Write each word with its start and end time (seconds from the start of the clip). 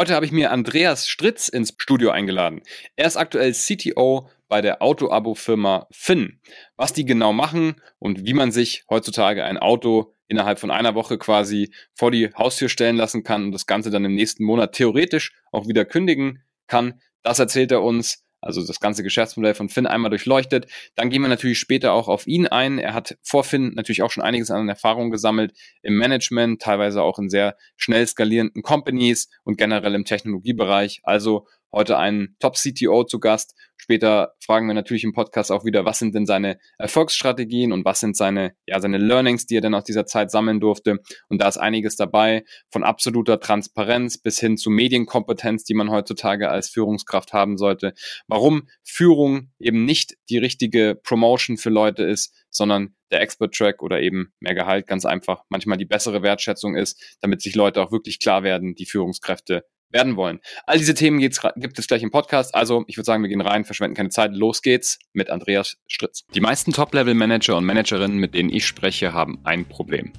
Heute 0.00 0.14
habe 0.14 0.24
ich 0.24 0.32
mir 0.32 0.50
Andreas 0.50 1.06
Stritz 1.06 1.48
ins 1.48 1.74
Studio 1.76 2.10
eingeladen. 2.10 2.62
Er 2.96 3.06
ist 3.06 3.18
aktuell 3.18 3.52
CTO 3.52 4.30
bei 4.48 4.62
der 4.62 4.80
Auto-Abo-Firma 4.80 5.88
Finn. 5.90 6.40
Was 6.74 6.94
die 6.94 7.04
genau 7.04 7.34
machen 7.34 7.74
und 7.98 8.24
wie 8.24 8.32
man 8.32 8.50
sich 8.50 8.86
heutzutage 8.88 9.44
ein 9.44 9.58
Auto 9.58 10.14
innerhalb 10.26 10.58
von 10.58 10.70
einer 10.70 10.94
Woche 10.94 11.18
quasi 11.18 11.70
vor 11.92 12.10
die 12.10 12.30
Haustür 12.32 12.70
stellen 12.70 12.96
lassen 12.96 13.24
kann 13.24 13.44
und 13.44 13.52
das 13.52 13.66
Ganze 13.66 13.90
dann 13.90 14.06
im 14.06 14.14
nächsten 14.14 14.42
Monat 14.42 14.72
theoretisch 14.72 15.34
auch 15.52 15.68
wieder 15.68 15.84
kündigen 15.84 16.44
kann, 16.66 17.02
das 17.22 17.38
erzählt 17.38 17.70
er 17.70 17.82
uns 17.82 18.24
also 18.40 18.66
das 18.66 18.80
ganze 18.80 19.02
Geschäftsmodell 19.02 19.54
von 19.54 19.68
Finn 19.68 19.86
einmal 19.86 20.10
durchleuchtet. 20.10 20.66
Dann 20.94 21.10
gehen 21.10 21.22
wir 21.22 21.28
natürlich 21.28 21.58
später 21.58 21.92
auch 21.92 22.08
auf 22.08 22.26
ihn 22.26 22.46
ein. 22.46 22.78
Er 22.78 22.94
hat 22.94 23.18
vor 23.22 23.44
Finn 23.44 23.72
natürlich 23.74 24.02
auch 24.02 24.10
schon 24.10 24.22
einiges 24.22 24.50
an 24.50 24.68
Erfahrung 24.68 25.10
gesammelt 25.10 25.52
im 25.82 25.96
Management, 25.96 26.62
teilweise 26.62 27.02
auch 27.02 27.18
in 27.18 27.28
sehr 27.28 27.56
schnell 27.76 28.06
skalierenden 28.06 28.62
Companies 28.62 29.28
und 29.44 29.58
generell 29.58 29.94
im 29.94 30.04
Technologiebereich. 30.04 31.00
Also 31.02 31.46
heute 31.72 31.98
einen 31.98 32.36
Top-CTO 32.40 33.04
zu 33.04 33.20
Gast. 33.20 33.54
Später 33.76 34.34
fragen 34.44 34.66
wir 34.66 34.74
natürlich 34.74 35.04
im 35.04 35.12
Podcast 35.12 35.50
auch 35.50 35.64
wieder, 35.64 35.84
was 35.84 35.98
sind 35.98 36.14
denn 36.14 36.26
seine 36.26 36.58
Erfolgsstrategien 36.78 37.72
und 37.72 37.84
was 37.84 38.00
sind 38.00 38.16
seine, 38.16 38.54
ja, 38.66 38.80
seine 38.80 38.98
Learnings, 38.98 39.46
die 39.46 39.56
er 39.56 39.60
denn 39.60 39.74
aus 39.74 39.84
dieser 39.84 40.06
Zeit 40.06 40.30
sammeln 40.30 40.60
durfte. 40.60 40.98
Und 41.28 41.40
da 41.40 41.48
ist 41.48 41.56
einiges 41.56 41.96
dabei, 41.96 42.44
von 42.70 42.84
absoluter 42.84 43.40
Transparenz 43.40 44.18
bis 44.18 44.38
hin 44.38 44.56
zu 44.56 44.70
Medienkompetenz, 44.70 45.64
die 45.64 45.74
man 45.74 45.90
heutzutage 45.90 46.50
als 46.50 46.68
Führungskraft 46.68 47.32
haben 47.32 47.56
sollte. 47.56 47.94
Warum 48.26 48.68
Führung 48.82 49.50
eben 49.58 49.84
nicht 49.84 50.16
die 50.28 50.38
richtige 50.38 50.98
Promotion 51.02 51.56
für 51.56 51.70
Leute 51.70 52.04
ist, 52.04 52.34
sondern 52.50 52.94
der 53.10 53.20
Expert 53.22 53.54
Track 53.54 53.82
oder 53.82 54.00
eben 54.00 54.32
mehr 54.40 54.54
Gehalt 54.54 54.86
ganz 54.86 55.04
einfach 55.04 55.42
manchmal 55.48 55.78
die 55.78 55.84
bessere 55.84 56.22
Wertschätzung 56.22 56.76
ist, 56.76 57.16
damit 57.20 57.42
sich 57.42 57.54
Leute 57.54 57.82
auch 57.82 57.92
wirklich 57.92 58.18
klar 58.18 58.42
werden, 58.42 58.74
die 58.74 58.86
Führungskräfte 58.86 59.64
werden 59.90 60.16
wollen. 60.16 60.40
All 60.66 60.78
diese 60.78 60.94
Themen 60.94 61.18
gibt 61.18 61.78
es 61.78 61.86
gleich 61.86 62.02
im 62.02 62.10
Podcast. 62.10 62.54
Also 62.54 62.84
ich 62.86 62.96
würde 62.96 63.06
sagen, 63.06 63.22
wir 63.22 63.28
gehen 63.28 63.40
rein, 63.40 63.64
verschwenden 63.64 63.96
keine 63.96 64.10
Zeit. 64.10 64.32
Los 64.34 64.62
geht's 64.62 64.98
mit 65.12 65.30
Andreas 65.30 65.76
Stritz. 65.86 66.24
Die 66.34 66.40
meisten 66.40 66.72
Top-Level-Manager 66.72 67.56
und 67.56 67.64
Managerinnen, 67.64 68.18
mit 68.18 68.34
denen 68.34 68.50
ich 68.50 68.66
spreche, 68.66 69.12
haben 69.12 69.38
ein 69.44 69.64
Problem. 69.64 70.12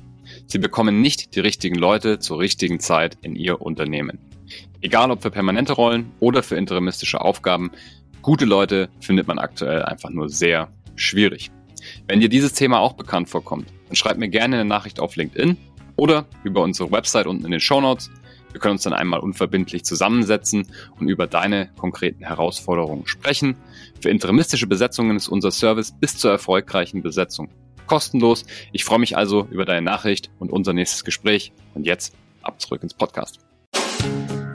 Sie 0.48 0.60
bekommen 0.60 1.02
nicht 1.02 1.36
die 1.36 1.40
richtigen 1.40 1.76
Leute 1.76 2.20
zur 2.20 2.40
richtigen 2.40 2.80
Zeit 2.80 3.18
in 3.22 3.36
ihr 3.36 3.62
Unternehmen. 3.62 4.20
Egal 4.82 5.12
ob 5.12 5.22
für 5.22 5.32
permanente 5.32 5.74
Rollen 5.74 6.12
oder 6.20 6.44
für 6.44 6.56
interimistische 6.56 7.22
Aufgaben, 7.22 7.72
gute 8.22 8.46
Leute 8.46 8.90
findet 9.00 9.28
man 9.28 9.40
aktuell 9.40 9.84
einfach 9.84 10.10
nur 10.10 10.30
sehr 10.30 10.72
schwierig. 10.96 11.52
Wenn 12.08 12.20
dir 12.20 12.30
dieses 12.30 12.54
Thema 12.54 12.80
auch 12.80 12.94
bekannt 12.94 13.30
vorkommt, 13.30 13.68
dann 13.88 13.96
schreib 13.96 14.18
mir 14.18 14.30
gerne 14.30 14.58
eine 14.58 14.66
Nachricht 14.66 15.00
auf 15.00 15.16
LinkedIn 15.16 15.58
oder 15.96 16.28
über 16.44 16.62
unsere 16.62 16.92
Website 16.92 17.28
unten 17.28 17.46
in 17.46 17.52
den 17.52 17.60
Show 17.60 17.82
Notes 17.82 18.10
wir 18.52 18.60
können 18.60 18.74
uns 18.74 18.84
dann 18.84 18.94
einmal 18.94 19.20
unverbindlich 19.20 19.86
zusammensetzen 19.86 20.68
und 21.00 21.08
über 21.08 21.28
deine 21.28 21.70
konkreten 21.78 22.24
Herausforderungen 22.24 23.08
sprechen. 23.08 23.56
Für 24.02 24.10
interimistische 24.10 24.68
Besetzungen 24.68 25.18
ist 25.18 25.28
unser 25.28 25.52
Service 25.52 25.92
bis 25.92 26.18
zur 26.18 26.32
erfolgreichen 26.32 27.02
Besetzung 27.02 27.50
kostenlos. 27.92 28.46
Ich 28.72 28.86
freue 28.86 29.00
mich 29.00 29.18
also 29.18 29.48
über 29.52 29.66
deine 29.66 29.82
Nachricht 29.82 30.30
und 30.40 30.50
unser 30.50 30.72
nächstes 30.72 31.04
Gespräch. 31.04 31.52
Und 31.74 31.86
jetzt 31.86 32.14
ab 32.42 32.62
zurück 32.62 32.84
ins 32.84 32.94
Podcast. 32.94 33.40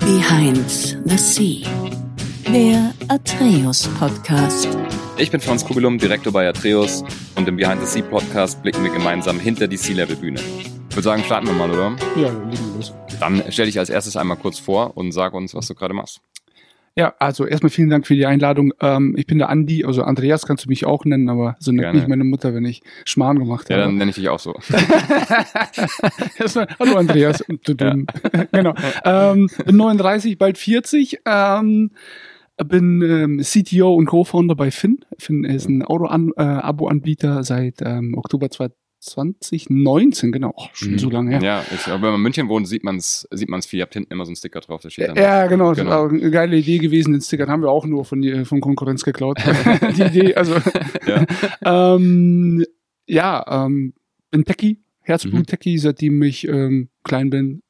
Behind 0.01 0.99
the 1.05 1.19
Sea, 1.19 1.69
der 2.51 2.95
Atreus 3.09 3.89
Podcast. 3.99 4.69
Ich 5.19 5.31
bin 5.31 5.43
Franz 5.43 5.67
Kugelum, 5.67 5.99
Direktor 5.99 6.33
bei 6.33 6.49
Atreus 6.49 7.05
und 7.35 7.47
im 7.47 7.57
Behind 7.57 7.81
the 7.81 7.87
Sea 7.87 8.03
Podcast 8.03 8.63
blicken 8.63 8.83
wir 8.83 8.91
gemeinsam 8.91 9.39
hinter 9.39 9.69
die 9.69 9.77
Sea-Level-Bühne. 9.77 10.41
Ich 10.89 10.97
würde 10.97 11.03
sagen, 11.03 11.23
starten 11.25 11.47
wir 11.47 11.55
mal, 11.55 11.71
oder? 11.71 11.95
Ja, 12.17 12.31
liegen 12.51 12.75
los. 12.75 12.95
Dann 13.21 13.43
stell 13.49 13.67
dich 13.67 13.79
als 13.79 13.91
erstes 13.91 14.17
einmal 14.17 14.37
kurz 14.37 14.59
vor 14.59 14.97
und 14.97 15.13
sag 15.13 15.35
uns, 15.35 15.55
was 15.55 15.67
du 15.67 15.75
gerade 15.75 15.95
machst. 15.95 16.21
Ja, 16.99 17.13
also 17.19 17.45
erstmal 17.45 17.69
vielen 17.69 17.91
Dank 17.91 18.07
für 18.07 18.15
die 18.15 18.25
Einladung. 18.25 18.73
Ähm, 18.81 19.15
ich 19.19 19.27
bin 19.27 19.37
der 19.37 19.51
Andi, 19.51 19.85
also 19.85 20.03
Andreas 20.03 20.47
kannst 20.47 20.65
du 20.65 20.71
mich 20.71 20.87
auch 20.87 21.05
nennen, 21.05 21.29
aber 21.29 21.57
so 21.59 21.71
nennt 21.71 21.95
mich 21.95 22.07
meine 22.07 22.25
Mutter, 22.25 22.55
wenn 22.55 22.65
ich 22.65 22.83
Schmarrn 23.05 23.39
gemacht 23.39 23.69
habe. 23.69 23.81
Ja, 23.81 23.87
dann 23.87 23.97
nenne 23.97 24.11
ich 24.11 24.17
dich 24.17 24.31
auch 24.31 24.39
so. 24.39 24.55
erstmal, 26.39 26.69
hallo 26.79 26.97
Andreas. 26.97 27.45
Ja. 27.49 27.97
genau. 28.53 28.75
Ähm, 29.05 29.51
bin 29.67 29.77
39, 29.77 30.39
bald 30.39 30.57
40. 30.57 31.19
Ähm, 31.27 31.91
bin 32.65 33.03
ähm, 33.03 33.43
CTO 33.43 33.95
und 33.95 34.07
Co-Founder 34.07 34.55
bei 34.55 34.71
Finn. 34.71 35.05
Finn 35.19 35.45
ist 35.45 35.69
ein 35.69 35.83
Auto-Abo-Anbieter 35.83 37.45
seit 37.45 37.83
ähm, 37.83 38.15
Oktober 38.17 38.49
2020. 38.49 38.86
2019, 39.01 40.33
genau. 40.33 40.53
Oh, 40.57 40.67
schon 40.73 40.93
mhm. 40.93 40.99
so 40.99 41.11
lange 41.11 41.31
her. 41.33 41.43
Ja, 41.43 41.65
ich, 41.73 41.87
wenn 41.87 42.01
man 42.01 42.15
in 42.15 42.21
München 42.23 42.49
wohnt, 42.49 42.67
sieht 42.67 42.83
man 42.83 42.97
es 42.97 43.27
sieht 43.31 43.49
man's 43.49 43.67
viel. 43.67 43.79
Ihr 43.79 43.83
habt 43.83 43.95
hinten 43.95 44.13
immer 44.13 44.25
so 44.25 44.31
einen 44.31 44.37
Sticker 44.37 44.61
drauf. 44.61 44.81
Der 44.83 44.91
steht 44.91 45.09
dann 45.09 45.17
ja, 45.17 45.47
genau. 45.47 45.73
Genau. 45.73 46.09
eine 46.09 46.31
geile 46.31 46.57
Idee 46.57 46.79
gewesen. 46.79 47.13
Den 47.13 47.21
Sticker 47.21 47.47
haben 47.47 47.63
wir 47.63 47.71
auch 47.71 47.87
nur 47.87 48.05
von, 48.05 48.21
die, 48.23 48.45
von 48.45 48.61
Konkurrenz 48.61 49.05
geklaut. 49.05 49.39
die 49.97 50.03
Idee, 50.03 50.35
also. 50.35 50.57
ja, 51.07 51.27
ähm, 51.95 52.65
ja 53.07 53.65
ähm, 53.65 53.95
bin 54.31 54.45
Techie, 54.45 54.83
Herzblut-Techie, 55.03 55.75
mhm. 55.75 55.81
seitdem 55.81 56.23
ich 56.23 56.49
ähm, 56.49 56.89
klein 57.05 57.31
bin. 57.31 57.63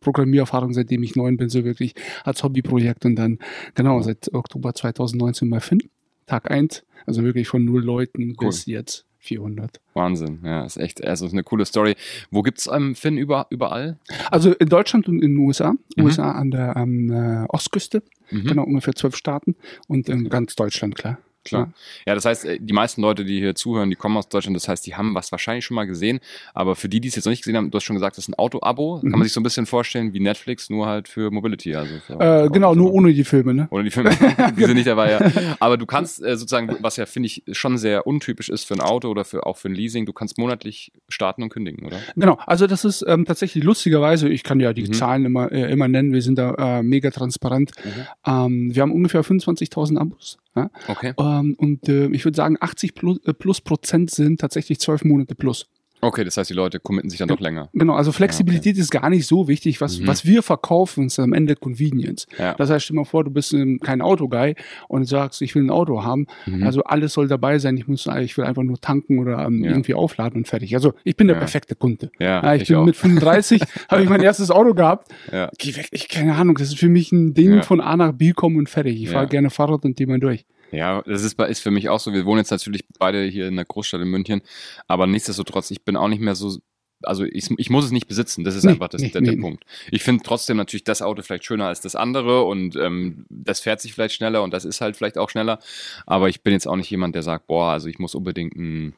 Programmiererfahrung, 0.00 0.74
seitdem 0.74 1.02
ich 1.02 1.16
neun 1.16 1.38
bin, 1.38 1.48
so 1.48 1.64
wirklich 1.64 1.94
als 2.24 2.44
Hobbyprojekt 2.44 3.06
und 3.06 3.16
dann, 3.16 3.38
genau, 3.74 4.02
seit 4.02 4.34
Oktober 4.34 4.74
2019 4.74 5.48
bei 5.48 5.60
Finn. 5.60 5.82
Tag 6.26 6.50
eins, 6.50 6.84
also 7.06 7.22
wirklich 7.22 7.48
von 7.48 7.64
null 7.64 7.82
Leuten 7.82 8.34
cool. 8.38 8.48
bis 8.48 8.66
jetzt 8.66 9.06
400. 9.24 9.80
Wahnsinn, 9.94 10.40
ja, 10.44 10.64
ist 10.64 10.76
echt, 10.76 11.02
also 11.04 11.26
ist 11.26 11.32
eine 11.32 11.42
coole 11.42 11.64
Story. 11.64 11.96
Wo 12.30 12.42
gibt's 12.42 12.68
ähm, 12.72 12.94
Finn 12.94 13.16
über, 13.16 13.46
überall? 13.50 13.98
Also 14.30 14.52
in 14.52 14.68
Deutschland 14.68 15.08
und 15.08 15.22
in 15.22 15.32
den 15.32 15.38
USA. 15.38 15.72
Mhm. 15.96 16.04
USA 16.04 16.32
an 16.32 16.50
der 16.50 16.76
ähm, 16.76 17.46
Ostküste, 17.48 18.02
mhm. 18.30 18.44
genau, 18.44 18.64
ungefähr 18.64 18.94
zwölf 18.94 19.16
Staaten 19.16 19.56
und 19.88 20.08
in 20.08 20.28
ganz 20.28 20.54
Deutschland, 20.54 20.96
klar. 20.96 21.18
Klar. 21.44 21.72
Ja, 22.06 22.14
das 22.14 22.24
heißt, 22.24 22.44
äh, 22.44 22.58
die 22.60 22.72
meisten 22.72 23.02
Leute, 23.02 23.24
die 23.24 23.38
hier 23.38 23.54
zuhören, 23.54 23.90
die 23.90 23.96
kommen 23.96 24.16
aus 24.16 24.28
Deutschland. 24.28 24.56
Das 24.56 24.68
heißt, 24.68 24.86
die 24.86 24.94
haben 24.94 25.14
was 25.14 25.30
wahrscheinlich 25.30 25.64
schon 25.64 25.74
mal 25.74 25.84
gesehen. 25.84 26.20
Aber 26.54 26.74
für 26.74 26.88
die, 26.88 27.00
die 27.00 27.08
es 27.08 27.16
jetzt 27.16 27.26
noch 27.26 27.30
nicht 27.30 27.42
gesehen 27.42 27.56
haben, 27.56 27.70
du 27.70 27.76
hast 27.76 27.84
schon 27.84 27.96
gesagt, 27.96 28.16
das 28.16 28.24
ist 28.24 28.28
ein 28.30 28.34
Auto-Abo. 28.34 29.00
Mhm. 29.02 29.10
Kann 29.10 29.18
man 29.18 29.22
sich 29.24 29.32
so 29.32 29.40
ein 29.40 29.44
bisschen 29.44 29.66
vorstellen 29.66 30.12
wie 30.12 30.20
Netflix, 30.20 30.70
nur 30.70 30.86
halt 30.86 31.08
für 31.08 31.30
Mobility. 31.30 31.74
Also 31.74 31.94
für 32.06 32.14
äh, 32.20 32.48
genau, 32.50 32.74
nur 32.74 32.92
ohne 32.92 33.12
die 33.12 33.24
Filme, 33.24 33.54
ne? 33.54 33.68
Ohne 33.70 33.84
die 33.84 33.90
Filme. 33.90 34.10
die 34.56 34.64
sind 34.64 34.74
nicht 34.74 34.86
dabei, 34.86 35.12
ja. 35.12 35.56
Aber 35.60 35.76
du 35.76 35.86
kannst 35.86 36.22
äh, 36.22 36.36
sozusagen, 36.36 36.76
was 36.80 36.96
ja, 36.96 37.06
finde 37.06 37.26
ich, 37.26 37.42
schon 37.52 37.78
sehr 37.78 38.06
untypisch 38.06 38.48
ist 38.48 38.64
für 38.64 38.74
ein 38.74 38.80
Auto 38.80 39.08
oder 39.08 39.24
für, 39.24 39.46
auch 39.46 39.56
für 39.56 39.68
ein 39.68 39.74
Leasing, 39.74 40.06
du 40.06 40.12
kannst 40.12 40.38
monatlich 40.38 40.92
starten 41.08 41.42
und 41.42 41.50
kündigen, 41.50 41.86
oder? 41.86 41.98
Genau, 42.16 42.38
also 42.46 42.66
das 42.66 42.84
ist 42.84 43.04
ähm, 43.06 43.24
tatsächlich 43.24 43.64
lustigerweise, 43.64 44.28
ich 44.28 44.42
kann 44.42 44.60
ja 44.60 44.72
die 44.72 44.84
mhm. 44.84 44.92
Zahlen 44.92 45.24
immer, 45.24 45.52
äh, 45.52 45.70
immer 45.70 45.88
nennen, 45.88 46.12
wir 46.12 46.22
sind 46.22 46.38
da 46.38 46.78
äh, 46.78 46.82
mega 46.82 47.10
transparent. 47.10 47.72
Mhm. 47.84 47.90
Ähm, 48.26 48.74
wir 48.74 48.82
haben 48.82 48.92
ungefähr 48.92 49.22
25.000 49.22 49.98
Abos. 49.98 50.38
Ja? 50.54 50.70
Okay. 50.88 51.14
Ähm, 51.18 51.54
und 51.58 51.88
äh, 51.88 52.06
ich 52.08 52.24
würde 52.24 52.36
sagen, 52.36 52.56
80 52.60 52.94
plus, 52.94 53.18
äh, 53.24 53.34
plus 53.34 53.60
Prozent 53.60 54.10
sind 54.10 54.40
tatsächlich 54.40 54.80
zwölf 54.80 55.04
Monate 55.04 55.34
plus. 55.34 55.68
Okay, 56.04 56.24
das 56.24 56.36
heißt, 56.36 56.50
die 56.50 56.54
Leute 56.54 56.80
committen 56.80 57.10
sich 57.10 57.18
dann 57.18 57.28
doch 57.28 57.40
länger. 57.40 57.68
Genau, 57.72 57.94
also 57.94 58.12
Flexibilität 58.12 58.66
ja, 58.66 58.72
okay. 58.72 58.80
ist 58.80 58.90
gar 58.90 59.10
nicht 59.10 59.26
so 59.26 59.48
wichtig. 59.48 59.80
Was, 59.80 59.98
mhm. 59.98 60.06
was 60.06 60.24
wir 60.24 60.42
verkaufen, 60.42 61.06
ist 61.06 61.18
am 61.18 61.32
Ende 61.32 61.56
Convenience. 61.56 62.26
Ja. 62.38 62.54
Das 62.54 62.70
heißt, 62.70 62.84
stell 62.84 62.96
mal 62.96 63.04
vor, 63.04 63.24
du 63.24 63.30
bist 63.30 63.52
ähm, 63.52 63.80
kein 63.80 64.02
Autoguy 64.02 64.54
und 64.88 65.06
sagst, 65.06 65.42
ich 65.42 65.54
will 65.54 65.64
ein 65.64 65.70
Auto 65.70 66.04
haben. 66.04 66.26
Mhm. 66.46 66.62
Also 66.62 66.84
alles 66.84 67.12
soll 67.14 67.28
dabei 67.28 67.58
sein. 67.58 67.76
Ich 67.76 67.88
muss, 67.88 68.06
ich 68.20 68.36
will 68.36 68.44
einfach 68.44 68.62
nur 68.62 68.80
tanken 68.80 69.18
oder 69.18 69.46
ähm, 69.46 69.64
ja. 69.64 69.70
irgendwie 69.70 69.94
aufladen 69.94 70.38
und 70.38 70.48
fertig. 70.48 70.74
Also 70.74 70.92
ich 71.04 71.16
bin 71.16 71.28
der 71.28 71.34
perfekte 71.34 71.74
Kunde. 71.74 72.10
Ja, 72.18 72.54
ich, 72.54 72.62
ich 72.62 72.68
bin 72.68 72.76
auch. 72.76 72.84
mit 72.84 72.96
35, 72.96 73.62
habe 73.88 74.02
ich 74.02 74.08
mein 74.08 74.22
erstes 74.22 74.50
Auto 74.50 74.74
gehabt. 74.74 75.08
Ja. 75.32 75.50
Geh 75.58 75.74
weg, 75.76 75.88
ich 75.90 76.08
keine 76.08 76.34
Ahnung. 76.34 76.56
Das 76.56 76.68
ist 76.68 76.78
für 76.78 76.88
mich 76.88 77.12
ein 77.12 77.34
Ding 77.34 77.62
von 77.62 77.80
A 77.80 77.96
nach 77.96 78.12
B 78.12 78.32
kommen 78.32 78.56
und 78.56 78.68
fertig. 78.68 79.02
Ich 79.02 79.10
fahre 79.10 79.26
gerne 79.26 79.50
Fahrrad 79.50 79.84
und 79.84 79.98
die 79.98 80.06
mal 80.06 80.18
durch. 80.18 80.44
Ja, 80.72 81.02
das 81.02 81.22
ist, 81.22 81.38
ist 81.40 81.60
für 81.60 81.70
mich 81.70 81.88
auch 81.88 82.00
so. 82.00 82.12
Wir 82.12 82.26
wohnen 82.26 82.38
jetzt 82.38 82.50
natürlich 82.50 82.84
beide 82.98 83.24
hier 83.24 83.48
in 83.48 83.56
der 83.56 83.64
Großstadt 83.64 84.00
in 84.00 84.08
München, 84.08 84.42
aber 84.88 85.06
nichtsdestotrotz, 85.06 85.70
ich 85.70 85.84
bin 85.84 85.96
auch 85.96 86.08
nicht 86.08 86.20
mehr 86.20 86.34
so 86.34 86.58
also 87.06 87.24
ich, 87.24 87.50
ich 87.58 87.70
muss 87.70 87.84
es 87.84 87.90
nicht 87.90 88.08
besitzen, 88.08 88.44
das 88.44 88.54
ist 88.54 88.64
nee, 88.64 88.70
einfach 88.70 88.88
das, 88.88 89.02
nee, 89.02 89.10
der, 89.10 89.20
der 89.20 89.34
nee, 89.34 89.40
Punkt. 89.40 89.64
Ich 89.90 90.02
finde 90.02 90.22
trotzdem 90.24 90.56
natürlich 90.56 90.84
das 90.84 91.02
Auto 91.02 91.22
vielleicht 91.22 91.44
schöner 91.44 91.66
als 91.66 91.80
das 91.80 91.96
andere 91.96 92.44
und 92.44 92.76
ähm, 92.76 93.26
das 93.28 93.60
fährt 93.60 93.80
sich 93.80 93.92
vielleicht 93.92 94.14
schneller 94.14 94.42
und 94.42 94.52
das 94.52 94.64
ist 94.64 94.80
halt 94.80 94.96
vielleicht 94.96 95.18
auch 95.18 95.30
schneller, 95.30 95.58
aber 96.06 96.28
ich 96.28 96.42
bin 96.42 96.52
jetzt 96.52 96.66
auch 96.66 96.76
nicht 96.76 96.90
jemand, 96.90 97.14
der 97.14 97.22
sagt, 97.22 97.46
boah, 97.46 97.72
also 97.72 97.88
ich 97.88 97.98
muss 97.98 98.14
unbedingt 98.14 98.56
einen 98.56 98.94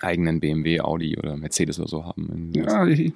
eigenen 0.00 0.40
BMW, 0.40 0.80
Audi 0.80 1.16
oder 1.16 1.36
Mercedes 1.36 1.78
oder 1.78 1.88
so 1.88 2.04
haben. 2.04 2.52
Ja, 2.54 2.86
ich, 2.86 3.12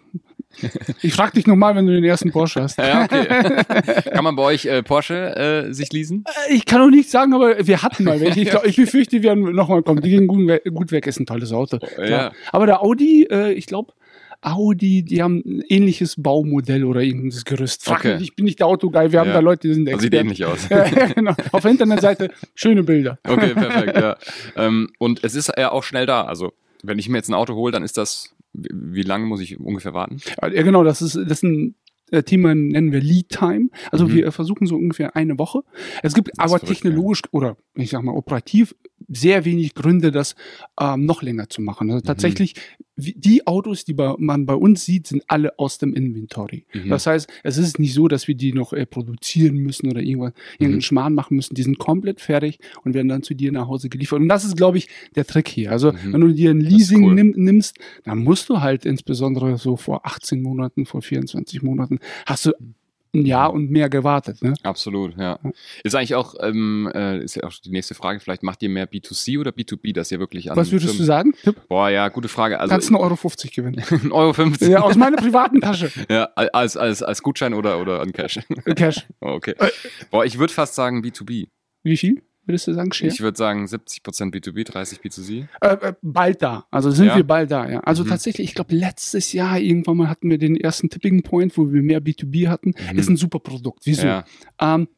ich 1.02 1.14
frage 1.14 1.32
dich 1.32 1.46
nochmal, 1.46 1.74
wenn 1.76 1.86
du 1.86 1.92
den 1.92 2.04
ersten 2.04 2.30
Porsche 2.30 2.62
hast. 2.62 2.78
Ja, 2.78 3.04
okay. 3.04 3.26
Kann 4.12 4.24
man 4.24 4.36
bei 4.36 4.42
euch 4.42 4.66
äh, 4.66 4.82
Porsche 4.82 5.36
äh, 5.68 5.72
sich 5.72 5.92
leasen? 5.92 6.24
Äh, 6.48 6.54
ich 6.54 6.66
kann 6.66 6.80
noch 6.80 6.90
nicht 6.90 7.10
sagen, 7.10 7.32
aber 7.34 7.66
wir 7.66 7.82
hatten 7.82 8.04
mal 8.04 8.20
welche. 8.20 8.40
Ich, 8.40 8.48
glaub, 8.50 8.66
ich 8.66 8.76
befürchte, 8.76 9.16
die 9.16 9.22
werden 9.22 9.54
nochmal 9.54 9.82
kommen. 9.82 10.02
Die 10.02 10.10
gehen 10.10 10.26
gut, 10.26 10.46
weg, 10.46 10.64
gut 10.72 10.92
weg, 10.92 11.06
ist 11.06 11.20
ein 11.20 11.26
tolles 11.26 11.52
Auto. 11.52 11.78
Oh, 11.80 12.02
ja. 12.02 12.32
Aber 12.52 12.66
der 12.66 12.82
Audi, 12.82 13.26
äh, 13.30 13.52
ich 13.52 13.66
glaube, 13.66 13.92
Audi, 14.42 15.02
die 15.02 15.22
haben 15.22 15.42
ein 15.44 15.62
ähnliches 15.68 16.16
Baumodell 16.16 16.84
oder 16.84 17.00
irgendein 17.00 17.38
Gerüst. 17.44 17.84
Frag 17.84 18.00
okay. 18.00 18.14
mich, 18.14 18.22
ich 18.22 18.36
bin 18.36 18.46
nicht 18.46 18.58
der 18.58 18.66
Autoguy, 18.66 19.12
wir 19.12 19.20
haben 19.20 19.28
ja. 19.28 19.34
da 19.34 19.40
Leute, 19.40 19.68
die 19.68 19.74
sind 19.74 19.86
Experten. 19.86 20.02
Sieht 20.02 20.14
ähnlich 20.14 20.44
aus. 20.44 20.68
ja, 20.68 20.84
genau. 20.84 21.34
Auf 21.52 21.62
der 21.62 21.70
Internetseite 21.70 22.30
schöne 22.54 22.82
Bilder. 22.82 23.18
Okay, 23.26 23.54
perfekt, 23.54 23.96
ja. 23.96 24.16
Ähm, 24.56 24.88
und 24.98 25.22
es 25.24 25.34
ist 25.34 25.52
ja 25.56 25.70
auch 25.70 25.84
schnell 25.84 26.06
da. 26.06 26.24
Also, 26.24 26.52
wenn 26.82 26.98
ich 26.98 27.08
mir 27.08 27.18
jetzt 27.18 27.28
ein 27.28 27.34
Auto 27.34 27.54
hole, 27.54 27.72
dann 27.72 27.82
ist 27.82 27.98
das 27.98 28.34
wie 28.52 29.02
lange 29.02 29.26
muss 29.26 29.40
ich 29.40 29.58
ungefähr 29.60 29.94
warten? 29.94 30.20
Ja, 30.42 30.62
genau, 30.62 30.84
das 30.84 31.02
ist, 31.02 31.14
das 31.16 31.30
ist 31.38 31.42
ein 31.44 31.74
äh, 32.10 32.22
Thema 32.22 32.54
nennen 32.54 32.92
wir 32.92 33.00
Lead 33.00 33.28
Time. 33.28 33.68
Also 33.92 34.06
Mhm. 34.06 34.14
wir 34.14 34.32
versuchen 34.32 34.66
so 34.66 34.76
ungefähr 34.76 35.14
eine 35.16 35.38
Woche. 35.38 35.62
Es 36.02 36.14
gibt 36.14 36.38
aber 36.38 36.58
verrückt, 36.58 36.66
technologisch 36.66 37.22
oder 37.30 37.56
ich 37.74 37.90
sag 37.90 38.02
mal 38.02 38.12
operativ 38.16 38.74
sehr 39.12 39.44
wenig 39.44 39.74
Gründe, 39.74 40.10
das 40.12 40.34
ähm, 40.80 41.04
noch 41.04 41.22
länger 41.22 41.48
zu 41.48 41.60
machen. 41.62 41.88
Mhm. 41.88 41.94
Also 41.94 42.06
tatsächlich, 42.06 42.54
wie- 42.96 43.14
die 43.16 43.46
Autos, 43.46 43.84
die 43.84 43.94
man 43.94 44.46
bei 44.46 44.54
uns 44.54 44.84
sieht, 44.84 45.06
sind 45.08 45.24
alle 45.26 45.58
aus 45.58 45.78
dem 45.78 45.94
Inventory. 45.94 46.64
Mhm. 46.72 46.88
Das 46.90 47.06
heißt, 47.06 47.28
es 47.42 47.58
ist 47.58 47.78
nicht 47.78 47.92
so, 47.94 48.08
dass 48.08 48.28
wir 48.28 48.34
die 48.36 48.52
noch 48.52 48.72
äh, 48.72 48.86
produzieren 48.86 49.56
müssen 49.56 49.90
oder 49.90 50.00
irgendwas, 50.00 50.32
irgendeinen 50.54 50.76
Mhm. 50.76 50.80
Schmarrn 50.82 51.14
machen 51.14 51.34
müssen. 51.36 51.54
Die 51.54 51.62
sind 51.62 51.78
komplett 51.78 52.20
fertig 52.20 52.58
und 52.84 52.94
werden 52.94 53.08
dann 53.08 53.22
zu 53.22 53.34
dir 53.34 53.50
nach 53.52 53.66
Hause 53.68 53.88
geliefert. 53.88 54.20
Und 54.20 54.28
das 54.28 54.44
ist, 54.44 54.56
glaube 54.56 54.78
ich, 54.78 54.88
der 55.16 55.24
Trick 55.26 55.48
hier. 55.48 55.70
Also, 55.72 55.92
Mhm. 55.92 56.12
wenn 56.12 56.20
du 56.20 56.32
dir 56.32 56.50
ein 56.50 56.60
Leasing 56.60 57.04
cool. 57.04 57.14
nimm, 57.14 57.34
nimmst, 57.36 57.78
dann 58.04 58.18
musst 58.18 58.48
du 58.48 58.60
halt 58.60 58.84
insbesondere 58.86 59.58
so 59.58 59.76
vor 59.76 60.06
18 60.06 60.40
Monaten, 60.42 60.86
vor 60.86 61.02
24 61.02 61.62
Monaten, 61.62 61.98
hast 62.26 62.46
du 62.46 62.52
ein 63.14 63.26
Jahr 63.26 63.52
und 63.52 63.70
mehr 63.70 63.88
gewartet. 63.88 64.42
Ne? 64.42 64.54
Absolut, 64.62 65.16
ja. 65.18 65.38
Ist 65.82 65.94
eigentlich 65.94 66.14
auch, 66.14 66.34
ähm, 66.40 66.90
äh, 66.94 67.18
ist 67.22 67.36
ja 67.36 67.44
auch 67.44 67.52
die 67.52 67.70
nächste 67.70 67.94
Frage, 67.94 68.20
vielleicht 68.20 68.42
macht 68.42 68.62
ihr 68.62 68.68
mehr 68.68 68.88
B2C 68.88 69.38
oder 69.40 69.50
B2B, 69.50 69.94
dass 69.94 70.12
ihr 70.12 70.20
wirklich 70.20 70.50
an 70.50 70.56
Was 70.56 70.70
würdest 70.70 70.98
du 70.98 71.04
sagen? 71.04 71.34
Tipp? 71.42 71.56
Boah, 71.68 71.90
ja, 71.90 72.08
gute 72.08 72.28
Frage. 72.28 72.60
Also 72.60 72.70
Kannst 72.70 72.90
du 72.90 72.94
1,50 72.94 73.00
Euro 73.00 73.16
50 73.16 73.52
gewinnen. 73.52 73.80
1,50 73.80 74.10
Euro 74.12 74.32
50. 74.32 74.68
ja, 74.68 74.80
aus 74.82 74.96
meiner 74.96 75.16
privaten 75.16 75.60
Tasche. 75.60 75.90
Ja, 76.10 76.24
als, 76.34 76.76
als, 76.76 77.02
als 77.02 77.22
Gutschein 77.22 77.54
oder, 77.54 77.80
oder 77.80 78.00
an 78.00 78.12
Cash. 78.12 78.40
Cash. 78.74 79.06
Oh, 79.20 79.28
okay. 79.34 79.54
Boah, 80.10 80.24
ich 80.24 80.38
würde 80.38 80.52
fast 80.52 80.74
sagen 80.74 81.02
B2B. 81.02 81.48
Wie 81.82 81.96
viel 81.96 82.22
würdest 82.50 82.66
du 82.66 82.74
sagen, 82.74 82.92
Share? 82.92 83.10
Ich 83.12 83.20
würde 83.20 83.36
sagen 83.38 83.64
70% 83.66 84.02
B2B, 84.32 84.66
30% 84.66 85.00
B2C. 85.00 85.46
Äh, 85.60 85.88
äh, 85.88 85.92
bald 86.02 86.42
da. 86.42 86.66
Also 86.70 86.90
sind 86.90 87.06
Ja? 87.06 87.16
wir 87.16 87.24
bald 87.24 87.50
da, 87.50 87.68
ja. 87.68 87.80
Also 87.80 88.04
Mhm. 88.04 88.08
tatsächlich, 88.08 88.48
ich 88.48 88.54
glaube, 88.54 88.74
letztes 88.74 89.32
Jahr 89.32 89.58
irgendwann 89.58 89.96
mal 89.96 90.08
hatten 90.08 90.28
wir 90.30 90.38
den 90.38 90.56
ersten 90.56 90.88
Tipping 90.90 91.22
Point, 91.22 91.56
wo 91.56 91.72
wir 91.72 91.82
mehr 91.82 92.00
B2B 92.02 92.48
hatten. 92.48 92.74
Mhm. 92.92 92.98
Ist 92.98 93.08
ein 93.08 93.16
super 93.16 93.38
Produkt. 93.40 93.80
Wieso? 93.84 94.06
Ja, 94.06 94.24
Ähm, 94.60 94.88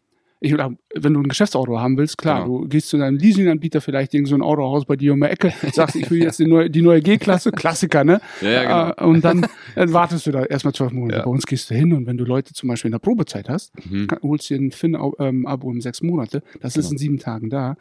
ich 0.42 0.52
glaube, 0.52 0.76
wenn 0.94 1.14
du 1.14 1.20
ein 1.20 1.28
Geschäftsauto 1.28 1.78
haben 1.78 1.96
willst, 1.96 2.18
klar, 2.18 2.44
Genau. 2.44 2.62
du 2.62 2.68
gehst 2.68 2.88
zu 2.88 2.98
deinem 2.98 3.16
Leasinganbieter, 3.16 3.80
vielleicht 3.80 4.12
irgend 4.12 4.28
so 4.28 4.34
ein 4.34 4.42
Autohaus 4.42 4.84
bei 4.84 4.96
dir 4.96 5.12
um 5.12 5.20
die 5.20 5.26
Ecke, 5.28 5.52
sagst, 5.72 5.96
ich 5.96 6.10
will 6.10 6.22
jetzt 6.22 6.38
die 6.38 6.46
neue, 6.46 6.68
die 6.68 6.82
neue 6.82 7.00
G-Klasse, 7.00 7.52
Klassiker, 7.52 8.04
ne? 8.04 8.20
ja, 8.40 8.48
ja 8.50 8.62
genau. 8.92 9.06
Äh, 9.06 9.10
und 9.10 9.24
dann, 9.24 9.46
dann 9.76 9.92
wartest 9.92 10.26
du 10.26 10.32
da 10.32 10.42
erstmal 10.44 10.74
zwölf 10.74 10.92
Monate. 10.92 11.18
Ja. 11.20 11.24
Bei 11.24 11.30
uns 11.30 11.46
gehst 11.46 11.70
du 11.70 11.74
hin 11.74 11.92
und 11.92 12.06
wenn 12.06 12.16
du 12.16 12.24
Leute 12.24 12.52
zum 12.54 12.68
Beispiel 12.68 12.88
in 12.88 12.92
der 12.92 12.98
Probezeit 12.98 13.48
hast, 13.48 13.72
Mhm. 13.88 14.08
holst 14.22 14.50
dir 14.50 14.56
ein 14.58 14.70
Fin-Abo 14.72 15.68
um 15.68 15.80
sechs 15.80 16.02
Monate, 16.02 16.42
das 16.60 16.76
ist 16.76 16.84
Genau. 16.86 16.92
in 16.92 16.98
sieben 16.98 17.18
Tagen 17.18 17.48
da. 17.48 17.76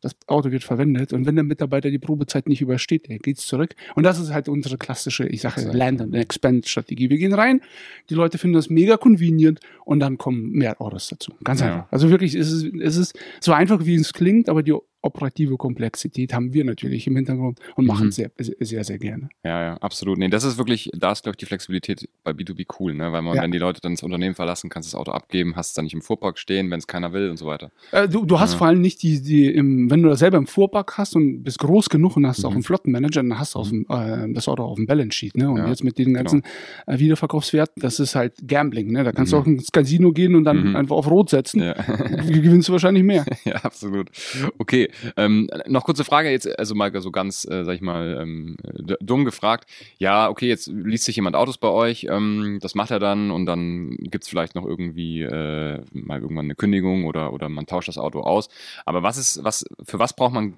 Das 0.00 0.14
Auto 0.28 0.52
wird 0.52 0.62
verwendet 0.62 1.12
und 1.12 1.26
wenn 1.26 1.34
der 1.34 1.42
Mitarbeiter 1.44 1.90
die 1.90 1.98
Probezeit 1.98 2.48
nicht 2.48 2.60
übersteht, 2.60 3.08
der 3.08 3.18
geht's 3.18 3.46
zurück. 3.46 3.74
Und 3.96 4.04
das 4.04 4.20
ist 4.20 4.32
halt 4.32 4.48
unsere 4.48 4.78
klassische, 4.78 5.26
ich 5.26 5.40
sage 5.40 5.56
Exakt. 5.56 5.74
Land 5.74 6.00
and 6.00 6.14
Expand 6.14 6.68
Strategie. 6.68 7.10
Wir 7.10 7.18
gehen 7.18 7.32
rein, 7.34 7.60
die 8.08 8.14
Leute 8.14 8.38
finden 8.38 8.54
das 8.54 8.70
mega 8.70 8.96
convenient 8.96 9.58
und 9.84 9.98
dann 10.00 10.16
kommen 10.16 10.50
mehr 10.52 10.80
Autos 10.80 11.08
dazu. 11.08 11.32
Ganz 11.42 11.60
Ja. 11.60 11.66
einfach. 11.66 11.92
Also 11.92 12.10
wirklich, 12.10 12.34
es 12.34 12.52
ist, 12.52 12.72
es 12.80 12.96
ist 12.96 13.18
so 13.40 13.52
einfach, 13.52 13.84
wie 13.86 13.96
es 13.96 14.12
klingt, 14.12 14.48
aber 14.48 14.62
die 14.62 14.74
operative 15.02 15.56
Komplexität 15.56 16.32
haben 16.34 16.52
wir 16.52 16.64
natürlich 16.64 17.06
im 17.06 17.16
Hintergrund 17.16 17.60
und 17.76 17.86
machen 17.86 18.04
Mhm. 18.04 18.08
es 18.08 18.16
sehr, 18.16 18.30
sehr, 18.38 18.84
sehr, 18.84 18.98
gerne. 18.98 19.28
Ja, 19.44 19.62
ja, 19.62 19.74
absolut. 19.76 20.18
Nee, 20.18 20.28
das 20.28 20.44
ist 20.44 20.58
wirklich, 20.58 20.90
da 20.96 21.12
ist, 21.12 21.22
glaube 21.22 21.34
ich, 21.34 21.38
die 21.38 21.46
Flexibilität 21.46 22.08
bei 22.24 22.32
B2B 22.32 22.66
cool, 22.80 22.94
ne? 22.94 23.12
Weil 23.12 23.22
man, 23.22 23.36
Ja. 23.36 23.42
wenn 23.42 23.52
die 23.52 23.58
Leute 23.58 23.80
dann 23.80 23.92
das 23.92 24.02
Unternehmen 24.02 24.34
verlassen, 24.34 24.68
kannst 24.70 24.88
du 24.88 24.96
das 24.96 25.00
Auto 25.00 25.12
abgeben, 25.12 25.54
hast 25.56 25.68
es 25.68 25.74
dann 25.74 25.84
nicht 25.84 25.94
im 25.94 26.02
Fuhrpark 26.02 26.38
stehen, 26.38 26.70
wenn 26.70 26.78
es 26.78 26.86
keiner 26.86 27.12
will 27.12 27.30
und 27.30 27.36
so 27.36 27.46
weiter. 27.46 27.70
Äh, 27.92 28.08
du, 28.08 28.24
du 28.24 28.40
hast 28.40 28.52
Ja. 28.52 28.58
vor 28.58 28.66
allem 28.66 28.80
nicht 28.80 29.02
die, 29.02 29.22
die 29.22 29.46
im, 29.46 29.90
wenn 29.90 30.02
du 30.02 30.08
das 30.08 30.18
selber 30.18 30.38
im 30.38 30.46
Fuhrpark 30.46 30.98
hast 30.98 31.14
und 31.16 31.42
bist 31.44 31.58
groß 31.60 31.88
genug 31.90 32.16
und 32.16 32.26
hast 32.26 32.44
auch 32.44 32.50
Mhm. 32.50 32.56
einen 32.56 32.62
Flottenmanager, 32.64 33.22
dann 33.22 33.38
hast 33.38 33.54
du 33.54 33.60
auf 33.60 33.68
dem, 33.68 33.86
äh, 33.88 34.32
das 34.32 34.48
Auto 34.48 34.64
auf 34.64 34.76
dem 34.76 34.86
Balance 34.86 35.16
Sheet, 35.16 35.36
ne? 35.36 35.48
Und 35.48 35.56
Ja, 35.56 35.62
genau. 35.62 35.68
jetzt 35.70 35.84
mit 35.84 35.98
den 35.98 36.14
ganzen 36.14 36.42
äh, 36.86 36.98
Wiederverkaufswerten, 36.98 37.80
das 37.80 38.00
ist 38.00 38.14
halt 38.14 38.34
Gambling, 38.46 38.90
ne? 38.92 39.04
Da 39.04 39.12
kannst 39.12 39.32
Mhm. 39.32 39.36
du 39.36 39.42
auch 39.42 39.46
ins 39.46 39.70
Casino 39.72 40.12
gehen 40.12 40.34
und 40.34 40.44
dann 40.44 40.70
Mhm. 40.70 40.76
einfach 40.76 40.96
auf 40.96 41.08
Rot 41.10 41.30
setzen. 41.30 41.60
Ja. 41.62 41.74
Gewinnst 41.74 42.68
du 42.68 42.72
wahrscheinlich 42.72 43.04
mehr. 43.04 43.24
ja, 43.44 43.56
absolut. 43.56 44.10
Okay, 44.58 44.87
ähm, 45.16 45.48
noch 45.66 45.84
kurze 45.84 46.04
Frage 46.04 46.30
jetzt, 46.30 46.58
also 46.58 46.74
mal 46.74 46.92
so 47.00 47.10
ganz, 47.10 47.44
äh, 47.44 47.64
sag 47.64 47.74
ich 47.74 47.80
mal, 47.80 48.18
ähm, 48.20 48.56
dumm 49.00 49.24
gefragt. 49.24 49.68
Ja, 49.98 50.28
okay, 50.28 50.48
jetzt 50.48 50.68
liest 50.68 51.04
sich 51.04 51.16
jemand 51.16 51.36
Autos 51.36 51.58
bei 51.58 51.68
euch, 51.68 52.06
ähm, 52.10 52.58
das 52.60 52.74
macht 52.74 52.90
er 52.90 52.98
dann 52.98 53.30
und 53.30 53.46
dann 53.46 53.96
gibt's 53.98 54.28
vielleicht 54.28 54.54
noch 54.54 54.64
irgendwie 54.64 55.22
äh, 55.22 55.80
mal 55.92 56.20
irgendwann 56.20 56.46
eine 56.46 56.54
Kündigung 56.54 57.04
oder, 57.04 57.32
oder 57.32 57.48
man 57.48 57.66
tauscht 57.66 57.88
das 57.88 57.98
Auto 57.98 58.20
aus. 58.20 58.48
Aber 58.84 59.02
was 59.02 59.18
ist, 59.18 59.44
was, 59.44 59.64
für 59.84 59.98
was 59.98 60.14
braucht 60.14 60.32
man 60.32 60.54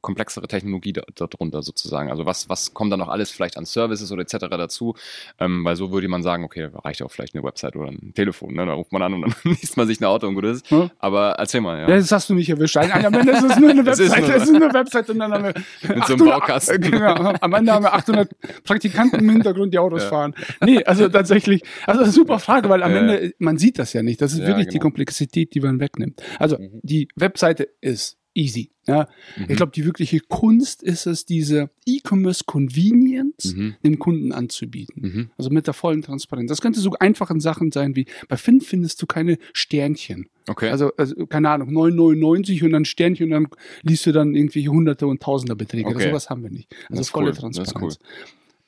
komplexere 0.00 0.46
Technologie 0.46 0.92
da, 0.92 1.02
darunter 1.14 1.62
sozusagen? 1.62 2.10
Also 2.10 2.26
was, 2.26 2.48
was 2.48 2.74
kommt 2.74 2.92
da 2.92 2.96
noch 2.96 3.08
alles 3.08 3.30
vielleicht 3.30 3.56
an 3.56 3.64
Services 3.64 4.12
oder 4.12 4.22
etc. 4.22 4.36
dazu? 4.50 4.94
Ähm, 5.38 5.64
weil 5.64 5.76
so 5.76 5.90
würde 5.92 6.08
man 6.08 6.22
sagen, 6.22 6.44
okay, 6.44 6.68
reicht 6.84 7.02
auch 7.02 7.10
vielleicht 7.10 7.34
eine 7.34 7.44
Website 7.44 7.76
oder 7.76 7.90
ein 7.90 8.12
Telefon, 8.14 8.54
ne? 8.54 8.66
Da 8.66 8.72
ruft 8.72 8.92
man 8.92 9.02
an 9.02 9.14
und 9.14 9.22
dann 9.22 9.34
liest 9.44 9.76
man 9.76 9.86
sich 9.86 10.00
ein 10.00 10.04
Auto 10.04 10.26
und 10.26 10.34
gut 10.34 10.44
ist. 10.44 10.70
Ja. 10.70 10.90
Aber 10.98 11.32
erzähl 11.32 11.60
mal, 11.60 11.80
ja. 11.80 11.86
Das 11.86 12.12
hast 12.12 12.30
du 12.30 12.34
mich 12.34 12.48
erwischt. 12.48 12.76
Am 12.76 13.14
Ende 13.14 13.32
ist 13.32 13.42
es 13.42 13.58
nur 13.60 13.70
eine 13.70 13.82
Es 13.90 13.98
ist 13.98 14.08
nur- 14.52 14.62
eine 14.62 14.74
Website 14.74 15.10
und 15.10 15.18
dann 15.18 15.32
haben 15.32 15.44
wir 15.44 15.54
Mit 15.96 16.06
so 16.06 16.14
einem 16.14 16.26
Baukasten. 16.26 16.80
Genau, 16.90 17.32
am 17.40 17.52
Ende 17.54 17.72
haben 17.72 17.84
wir 17.84 17.92
800 17.94 18.30
Praktikanten 18.64 19.20
im 19.20 19.30
Hintergrund, 19.30 19.72
die 19.74 19.78
Autos 19.78 20.02
Ja. 20.04 20.08
fahren. 20.08 20.34
Nee, 20.60 20.82
also 20.84 21.08
tatsächlich, 21.08 21.62
also 21.86 22.04
super 22.10 22.38
Frage, 22.38 22.68
weil 22.68 22.82
am 22.82 22.92
Ja. 22.92 22.98
Ende, 22.98 23.34
man 23.38 23.58
sieht 23.58 23.78
das 23.78 23.92
ja 23.92 24.02
nicht. 24.02 24.20
Das 24.20 24.32
ist 24.32 24.40
Ja, 24.40 24.46
wirklich 24.48 24.68
die 24.68 24.72
genau. 24.74 24.82
Komplexität, 24.84 25.54
die 25.54 25.60
man 25.60 25.80
wegnimmt. 25.80 26.22
Also 26.38 26.58
Mhm. 26.58 26.80
die 26.82 27.08
Webseite 27.16 27.68
ist 27.80 28.18
easy. 28.34 28.70
Ja. 28.86 29.08
Mhm. 29.36 29.46
Ich 29.48 29.56
glaube, 29.56 29.72
die 29.72 29.84
wirkliche 29.84 30.20
Kunst 30.20 30.82
ist 30.82 31.06
es, 31.06 31.24
diese 31.26 31.70
E-Commerce 31.86 32.44
Convenience 32.46 33.54
Mhm. 33.54 33.74
dem 33.84 33.98
Kunden 33.98 34.32
anzubieten. 34.32 35.02
Mhm. 35.02 35.30
Also 35.36 35.50
mit 35.50 35.66
der 35.66 35.74
vollen 35.74 36.02
Transparenz. 36.02 36.48
Das 36.48 36.60
könnte 36.60 36.80
so 36.80 36.92
einfachen 36.98 37.40
Sachen 37.40 37.70
sein 37.72 37.96
wie, 37.96 38.06
bei 38.28 38.36
Finn 38.36 38.60
findest 38.60 39.00
du 39.02 39.06
keine 39.06 39.38
Sternchen. 39.52 40.28
Okay. 40.48 40.70
Also, 40.70 40.92
also 40.96 41.26
keine 41.26 41.50
Ahnung, 41.50 41.72
999 41.72 42.62
und 42.64 42.72
dann 42.72 42.84
Sternchen 42.84 43.26
und 43.26 43.30
dann 43.32 43.48
liest 43.82 44.06
du 44.06 44.12
dann 44.12 44.34
irgendwie 44.34 44.68
Hunderte 44.68 45.06
und 45.06 45.22
Tausender 45.22 45.54
Beträge. 45.56 45.88
Okay. 45.88 46.08
Sowas 46.08 46.30
haben 46.30 46.42
wir 46.42 46.50
nicht. 46.50 46.72
Also 46.88 47.04
volle 47.04 47.30
cool. 47.30 47.36
Transparenz. 47.36 47.98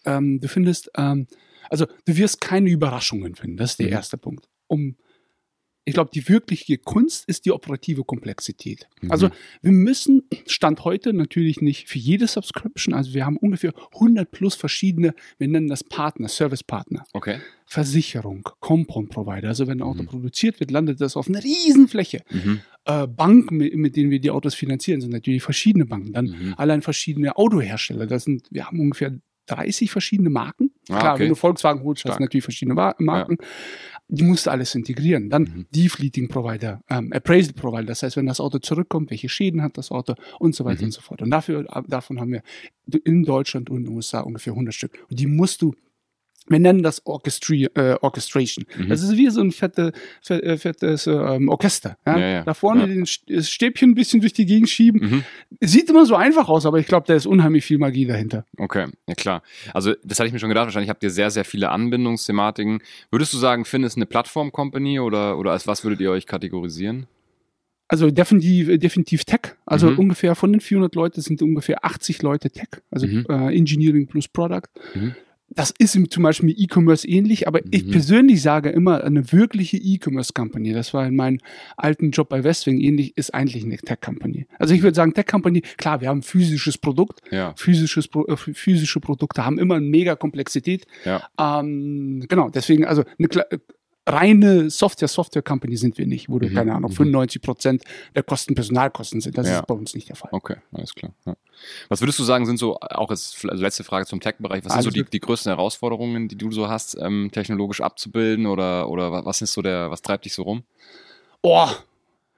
Ähm, 0.04 0.40
du 0.40 0.48
findest, 0.48 0.90
ähm, 0.96 1.26
also 1.70 1.86
du 2.04 2.16
wirst 2.16 2.40
keine 2.40 2.68
Überraschungen 2.70 3.34
finden. 3.34 3.56
Das 3.56 3.72
ist 3.72 3.78
der 3.78 3.86
Mhm. 3.86 3.92
erste 3.92 4.18
Punkt. 4.18 4.48
Um, 4.66 4.96
ich 5.84 5.94
glaube, 5.94 6.10
die 6.14 6.28
wirkliche 6.28 6.78
Kunst 6.78 7.28
ist 7.28 7.44
die 7.44 7.50
operative 7.52 8.04
Komplexität. 8.04 8.88
Mhm. 9.00 9.10
Also 9.10 9.30
wir 9.62 9.72
müssen 9.72 10.22
Stand 10.46 10.84
heute 10.84 11.12
natürlich 11.12 11.60
nicht 11.60 11.88
für 11.88 11.98
jede 11.98 12.26
Subscription, 12.28 12.94
also 12.94 13.14
wir 13.14 13.26
haben 13.26 13.36
ungefähr 13.36 13.72
100 13.94 14.30
plus 14.30 14.54
verschiedene, 14.54 15.14
wir 15.38 15.48
nennen 15.48 15.68
das 15.68 15.82
Partner, 15.84 16.28
Service-Partner. 16.28 17.04
okay. 17.12 17.38
Versicherung, 17.66 18.42
Compound 18.60 19.08
Provider. 19.08 19.48
Also 19.48 19.66
wenn 19.66 19.78
ein 19.78 19.82
Auto 19.82 20.02
Mhm. 20.02 20.06
produziert 20.06 20.60
wird, 20.60 20.70
landet 20.70 21.00
das 21.00 21.16
auf 21.16 21.26
einer 21.28 21.42
riesen 21.42 21.88
Fläche. 21.88 22.22
Mhm. 22.30 22.60
Äh, 22.84 23.06
Banken, 23.06 23.56
mit, 23.56 23.74
mit 23.74 23.96
denen 23.96 24.10
wir 24.10 24.20
die 24.20 24.30
Autos 24.30 24.54
finanzieren, 24.54 25.00
sind 25.00 25.10
natürlich 25.10 25.42
verschiedene 25.42 25.86
Banken. 25.86 26.12
Dann 26.12 26.26
Mhm. 26.26 26.54
allein 26.58 26.82
verschiedene 26.82 27.34
Autohersteller. 27.36 28.06
Das 28.06 28.24
sind, 28.24 28.46
wir 28.50 28.66
haben 28.66 28.78
ungefähr 28.78 29.18
30 29.46 29.90
verschiedene 29.90 30.28
Marken. 30.30 30.70
Ah, 30.90 30.98
Klar, 31.00 31.14
okay. 31.14 31.22
wenn 31.22 31.28
du 31.30 31.34
Volkswagen 31.34 31.82
holst, 31.82 32.04
hast 32.04 32.18
du 32.18 32.22
natürlich 32.22 32.44
verschiedene 32.44 32.74
Marken. 32.74 33.38
Die 34.08 34.24
musst 34.24 34.46
du 34.46 34.50
alles 34.50 34.74
integrieren. 34.74 35.30
Dann 35.30 35.42
Mhm. 35.44 35.66
die 35.74 35.88
Fleeting 35.88 36.28
Provider, 36.28 36.82
ähm, 36.90 37.12
Appraisal 37.12 37.54
Provider. 37.54 37.84
Das 37.84 38.02
heißt, 38.02 38.16
wenn 38.16 38.26
das 38.26 38.40
Auto 38.40 38.58
zurückkommt, 38.58 39.10
welche 39.10 39.28
Schäden 39.28 39.62
hat 39.62 39.78
das 39.78 39.90
Auto 39.90 40.14
und 40.38 40.54
so 40.54 40.64
weiter 40.64 40.80
Mhm. 40.82 40.86
und 40.86 40.92
so 40.92 41.00
fort. 41.00 41.22
Und 41.22 41.30
dafür, 41.30 41.64
davon 41.88 42.20
haben 42.20 42.32
wir 42.32 42.42
in 43.04 43.22
Deutschland 43.24 43.70
und 43.70 43.78
in 43.78 43.84
den 43.84 43.94
USA 43.94 44.20
ungefähr 44.20 44.54
100 44.54 44.74
Stück. 44.74 44.98
Und 45.08 45.18
die 45.18 45.26
musst 45.26 45.62
du 45.62 45.74
wir 46.48 46.58
nennen 46.58 46.82
das 46.82 47.06
Orchestri 47.06 47.64
äh, 47.74 47.96
Orchestration. 48.00 48.64
Mhm. 48.76 48.88
Das 48.88 49.02
ist 49.02 49.16
wie 49.16 49.30
so 49.30 49.40
ein 49.40 49.52
fette, 49.52 49.92
fe- 50.20 50.42
äh, 50.42 50.56
fettes 50.56 51.06
äh, 51.06 51.12
ähm, 51.12 51.48
Orchester. 51.48 51.96
Ja? 52.06 52.18
Ja, 52.18 52.26
ja. 52.28 52.42
Da 52.42 52.54
vorne 52.54 52.88
den 52.88 53.06
Stäbchen 53.06 53.90
ein 53.90 53.94
bisschen 53.94 54.20
durch 54.20 54.32
die 54.32 54.44
Gegend 54.46 54.68
schieben. 54.68 55.00
Mhm. 55.00 55.24
Sieht 55.60 55.88
immer 55.88 56.04
so 56.06 56.16
einfach 56.16 56.48
aus, 56.48 56.66
aber 56.66 56.78
ich 56.78 56.86
glaube, 56.86 57.06
da 57.06 57.14
ist 57.14 57.26
unheimlich 57.26 57.64
viel 57.64 57.78
Magie 57.78 58.06
dahinter. 58.06 58.44
Okay, 58.58 58.86
ja 59.08 59.14
klar. 59.14 59.42
Also 59.72 59.94
das 60.04 60.18
hatte 60.18 60.26
ich 60.26 60.32
mir 60.32 60.38
schon 60.40 60.48
gedacht, 60.48 60.64
wahrscheinlich 60.66 60.90
habt 60.90 61.02
ihr 61.02 61.10
sehr, 61.10 61.30
sehr 61.30 61.44
viele 61.44 61.70
Anbindungsthematiken. 61.70 62.80
Würdest 63.10 63.32
du 63.32 63.38
sagen, 63.38 63.64
Finn 63.64 63.84
ist 63.84 63.96
eine 63.96 64.06
Plattform-Company 64.06 65.00
oder, 65.00 65.38
oder 65.38 65.52
als 65.52 65.66
was 65.66 65.84
würdet 65.84 66.00
ihr 66.00 66.10
euch 66.10 66.26
kategorisieren? 66.26 67.06
Also 67.88 68.10
definitiv, 68.10 68.78
definitiv 68.80 69.24
Tech. 69.24 69.54
Also 69.66 69.90
Mhm. 69.90 69.98
ungefähr 69.98 70.34
von 70.34 70.50
den 70.52 70.60
400 70.60 70.94
Leuten 70.94 71.20
sind 71.20 71.42
ungefähr 71.42 71.84
80 71.84 72.22
Leute 72.22 72.50
Tech. 72.50 72.68
Also 72.90 73.06
Mhm. 73.06 73.26
äh, 73.28 73.54
Engineering 73.56 74.06
plus 74.06 74.28
Product. 74.28 74.62
Mhm. 74.94 75.14
Das 75.54 75.72
ist 75.78 75.98
zum 76.10 76.22
Beispiel 76.22 76.54
E-Commerce 76.56 77.06
ähnlich, 77.06 77.46
aber 77.48 77.60
ich 77.70 77.84
Mhm. 77.86 77.90
persönlich 77.90 78.42
sage 78.42 78.70
immer, 78.70 79.04
eine 79.04 79.32
wirkliche 79.32 79.76
E-Commerce-Company, 79.76 80.72
das 80.72 80.94
war 80.94 81.06
in 81.06 81.14
meinem 81.16 81.38
alten 81.76 82.10
Job 82.10 82.28
bei 82.28 82.42
Westwing 82.44 82.80
ähnlich, 82.80 83.16
ist 83.16 83.34
eigentlich 83.34 83.64
eine 83.64 83.76
Tech-Company. 83.76 84.46
Also 84.58 84.74
ich 84.74 84.82
würde 84.82 84.94
sagen, 84.94 85.14
Tech-Company, 85.14 85.60
klar, 85.76 86.00
wir 86.00 86.08
haben 86.08 86.18
ein 86.18 86.22
physisches 86.22 86.78
Produkt, 86.78 87.20
Ja, 87.30 87.54
physisches, 87.56 88.08
äh, 88.28 88.36
physische 88.36 89.00
Produkte 89.00 89.44
haben 89.44 89.58
immer 89.58 89.76
eine 89.76 89.86
mega 89.86 90.16
Komplexität. 90.16 90.86
ja. 91.04 91.22
Ähm, 91.38 92.24
genau, 92.28 92.48
deswegen, 92.50 92.84
also 92.84 93.04
eine, 93.18 93.28
reine 94.06 94.70
Software, 94.70 95.08
Software 95.08 95.42
Company 95.42 95.76
sind 95.76 95.96
wir 95.98 96.06
nicht, 96.06 96.28
wo 96.28 96.38
du, 96.38 96.48
mhm. 96.48 96.54
keine 96.54 96.74
Ahnung, 96.74 96.90
95 96.90 97.40
mhm. 97.40 97.44
Prozent 97.44 97.84
der 98.14 98.22
Kosten 98.22 98.54
Personalkosten 98.54 99.20
sind. 99.20 99.38
Das 99.38 99.48
ja. 99.48 99.60
ist 99.60 99.66
bei 99.66 99.74
uns 99.74 99.94
nicht 99.94 100.08
der 100.08 100.16
Fall. 100.16 100.30
Okay, 100.32 100.56
alles 100.72 100.94
klar. 100.94 101.12
Ja. 101.24 101.36
Was 101.88 102.00
würdest 102.00 102.18
du 102.18 102.24
sagen, 102.24 102.46
sind 102.46 102.58
so, 102.58 102.78
auch 102.80 103.10
als 103.10 103.36
also 103.46 103.62
letzte 103.62 103.84
Frage 103.84 104.06
zum 104.06 104.20
Tech-Bereich, 104.20 104.64
was 104.64 104.72
also 104.72 104.90
sind 104.90 104.98
so 104.98 105.04
die, 105.04 105.10
die 105.10 105.20
größten 105.20 105.50
Herausforderungen, 105.50 106.28
die 106.28 106.36
du 106.36 106.50
so 106.50 106.68
hast, 106.68 106.96
ähm, 107.00 107.30
technologisch 107.32 107.80
abzubilden 107.80 108.46
oder, 108.46 108.88
oder 108.88 109.24
was 109.24 109.42
ist 109.42 109.52
so 109.52 109.62
der, 109.62 109.90
was 109.90 110.02
treibt 110.02 110.24
dich 110.24 110.34
so 110.34 110.42
rum? 110.42 110.64
Oh, 111.42 111.68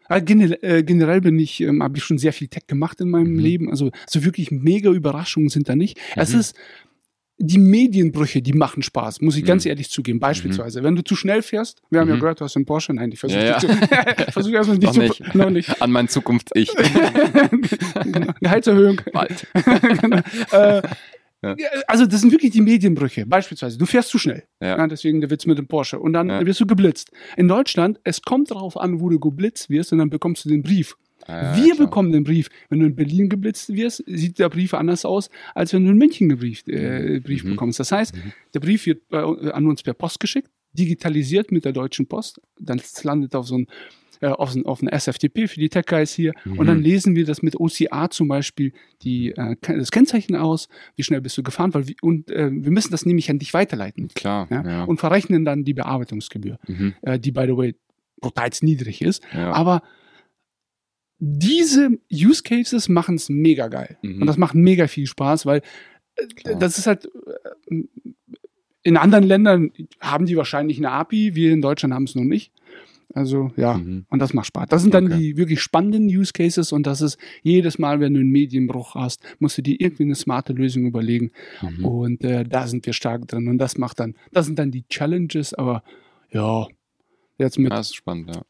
Generell, 0.09 0.83
generell 0.83 1.21
bin 1.23 1.39
ich, 1.39 1.63
ähm, 1.63 1.83
habe 1.83 1.97
ich 1.97 2.05
schon 2.05 2.19
sehr 2.19 2.35
viel 2.35 2.49
Tech 2.49 2.67
gemacht 2.67 3.01
in 3.01 3.09
meinem 3.09 3.33
mhm. 3.33 3.39
Leben. 3.39 3.71
Also 3.71 3.91
so 4.07 4.23
wirklich 4.23 4.51
mega 4.51 4.91
Überraschungen 4.91 5.49
sind 5.49 5.69
da 5.69 5.77
nicht. 5.77 5.97
Mhm. 5.97 6.23
Es 6.23 6.35
ist 6.35 6.57
die 7.39 7.59
Medienbrüche, 7.59 8.43
die 8.43 8.53
machen 8.53 8.83
Spaß, 8.83 9.21
muss 9.21 9.37
ich 9.37 9.43
mhm. 9.43 9.49
ganz 9.49 9.67
ehrlich 9.67 9.91
zugeben. 9.91 10.21
Beispielsweise, 10.21 10.81
mhm. 10.81 10.85
wenn 10.85 10.97
du 10.97 11.03
zu 11.03 11.17
schnell 11.17 11.43
fährst, 11.43 11.83
wir 11.91 12.01
haben 12.01 12.09
ja 12.09 12.15
mhm. 12.15 12.21
gehört, 12.21 12.41
du 12.41 12.45
hast 12.45 12.57
einen 12.57 12.65
Porsche, 12.65 12.95
nein, 12.95 13.11
ich 13.13 13.19
versuche 13.19 13.45
ja, 13.45 13.59
ja. 13.59 14.31
versuch 14.31 14.53
erstmal 14.53 14.79
nicht, 14.79 14.97
noch 14.97 15.15
zu, 15.15 15.39
Noch 15.39 15.51
nicht. 15.51 15.83
An 15.83 15.91
mein 15.91 16.09
Zukunft 16.09 16.51
ich. 16.55 16.71
Gehaltserhöhung. 18.41 19.01
Bald. 19.13 19.47
genau. 20.01 20.21
äh, 20.53 20.83
ja. 21.43 21.57
Also 21.89 22.07
das 22.07 22.21
sind 22.21 22.33
wirklich 22.33 22.53
die 22.53 22.63
Medienbrüche. 22.63 23.27
Beispielsweise, 23.27 23.77
du 23.77 23.85
fährst 23.85 24.09
zu 24.09 24.19
schnell. 24.19 24.45
Ja. 24.61 24.79
ja 24.79 24.87
deswegen 24.87 25.21
der 25.21 25.29
Witz 25.31 25.45
mit 25.45 25.59
dem 25.59 25.67
Porsche. 25.67 25.99
Und 25.99 26.15
dann 26.15 26.31
ja. 26.31 26.47
wirst 26.47 26.61
du 26.61 26.67
geblitzt. 26.67 27.11
In 27.37 27.49
Deutschland, 27.49 28.01
es 28.05 28.23
kommt 28.23 28.51
darauf 28.51 28.79
an, 28.79 29.01
wo 29.01 29.11
du 29.11 29.19
geblitzt 29.19 29.69
wirst 29.69 29.93
und 29.93 29.99
dann 29.99 30.09
bekommst 30.09 30.45
du 30.45 30.49
den 30.49 30.63
Brief. 30.63 30.97
Ah, 31.27 31.57
Wir 31.57 31.75
klar. 31.75 31.87
bekommen 31.87 32.13
den 32.13 32.25
Brief. 32.25 32.49
Wenn 32.69 32.81
du 32.81 32.87
in 32.87 32.95
Berlin 32.95 33.29
geblitzt 33.29 33.73
wirst, 33.73 34.03
sieht 34.07 34.39
der 34.39 34.49
Brief 34.49 34.75
anders 34.75 35.05
aus, 35.05 35.31
als 35.55 35.73
wenn 35.73 35.85
du 35.85 35.91
in 35.91 35.99
München 35.99 36.31
einen 36.31 36.39
Brief, 36.39 36.63
äh, 36.67 37.19
mhm. 37.19 37.23
Brief 37.23 37.45
mhm. 37.45 37.51
bekommst. 37.51 37.81
Das 37.81 37.93
heißt, 37.93 38.15
mhm. 38.15 38.33
der 38.53 38.61
Brief 38.61 38.87
wird 38.87 39.09
bei, 39.09 39.23
an 39.23 39.67
uns 39.67 39.83
per 39.83 39.95
Post 39.95 40.21
geschickt, 40.21 40.51
digitalisiert 40.73 41.53
mit 41.53 41.65
der 41.65 41.73
Deutschen 41.73 42.07
Post. 42.07 42.41
Dann 42.59 42.81
landet 43.03 43.35
auf 43.35 43.47
so 43.47 43.59
ein 43.59 43.67
äh, 44.21 44.29
auf, 44.29 44.57
auf 44.65 44.81
ein 44.81 44.89
SFTP 44.89 45.49
für 45.49 45.61
die 45.61 45.69
Tech 45.69 45.87
Guys 45.87 46.13
hier 46.15 46.33
mhm. 46.45 46.59
und 46.59 46.67
dann 46.67 46.81
lesen 46.81 47.15
wir 47.17 47.25
das 47.25 47.43
mit 47.43 47.59
OCA 47.59 48.09
zum 48.11 48.29
Beispiel 48.29 48.73
die, 49.03 49.33
äh, 49.33 49.57
das 49.61 49.91
Kennzeichen 49.91 50.37
aus, 50.37 50.69
wie 50.97 51.03
schnell 51.03 51.21
bist 51.21 51.37
du 51.37 51.43
gefahren, 51.43 51.75
weil 51.75 51.89
wir, 51.89 51.97
und 52.01 52.31
äh, 52.31 52.51
wir 52.51 52.71
müssen 52.71 52.91
das 52.91 53.05
nämlich 53.05 53.31
an 53.31 53.39
dich 53.39 53.53
weiterleiten. 53.53 54.09
Klar. 54.15 54.47
Ja? 54.51 54.65
Ja. 54.65 54.85
Und 54.85 54.99
verrechnen 54.99 55.45
dann 55.45 55.65
die 55.65 55.75
Bearbeitungsgebühr, 55.75 56.59
mhm. 56.67 56.95
äh, 57.03 57.19
die 57.19 57.33
by 57.33 57.45
the 57.47 57.57
way 57.57 57.75
brutal 58.21 58.49
niedrig 58.63 59.03
ist. 59.03 59.23
Ja. 59.35 59.53
Aber 59.53 59.83
diese 61.27 61.99
Use 62.13 62.43
Cases 62.43 62.89
machen 62.89 63.15
es 63.15 63.31
mega 63.31 63.69
geil. 63.69 63.97
Mhm. 64.03 64.21
Und 64.21 64.27
das 64.27 64.37
macht 64.37 64.55
mega 64.55 64.87
viel 64.89 65.07
Spaß, 65.07 65.47
weil 65.47 65.63
äh, 66.17 66.27
Klar. 66.27 66.59
das 66.59 66.79
ist 66.79 66.87
halt 66.87 67.07
äh, 67.71 67.83
in 68.83 68.97
anderen 68.99 69.25
Ländern 69.25 69.73
haben 70.01 70.27
die 70.27 70.37
wahrscheinlich 70.37 70.77
eine 70.77 70.91
API, 70.91 71.35
wir 71.35 71.53
in 71.53 71.63
Deutschland 71.63 71.95
haben 71.95 72.05
es 72.05 72.15
noch 72.15 72.25
nicht. 72.25 72.53
Also 73.15 73.53
ja, 73.57 73.75
mhm. 73.75 74.05
und 74.11 74.19
das 74.19 74.35
macht 74.35 74.49
Spaß. 74.49 74.67
Das 74.69 74.83
sind 74.83 74.93
dann 74.93 75.07
okay. 75.07 75.19
die 75.19 75.37
wirklich 75.39 75.63
spannenden 75.63 76.07
Use 76.09 76.33
Cases 76.33 76.73
und 76.73 76.87
das 76.87 77.01
ist 77.01 77.17
jedes 77.43 77.79
Mal, 77.79 78.01
wenn 78.01 78.13
du 78.13 78.21
einen 78.21 78.31
Medienbruch 78.31 78.95
hast, 78.97 79.23
musst 79.39 79.57
du 79.57 79.63
dir 79.63 79.81
irgendwie 79.81 80.03
eine 80.03 80.17
smarte 80.17 80.53
Lösung 80.53 80.85
überlegen. 80.85 81.31
Mhm. 81.63 81.85
Und 81.85 82.25
äh, 82.25 82.45
da 82.45 82.67
sind 82.67 82.85
wir 82.85 82.93
stark 82.93 83.29
drin. 83.29 83.49
Und 83.49 83.59
das 83.59 83.79
macht 83.79 84.01
dann, 84.01 84.15
das 84.33 84.47
sind 84.47 84.59
dann 84.59 84.71
die 84.71 84.85
Challenges, 84.89 85.55
aber 85.55 85.83
ja, 86.31 86.67
jetzt 87.39 87.59
mit. 87.59 87.73
Das 87.73 87.87
ist 87.87 87.95
spannend, 87.95 88.35
ja. 88.35 88.43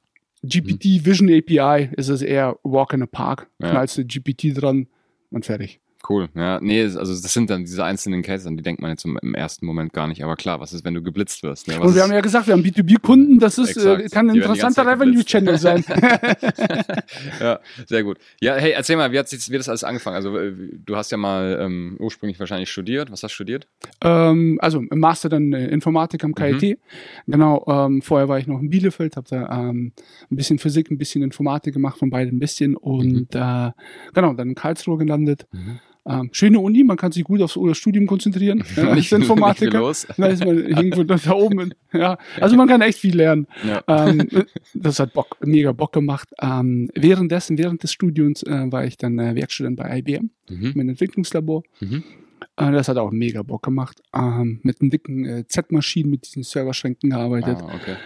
GPT 0.44 0.84
mhm. 0.84 1.06
Vision 1.06 1.28
API 1.28 1.90
ist 1.96 2.08
es 2.08 2.22
eher 2.22 2.58
Walk 2.62 2.92
in 2.92 3.02
a 3.02 3.06
Park. 3.06 3.50
Ja. 3.60 3.70
Knallst 3.70 3.98
du 3.98 4.04
GPT 4.04 4.54
dran 4.54 4.86
und 5.30 5.46
fertig. 5.46 5.80
Cool. 6.06 6.28
Ja, 6.34 6.60
nee, 6.60 6.82
also 6.82 6.98
das 6.98 7.32
sind 7.32 7.48
dann 7.48 7.64
diese 7.64 7.82
einzelnen 7.82 8.22
Cases, 8.22 8.46
an 8.46 8.58
die 8.58 8.62
denkt 8.62 8.82
man 8.82 8.90
jetzt 8.90 9.06
im, 9.06 9.34
ersten 9.34 9.64
Moment 9.64 9.94
gar 9.94 10.06
nicht. 10.06 10.22
Aber 10.22 10.36
klar, 10.36 10.60
was 10.60 10.74
ist, 10.74 10.84
wenn 10.84 10.92
du 10.92 11.02
geblitzt 11.02 11.42
wirst? 11.42 11.66
Ne? 11.66 11.80
Und 11.80 11.94
wir 11.94 12.02
haben 12.02 12.12
ja 12.12 12.20
gesagt, 12.20 12.46
wir 12.46 12.52
haben 12.52 12.62
B2B-Kunden, 12.62 13.38
das 13.38 13.56
ist, 13.56 13.76
äh, 13.78 14.06
kann 14.10 14.28
ein 14.28 14.36
interessanter 14.36 14.86
Revenue-Channel 14.86 15.56
sein. 15.56 15.82
ja, 17.40 17.58
sehr 17.86 18.04
gut. 18.04 18.18
Ja, 18.40 18.54
hey, 18.56 18.72
erzähl 18.72 18.96
mal, 18.96 19.12
wie 19.12 19.18
hat 19.18 19.32
wie 19.32 19.56
das 19.56 19.68
alles 19.68 19.82
angefangen? 19.82 20.16
Also 20.16 20.36
äh, 20.36 20.52
du 20.84 20.94
hast 20.94 21.10
ja 21.10 21.16
mal 21.16 21.58
ähm, 21.60 21.96
ursprünglich 21.98 22.38
wahrscheinlich 22.38 22.70
studiert. 22.70 23.10
Was 23.10 23.22
hast 23.22 23.32
du 23.32 23.36
studiert? 23.36 23.66
Ähm, 24.02 24.58
also 24.60 24.80
im 24.80 25.00
Master 25.00 25.30
dann 25.30 25.54
äh, 25.54 25.68
Informatik 25.68 26.22
am 26.24 26.34
KIT. 26.34 26.62
Mhm. 26.62 27.32
Genau, 27.32 27.64
ähm, 27.66 28.02
vorher 28.02 28.28
war 28.28 28.38
ich 28.38 28.46
noch 28.46 28.60
in 28.60 28.68
Bielefeld, 28.68 29.16
habe 29.16 29.26
da 29.30 29.68
ähm, 29.68 29.92
ein 30.30 30.36
bisschen 30.36 30.58
Physik, 30.58 30.90
ein 30.90 30.98
bisschen 30.98 31.22
Informatik 31.22 31.72
gemacht, 31.72 31.98
von 31.98 32.10
beiden 32.10 32.36
ein 32.36 32.40
bisschen. 32.40 32.76
Und 32.76 33.34
mhm. 33.34 33.40
äh, 33.40 33.70
genau, 34.12 34.34
dann 34.34 34.50
in 34.50 34.54
Karlsruhe 34.54 34.98
gelandet. 34.98 35.46
Mhm. 35.50 35.80
Ähm, 36.06 36.28
schöne 36.32 36.58
Uni, 36.58 36.84
man 36.84 36.98
kann 36.98 37.12
sich 37.12 37.24
gut 37.24 37.40
aufs 37.40 37.58
Studium 37.78 38.06
konzentrieren. 38.06 38.62
ja, 38.76 38.94
nicht, 38.94 39.10
Informatiker. 39.10 39.78
Los. 39.78 40.06
Da 40.16 40.26
ist 40.26 40.44
man 40.44 40.58
irgendwo 40.58 41.02
da 41.04 41.18
oben. 41.32 41.74
Ja. 41.92 42.18
Also 42.40 42.56
man 42.56 42.68
kann 42.68 42.82
echt 42.82 42.98
viel 42.98 43.16
lernen. 43.16 43.46
Ja. 43.66 43.82
Ähm, 43.88 44.28
das 44.74 45.00
hat 45.00 45.14
Bock, 45.14 45.36
mega 45.40 45.72
Bock 45.72 45.92
gemacht. 45.92 46.28
Ähm, 46.40 46.90
währenddessen, 46.94 47.56
während 47.56 47.82
des 47.82 47.92
Studiums 47.92 48.42
äh, 48.42 48.70
war 48.70 48.84
ich 48.84 48.98
dann 48.98 49.18
äh, 49.18 49.34
Werkstudent 49.34 49.76
bei 49.76 49.98
IBM 49.98 50.30
mhm. 50.48 50.72
mit 50.74 50.88
Entwicklungslabor. 50.88 51.62
Mhm. 51.80 52.04
Äh, 52.56 52.72
das 52.72 52.88
hat 52.88 52.98
auch 52.98 53.10
mega 53.10 53.42
Bock 53.42 53.62
gemacht. 53.62 54.02
Ähm, 54.14 54.60
mit 54.62 54.82
den 54.82 54.90
dicken 54.90 55.24
äh, 55.24 55.46
Z-Maschinen, 55.46 56.10
mit 56.10 56.26
diesen 56.26 56.42
Serverschränken 56.42 57.10
gearbeitet. 57.10 57.58
Ah, 57.60 57.74
okay. 57.74 57.96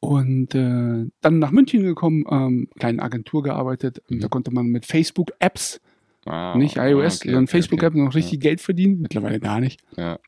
Und 0.00 0.54
äh, 0.54 1.10
dann 1.20 1.38
nach 1.40 1.50
München 1.50 1.82
gekommen, 1.82 2.24
ähm, 2.30 2.68
kleine 2.78 3.02
Agentur 3.02 3.42
gearbeitet. 3.42 4.00
Mhm. 4.08 4.20
Da 4.20 4.28
konnte 4.28 4.52
man 4.52 4.66
mit 4.66 4.86
Facebook-Apps 4.86 5.80
Ah, 6.28 6.56
nicht 6.56 6.76
iOS, 6.76 7.16
okay, 7.16 7.28
sondern 7.28 7.44
okay, 7.44 7.50
Facebook-App 7.52 7.94
okay. 7.94 8.04
noch 8.04 8.14
richtig 8.14 8.34
ja. 8.34 8.50
Geld 8.50 8.60
verdienen. 8.60 9.00
Mittlerweile 9.00 9.40
gar 9.40 9.60
nicht. 9.60 9.80
Ja. 9.96 10.18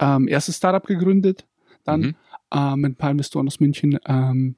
Ähm, 0.00 0.28
erstes 0.28 0.56
Startup 0.56 0.84
gegründet, 0.84 1.46
dann 1.84 2.00
mhm. 2.00 2.14
äh, 2.52 2.76
mit 2.76 2.92
ein 2.92 2.96
paar 2.96 3.10
Investoren 3.10 3.46
aus 3.46 3.60
München. 3.60 3.98
Ähm, 4.06 4.56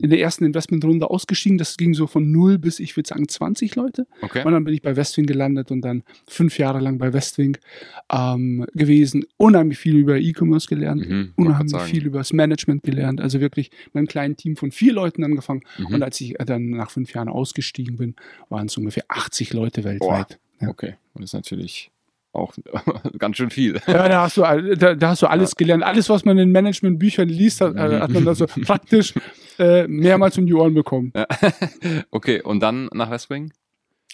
in 0.00 0.10
der 0.10 0.20
ersten 0.20 0.44
Investmentrunde 0.44 1.10
ausgestiegen. 1.10 1.58
Das 1.58 1.76
ging 1.76 1.94
so 1.94 2.06
von 2.06 2.30
0 2.30 2.58
bis, 2.58 2.80
ich 2.80 2.96
würde 2.96 3.08
sagen, 3.08 3.28
20 3.28 3.76
Leute. 3.76 4.06
Okay. 4.22 4.44
Und 4.44 4.52
dann 4.52 4.64
bin 4.64 4.74
ich 4.74 4.82
bei 4.82 4.96
Westwing 4.96 5.26
gelandet 5.26 5.70
und 5.70 5.82
dann 5.82 6.02
fünf 6.26 6.58
Jahre 6.58 6.80
lang 6.80 6.98
bei 6.98 7.12
Westwing 7.12 7.58
ähm, 8.12 8.66
gewesen. 8.74 9.24
Unheimlich 9.36 9.78
viel 9.78 9.96
über 9.96 10.18
E-Commerce 10.18 10.68
gelernt, 10.68 11.08
mhm, 11.08 11.32
unheimlich 11.36 11.82
viel 11.82 12.06
über 12.06 12.18
das 12.18 12.32
Management 12.32 12.82
gelernt. 12.82 13.20
Also 13.20 13.40
wirklich 13.40 13.70
mit 13.86 13.96
einem 13.96 14.06
kleinen 14.06 14.36
Team 14.36 14.56
von 14.56 14.70
vier 14.70 14.92
Leuten 14.92 15.22
angefangen. 15.24 15.62
Mhm. 15.78 15.86
Und 15.86 16.02
als 16.02 16.20
ich 16.20 16.34
dann 16.44 16.70
nach 16.70 16.90
fünf 16.90 17.12
Jahren 17.12 17.28
ausgestiegen 17.28 17.96
bin, 17.96 18.14
waren 18.48 18.66
es 18.66 18.76
ungefähr 18.76 19.04
80 19.08 19.52
Leute 19.52 19.84
weltweit. 19.84 20.38
Ja. 20.60 20.68
Okay, 20.68 20.94
und 21.14 21.22
das 21.22 21.30
ist 21.30 21.34
natürlich 21.34 21.90
auch 22.32 22.54
ganz 23.18 23.36
schön 23.36 23.50
viel. 23.50 23.80
Ja, 23.86 24.08
da 24.08 24.22
hast 24.22 24.36
du, 24.36 24.42
da, 24.42 24.94
da 24.94 25.08
hast 25.08 25.22
du 25.22 25.26
alles 25.26 25.50
ja. 25.50 25.54
gelernt. 25.58 25.82
Alles, 25.82 26.08
was 26.08 26.24
man 26.24 26.38
in 26.38 26.52
Managementbüchern 26.52 27.28
liest, 27.28 27.60
hat, 27.60 27.76
äh, 27.76 28.00
hat 28.00 28.10
man 28.10 28.24
da 28.24 28.34
so 28.34 28.46
praktisch 28.64 29.14
äh, 29.58 29.86
mehrmals 29.88 30.38
um 30.38 30.46
die 30.46 30.54
Ohren 30.54 30.74
bekommen. 30.74 31.12
Ja. 31.14 31.26
Okay, 32.10 32.42
und 32.42 32.60
dann 32.60 32.88
nach 32.92 33.10
Westwing? 33.10 33.52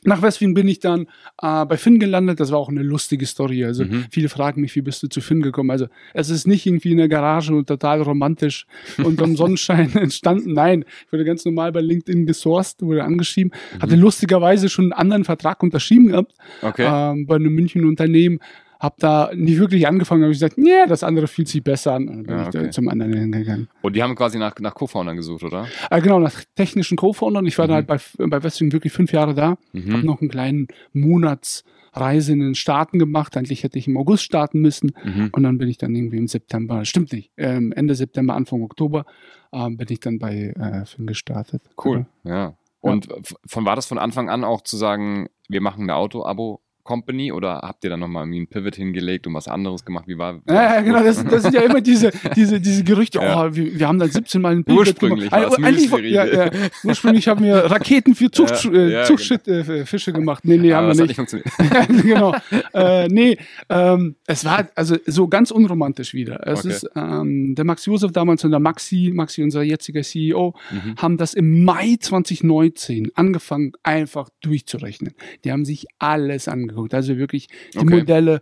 Nach 0.05 0.23
Westwing 0.23 0.55
bin 0.55 0.69
ich 0.69 0.79
dann 0.79 1.07
äh, 1.41 1.65
bei 1.65 1.77
Finn 1.77 1.99
gelandet. 1.99 2.39
Das 2.39 2.53
war 2.53 2.59
auch 2.59 2.69
eine 2.69 2.83
lustige 2.83 3.27
Story. 3.27 3.65
Also 3.65 3.85
mhm. 3.85 4.05
viele 4.11 4.29
fragen 4.29 4.61
mich, 4.61 4.77
wie 4.77 4.83
bist 4.83 5.03
du 5.03 5.09
zu 5.09 5.21
Finn 5.21 5.41
gekommen? 5.41 5.71
Also 5.71 5.87
es 6.13 6.29
ist 6.29 6.47
nicht 6.47 6.67
irgendwie 6.67 6.93
in 6.93 6.99
der 6.99 7.09
Garage 7.09 7.55
und 7.55 7.67
total 7.67 8.03
romantisch 8.03 8.67
und 9.03 9.21
am 9.23 9.37
Sonnenschein 9.37 9.95
entstanden. 9.97 10.53
Nein, 10.53 10.85
ich 11.07 11.13
wurde 11.13 11.25
ganz 11.25 11.45
normal 11.45 11.73
bei 11.73 11.81
LinkedIn 11.81 12.27
gesourced, 12.27 12.83
wurde 12.83 13.05
angeschrieben, 13.05 13.53
mhm. 13.53 13.83
hatte 13.83 13.97
lustigerweise 13.97 14.69
schon 14.69 14.87
einen 14.87 14.93
anderen 14.93 15.25
Vertrag 15.25 15.63
unterschrieben 15.63 16.09
gehabt 16.09 16.35
okay. 16.63 16.87
ähm, 16.89 17.27
bei 17.27 17.37
einem 17.37 17.55
München 17.55 17.85
Unternehmen 17.85 18.39
habe 18.79 18.97
da 18.99 19.31
nicht 19.35 19.59
wirklich 19.59 19.87
angefangen, 19.87 20.23
habe 20.23 20.33
ich 20.33 20.39
gesagt, 20.39 20.59
nee, 20.59 20.87
das 20.89 21.03
andere 21.03 21.27
fühlt 21.27 21.49
sich 21.49 21.63
besser 21.63 21.95
an. 21.95 22.09
Und 22.09 22.17
dann 22.17 22.23
bin 22.25 22.37
ja, 22.37 22.47
okay. 22.47 22.67
ich 22.67 22.73
zum 22.73 22.89
anderen 22.89 23.13
hingegangen. 23.13 23.69
Und 23.83 23.97
die 23.97 24.03
haben 24.03 24.15
quasi 24.15 24.39
nach, 24.39 24.59
nach 24.61 24.75
Co-Foundern 24.75 25.17
gesucht, 25.17 25.45
oder? 25.45 25.67
Äh, 25.91 26.01
genau, 26.01 26.19
nach 26.19 26.45
technischen 26.55 26.97
Co-Foundern. 26.97 27.47
Ich 27.47 27.59
war 27.59 27.67
mhm. 27.67 27.69
da 27.69 27.75
halt 27.77 27.87
bei, 27.87 27.99
bei 28.19 28.43
Westwing 28.43 28.73
wirklich 28.73 28.93
fünf 28.93 29.13
Jahre 29.13 29.35
da, 29.35 29.57
mhm. 29.73 29.93
habe 29.93 30.07
noch 30.07 30.21
einen 30.21 30.31
kleinen 30.31 30.69
Monatsreise 30.93 32.33
in 32.33 32.41
den 32.41 32.55
Staaten 32.55 32.99
gemacht. 32.99 33.37
Eigentlich 33.37 33.65
hätte 33.65 33.79
ich 33.79 33.89
im 33.89 33.97
August 33.97 34.25
starten 34.25 34.61
müssen. 34.61 34.93
Mhm. 35.05 35.31
Und 35.33 35.43
dann 35.43 35.59
bin 35.59 35.69
ich 35.69 35.79
dann 35.79 35.95
irgendwie 35.95 36.19
im 36.19 36.29
September, 36.29 36.85
stimmt 36.85 37.13
nicht, 37.13 37.31
ähm, 37.37 37.73
Ende 37.73 37.95
September, 37.95 38.35
Anfang 38.35 38.63
Oktober, 38.63 39.07
ähm, 39.53 39.77
bin 39.77 39.87
ich 39.91 40.01
dann 40.01 40.19
bei 40.19 40.53
äh, 40.59 40.85
Finn 40.85 41.07
gestartet. 41.07 41.63
Cool, 41.83 42.07
ja. 42.25 42.35
ja. 42.35 42.55
Und 42.81 43.07
ja. 43.07 43.17
von 43.47 43.65
war 43.65 43.75
das 43.75 43.87
von 43.87 43.99
Anfang 43.99 44.29
an 44.29 44.45
auch 44.45 44.61
zu 44.61 44.77
sagen, 44.77 45.29
wir 45.49 45.61
machen 45.61 45.85
ein 45.85 45.91
Auto-Abo 45.91 46.61
Company 46.87 47.33
oder 47.33 47.61
habt 47.63 47.85
ihr 47.85 47.91
dann 47.91 48.01
nochmal 48.01 48.23
irgendwie 48.23 48.39
einen 48.39 48.47
Pivot 48.47 48.77
hingelegt 48.77 49.27
und 49.27 49.35
was 49.35 49.49
anderes 49.49 49.85
gemacht? 49.85 50.05
Wie 50.07 50.17
war, 50.17 50.41
war 50.47 50.55
Ja, 50.55 50.81
genau, 50.81 51.03
das, 51.03 51.23
das, 51.25 51.43
sind 51.43 51.55
ja 51.55 51.63
immer 51.63 51.81
diese, 51.83 52.11
diese, 52.37 52.61
diese 52.61 52.85
Gerüchte, 52.85 53.19
ja. 53.19 53.45
oh, 53.47 53.55
wir, 53.55 53.79
wir, 53.79 53.89
haben 53.89 53.99
da 53.99 54.09
17 54.09 54.41
Mal 54.41 54.53
einen 54.53 54.65
Pivot 54.65 54.87
Ursprünglich 54.87 55.31
gemacht. 55.31 55.45
Also, 55.45 55.63
eigentlich, 55.63 55.91
ja, 56.11 56.25
ja, 56.25 56.51
ursprünglich 56.85 57.29
haben 57.29 57.45
wir 57.45 57.57
Raketen 57.71 58.15
für 58.15 58.31
Zucht, 58.31 58.65
ja, 58.65 59.03
äh, 59.03 59.05
Zuchtfische 59.05 60.13
genau. 60.13 60.21
gemacht. 60.21 60.45
Nee, 60.45 60.57
nee, 60.57 60.73
Aber 60.73 60.89
haben 60.89 60.99
wir 60.99 61.07
nicht 61.07 61.17
funktioniert. 61.17 61.49
genau. 61.89 62.35
Äh, 62.73 63.09
nee, 63.09 63.37
ähm, 63.69 64.17
es 64.27 64.45
war 64.45 64.69
also 64.77 64.97
so 65.07 65.29
ganz 65.29 65.51
unromantisch 65.51 66.15
wieder. 66.15 66.47
Es 66.47 66.61
okay. 66.61 66.69
ist, 66.69 66.91
ähm, 66.95 67.55
der 67.57 67.65
Max 67.65 67.85
Josef 67.85 68.13
damals 68.13 68.45
und 68.45 68.53
der 68.53 68.61
Maxi, 68.61 69.11
Maxi, 69.13 69.43
unser 69.43 69.63
jetziger 69.63 70.03
CEO, 70.03 70.55
mhm. 70.71 70.95
haben 70.97 71.17
das 71.17 71.35
im 71.35 71.65
Mai 71.65 71.97
2019 71.99 73.11
angefangen, 73.15 73.73
einfach 73.83 74.29
durchzurechnen. 74.41 75.15
Die 75.45 75.51
haben 75.51 75.65
sich 75.65 75.87
alles 75.99 76.47
angeguckt 76.47 76.76
geguckt. 76.77 76.95
Also 76.95 77.17
wirklich 77.17 77.49
die 77.75 77.79
Okay. 77.79 77.97
Modelle, 77.97 78.41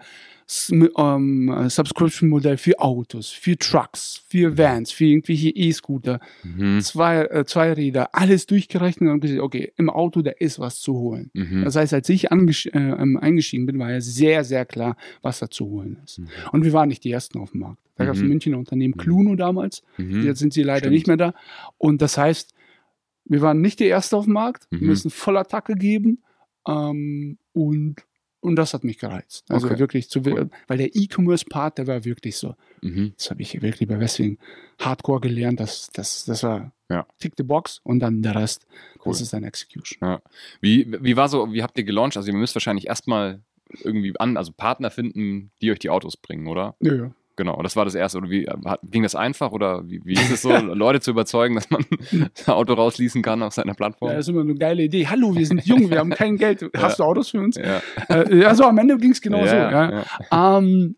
ähm, 0.99 1.69
Subscription-Modell 1.69 2.59
für 2.59 2.79
Autos, 2.79 3.31
für 3.31 3.57
Trucks, 3.57 4.23
für 4.29 4.59
Vans, 4.59 4.91
für 4.93 5.07
irgendwelche 5.07 5.49
E-Scooter, 5.51 6.21
Mhm. 6.43 6.81
zwei, 6.83 7.23
äh, 7.25 7.45
Zweiräder, 7.47 8.11
alles 8.15 8.45
durchgerechnet 8.47 9.11
und 9.11 9.21
gesagt, 9.21 9.41
okay, 9.41 9.73
im 9.77 9.89
Auto, 9.89 10.21
da 10.23 10.33
ist 10.39 10.59
was 10.59 10.81
zu 10.81 10.95
holen. 10.95 11.31
Mhm. 11.33 11.63
Das 11.65 11.77
heißt, 11.77 11.95
als 11.95 12.09
ich 12.11 12.25
äh, 12.31 12.31
ähm, 12.75 13.17
eingestiegen 13.17 13.65
bin, 13.67 13.79
war 13.79 13.91
ja 13.91 14.01
sehr, 14.03 14.45
sehr 14.45 14.67
klar, 14.67 14.97
was 15.23 15.39
da 15.39 15.49
zu 15.49 15.65
holen 15.67 15.99
ist. 16.05 16.19
Mhm. 16.19 16.29
Und 16.53 16.65
wir 16.65 16.73
waren 16.75 16.89
nicht 16.89 17.05
die 17.05 17.11
Ersten 17.13 17.39
auf 17.39 17.53
dem 17.53 17.61
Markt. 17.61 17.81
Da 17.97 18.05
gab 18.05 18.15
es 18.15 18.21
ein 18.21 18.25
Mhm. 18.25 18.31
Münchner 18.31 18.59
Unternehmen, 18.59 18.97
Cluno 18.97 19.37
damals. 19.37 19.83
Mhm. 19.97 20.25
Jetzt 20.27 20.41
sind 20.41 20.53
sie 20.53 20.63
leider 20.63 20.81
Stimmt. 20.81 20.93
nicht 20.95 21.07
mehr 21.07 21.17
da. 21.17 21.35
Und 21.79 22.03
das 22.03 22.19
heißt, 22.19 22.53
wir 23.25 23.41
waren 23.41 23.63
nicht 23.63 23.81
die 23.81 23.87
Erste 23.87 24.17
auf 24.17 24.25
dem 24.25 24.35
Markt, 24.35 24.67
Mhm. 24.71 24.81
wir 24.81 24.89
müssen 24.89 25.11
Vollattacke 25.11 25.75
geben. 25.75 26.23
Ähm, 26.69 27.39
und, 27.53 27.97
und 28.45 28.57
das 28.57 28.75
hat 28.75 28.85
mich 28.85 28.99
gereizt. 28.99 29.45
Also 29.51 29.67
Okay. 29.69 29.79
wirklich 29.79 30.09
zu, 30.11 30.21
Cool. 30.21 30.51
weil 30.69 30.79
der 30.79 30.95
E-Commerce-Part, 30.95 31.79
der 31.79 31.87
war 31.87 32.05
wirklich 32.05 32.37
so. 32.37 32.55
Mhm. 32.83 33.15
Das 33.17 33.31
habe 33.31 33.43
ich 33.43 33.61
wirklich 33.63 33.89
bei 33.89 33.99
Westwing 33.99 34.39
hardcore 34.81 35.21
gelernt. 35.21 35.59
Das, 35.61 35.89
das, 35.93 36.25
das 36.25 36.43
war 36.43 36.73
Ja. 36.91 37.07
Tick 37.19 37.33
the 37.39 37.43
Box 37.43 37.81
und 37.83 38.01
dann 38.01 38.23
der 38.23 38.35
Rest. 38.35 38.67
Cool. 39.05 39.13
Das 39.13 39.21
ist 39.23 39.33
dann 39.33 39.43
Execution. 39.45 39.99
Ja. 40.09 40.23
Wie, 40.61 40.87
wie 41.01 41.17
war 41.17 41.29
so, 41.29 41.53
wie 41.53 41.63
habt 41.63 41.77
ihr 41.79 41.85
gelauncht? 41.85 42.17
Also 42.17 42.31
ihr 42.31 42.37
müsst 42.37 42.55
wahrscheinlich 42.55 42.87
erstmal 42.87 43.41
irgendwie 43.83 44.13
an, 44.21 44.37
also 44.37 44.53
Partner 44.53 44.91
finden, 44.91 45.51
die 45.63 45.73
euch 45.73 45.79
die 45.81 45.91
Autos 45.91 46.17
bringen, 46.17 46.47
oder? 46.47 46.77
Ja, 46.81 46.95
ja. 46.95 47.11
Genau, 47.37 47.61
das 47.63 47.75
war 47.75 47.85
das 47.85 47.95
erste. 47.95 48.19
Oder 48.19 48.31
wie 48.31 48.47
hat, 48.47 48.81
ging 48.85 49.03
das 49.03 49.15
einfach 49.15 49.51
oder 49.51 49.89
wie, 49.89 50.01
wie 50.05 50.15
ist 50.15 50.31
es 50.31 50.43
so, 50.43 50.51
Leute 50.57 51.01
zu 51.01 51.11
überzeugen, 51.11 51.57
dass 51.57 51.69
man 51.71 51.85
ein 52.13 52.31
Auto 52.47 52.75
rausleasen 52.75 53.23
kann 53.23 53.43
auf 53.43 53.55
seiner 53.55 53.75
Plattform? 53.75 54.11
Ja, 54.11 54.17
das 54.17 54.27
ist 54.27 54.31
immer 54.31 54.43
eine 54.43 54.55
geile 54.55 54.85
Idee. 54.85 55.07
Hallo, 55.09 55.35
wir 55.35 55.47
sind 55.47 55.65
jung, 55.67 55.91
wir 55.91 55.99
haben 55.99 56.11
kein 56.11 56.37
Geld. 56.37 56.65
Hast 56.77 57.01
du 57.01 57.05
Autos 57.05 57.31
für 57.31 57.41
uns? 57.41 57.57
ja. 57.57 57.83
Äh, 58.09 58.45
also 58.45 58.65
am 58.65 58.79
Ende 58.79 58.97
ging 58.99 59.11
es 59.11 59.21
genau 59.21 59.41
ja, 59.41 59.47
so. 59.47 59.57
Ja. 59.57 60.05
ja. 60.31 60.59
Ähm, 60.59 60.97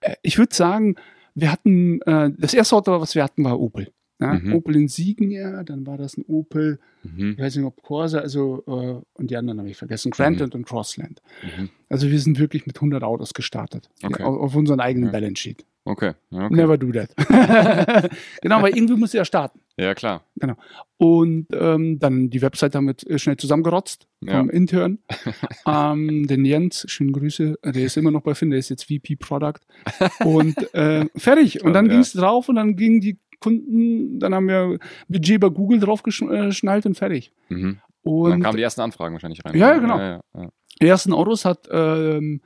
äh, 0.00 0.14
ich 0.22 0.38
würde 0.38 0.54
sagen, 0.54 0.96
wir 1.34 1.52
hatten, 1.52 2.02
äh, 2.02 2.30
das 2.36 2.52
erste 2.52 2.76
Auto, 2.76 3.00
was 3.00 3.14
wir 3.14 3.24
hatten, 3.24 3.44
war 3.44 3.58
Opel. 3.58 3.92
Ja? 4.20 4.34
Mhm. 4.34 4.54
Opel 4.54 4.76
Insignia, 4.76 5.62
dann 5.64 5.86
war 5.86 5.96
das 5.98 6.16
ein 6.16 6.24
Opel, 6.26 6.78
Mhm. 7.04 7.32
ich 7.32 7.38
weiß 7.38 7.54
nicht, 7.56 7.64
ob 7.64 7.80
Corsa, 7.82 8.18
also, 8.18 8.64
äh, 8.66 9.00
und 9.20 9.30
die 9.30 9.36
anderen 9.36 9.60
habe 9.60 9.70
ich 9.70 9.76
vergessen, 9.76 10.10
Granted 10.10 10.54
und 10.56 10.66
Crossland. 10.66 11.22
Mhm. 11.42 11.68
Also 11.88 12.10
wir 12.10 12.18
sind 12.18 12.38
wirklich 12.40 12.66
mit 12.66 12.80
100 12.80 13.02
Autos 13.04 13.34
gestartet. 13.34 13.88
Okay. 14.02 14.22
Auf, 14.24 14.36
auf 14.40 14.56
unseren 14.56 14.80
eigenen 14.80 15.06
Ja. 15.06 15.12
Balance 15.12 15.40
Sheet. 15.40 15.64
Okay. 15.84 16.12
Ja, 16.30 16.46
okay. 16.46 16.54
Never 16.54 16.76
do 16.76 16.90
that. 16.92 17.14
genau, 18.42 18.60
weil 18.62 18.76
irgendwie 18.76 18.96
muss 18.96 19.12
ja 19.12 19.24
starten. 19.24 19.60
ja, 19.78 19.94
klar. 19.94 20.22
Und 20.98 21.46
ähm, 21.52 21.98
dann 22.00 22.28
die 22.30 22.42
Website 22.42 22.74
damit 22.74 23.06
äh, 23.08 23.18
schnell 23.18 23.36
zusammengerotzt 23.36 24.06
Ja. 24.20 24.38
vom 24.38 24.50
Intern. 24.50 24.98
ähm, 25.66 26.26
den 26.26 26.44
Jens, 26.44 26.84
schöne 26.88 27.12
Grüße, 27.12 27.58
der 27.64 27.84
ist 27.84 27.96
immer 27.96 28.10
noch 28.10 28.22
bei 28.22 28.34
Finn, 28.34 28.50
der 28.50 28.58
ist 28.58 28.68
jetzt 28.68 28.84
VP 28.84 29.16
Product. 29.16 29.60
Und 30.24 30.74
äh, 30.74 31.06
fertig. 31.16 31.62
Und 31.64 31.72
dann 31.72 31.86
Ja. 31.86 31.92
ging 31.92 32.00
es 32.00 32.12
drauf 32.12 32.48
und 32.48 32.56
dann 32.56 32.74
gingen 32.76 33.00
die 33.00 33.18
Kunden, 33.40 34.18
dann 34.18 34.34
haben 34.34 34.48
wir 34.48 34.78
Budget 35.08 35.40
bei 35.40 35.48
Google 35.48 35.80
draufgeschnallt 35.80 36.86
und 36.86 36.94
fertig. 36.96 37.32
Mhm. 37.48 37.78
Und 38.02 38.30
dann 38.30 38.42
kamen 38.42 38.56
die 38.56 38.62
ersten 38.62 38.80
Anfragen 38.80 39.14
wahrscheinlich 39.14 39.44
rein. 39.44 39.56
Ja, 39.56 39.72
ja, 39.74 39.78
genau. 39.78 39.98
Ja, 39.98 40.10
ja, 40.10 40.20
ja. 40.42 40.48
die 40.80 40.86
ersten 40.86 41.12
Autos 41.12 41.44
hat 41.44 41.68
ähm, 41.70 42.40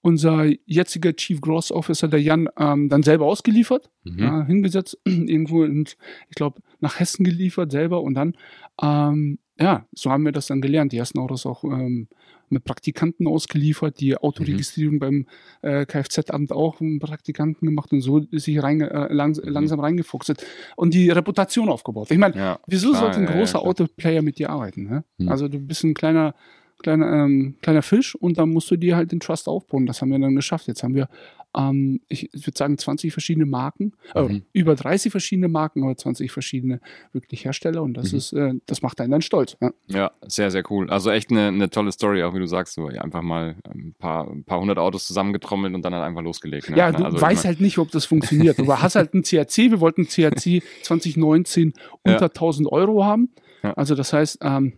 unser 0.00 0.46
jetziger 0.66 1.14
Chief 1.14 1.40
Gross 1.40 1.72
Officer, 1.72 2.08
der 2.08 2.22
Jan, 2.22 2.48
ähm, 2.58 2.88
dann 2.88 3.02
selber 3.02 3.26
ausgeliefert. 3.26 3.90
Mhm. 4.04 4.46
hingesetzt, 4.46 4.98
irgendwo 5.04 5.64
in, 5.64 5.84
ich 6.28 6.34
glaube, 6.36 6.60
nach 6.80 7.00
Hessen 7.00 7.24
geliefert 7.24 7.72
selber 7.72 8.02
und 8.02 8.14
dann, 8.14 8.36
ähm, 8.80 9.38
ja, 9.58 9.86
so 9.94 10.10
haben 10.10 10.24
wir 10.24 10.32
das 10.32 10.46
dann 10.48 10.60
gelernt. 10.60 10.92
Die 10.92 10.98
ersten 10.98 11.18
Autos 11.18 11.46
auch 11.46 11.64
ähm, 11.64 12.08
mit 12.48 12.64
Praktikanten 12.64 13.26
ausgeliefert, 13.26 13.98
die 14.00 14.16
Autoregistrierung 14.16 14.98
beim 14.98 15.26
äh, 15.62 15.86
Kfz-Amt 15.86 16.52
auch 16.52 16.80
mit 16.80 17.00
Praktikanten 17.02 17.66
gemacht 17.66 17.90
und 17.92 18.00
so 18.02 18.20
sich 18.32 18.62
rein, 18.62 18.80
äh, 18.82 19.12
langs 19.12 19.42
Mhm. 19.42 19.48
langsam 19.50 19.80
reingefuchst 19.80 20.44
und 20.76 20.94
die 20.94 21.10
Reputation 21.10 21.68
aufgebaut. 21.68 22.10
Ich 22.10 22.18
meine, 22.18 22.36
Ja, 22.36 22.58
wieso 22.66 22.90
klar, 22.90 23.00
sollte 23.02 23.18
ein 23.18 23.24
ja, 23.24 23.30
ja, 23.30 23.36
großer 23.38 23.58
klar. 23.58 23.66
Autoplayer 23.70 24.22
mit 24.22 24.38
dir 24.38 24.50
arbeiten? 24.50 24.84
Ne? 24.84 25.04
Hm. 25.18 25.28
Also 25.28 25.48
du 25.48 25.58
bist 25.58 25.82
ein 25.84 25.94
kleiner, 25.94 26.34
kleiner, 26.82 27.24
ähm, 27.24 27.56
kleiner 27.62 27.82
Fisch 27.82 28.14
und 28.14 28.38
dann 28.38 28.50
musst 28.50 28.70
du 28.70 28.76
dir 28.76 28.96
halt 28.96 29.12
den 29.12 29.20
Trust 29.20 29.48
aufbauen. 29.48 29.86
Das 29.86 30.00
haben 30.02 30.10
wir 30.10 30.18
dann 30.18 30.34
geschafft. 30.36 30.66
Jetzt 30.68 30.82
haben 30.82 30.94
wir, 30.94 31.08
ähm, 31.56 32.00
ich 32.08 32.28
würde 32.34 32.52
sagen, 32.56 32.76
20 32.76 33.12
verschiedene 33.12 33.46
Marken, 33.46 33.92
äh, 34.14 34.22
Mhm. 34.22 34.42
über 34.52 34.74
30 34.74 35.10
verschiedene 35.10 35.48
Marken, 35.48 35.82
aber 35.84 35.96
20 35.96 36.30
verschiedene 36.30 36.80
wirklich 37.12 37.44
Hersteller 37.46 37.82
und 37.82 37.94
das 37.94 38.12
Mhm. 38.12 38.18
ist, 38.18 38.32
äh, 38.34 38.54
das 38.66 38.82
macht 38.82 39.00
einen 39.00 39.10
dann 39.10 39.22
stolz. 39.22 39.56
Ja. 39.62 39.70
Ja, 39.88 40.10
sehr, 40.26 40.50
sehr 40.50 40.62
cool. 40.70 40.90
Also 40.90 41.10
echt 41.10 41.30
eine, 41.30 41.48
eine 41.48 41.70
tolle 41.70 41.92
Story, 41.92 42.22
auch 42.24 42.34
wie 42.34 42.40
du 42.40 42.46
sagst, 42.46 42.74
so 42.74 42.86
einfach 42.88 43.22
mal 43.22 43.56
ein 43.70 43.94
paar, 43.98 44.30
ein 44.30 44.44
paar 44.44 44.60
hundert 44.60 44.78
Autos 44.78 45.06
zusammengetrommelt 45.06 45.74
und 45.74 45.82
dann 45.82 45.94
halt 45.94 46.04
einfach 46.04 46.22
losgelegt. 46.22 46.68
Ne? 46.68 46.76
Ja, 46.76 46.92
du 46.92 47.04
also, 47.04 47.16
ich 47.16 47.22
weißt 47.22 47.44
mein- 47.44 47.52
halt 47.54 47.60
nicht, 47.62 47.78
ob 47.78 47.90
das 47.90 48.04
funktioniert. 48.04 48.58
Du 48.58 48.66
hast 48.70 48.96
halt 48.96 49.14
ein 49.14 49.22
CRC, 49.22 49.70
wir 49.70 49.80
wollten 49.80 50.06
CRC 50.06 50.62
2019 50.82 51.72
unter 52.04 52.20
Ja. 52.26 52.28
1000 52.28 52.68
Euro 52.70 53.04
haben. 53.04 53.30
Ja. 53.62 53.72
Also 53.74 53.94
das 53.94 54.12
heißt, 54.12 54.38
ähm, 54.42 54.74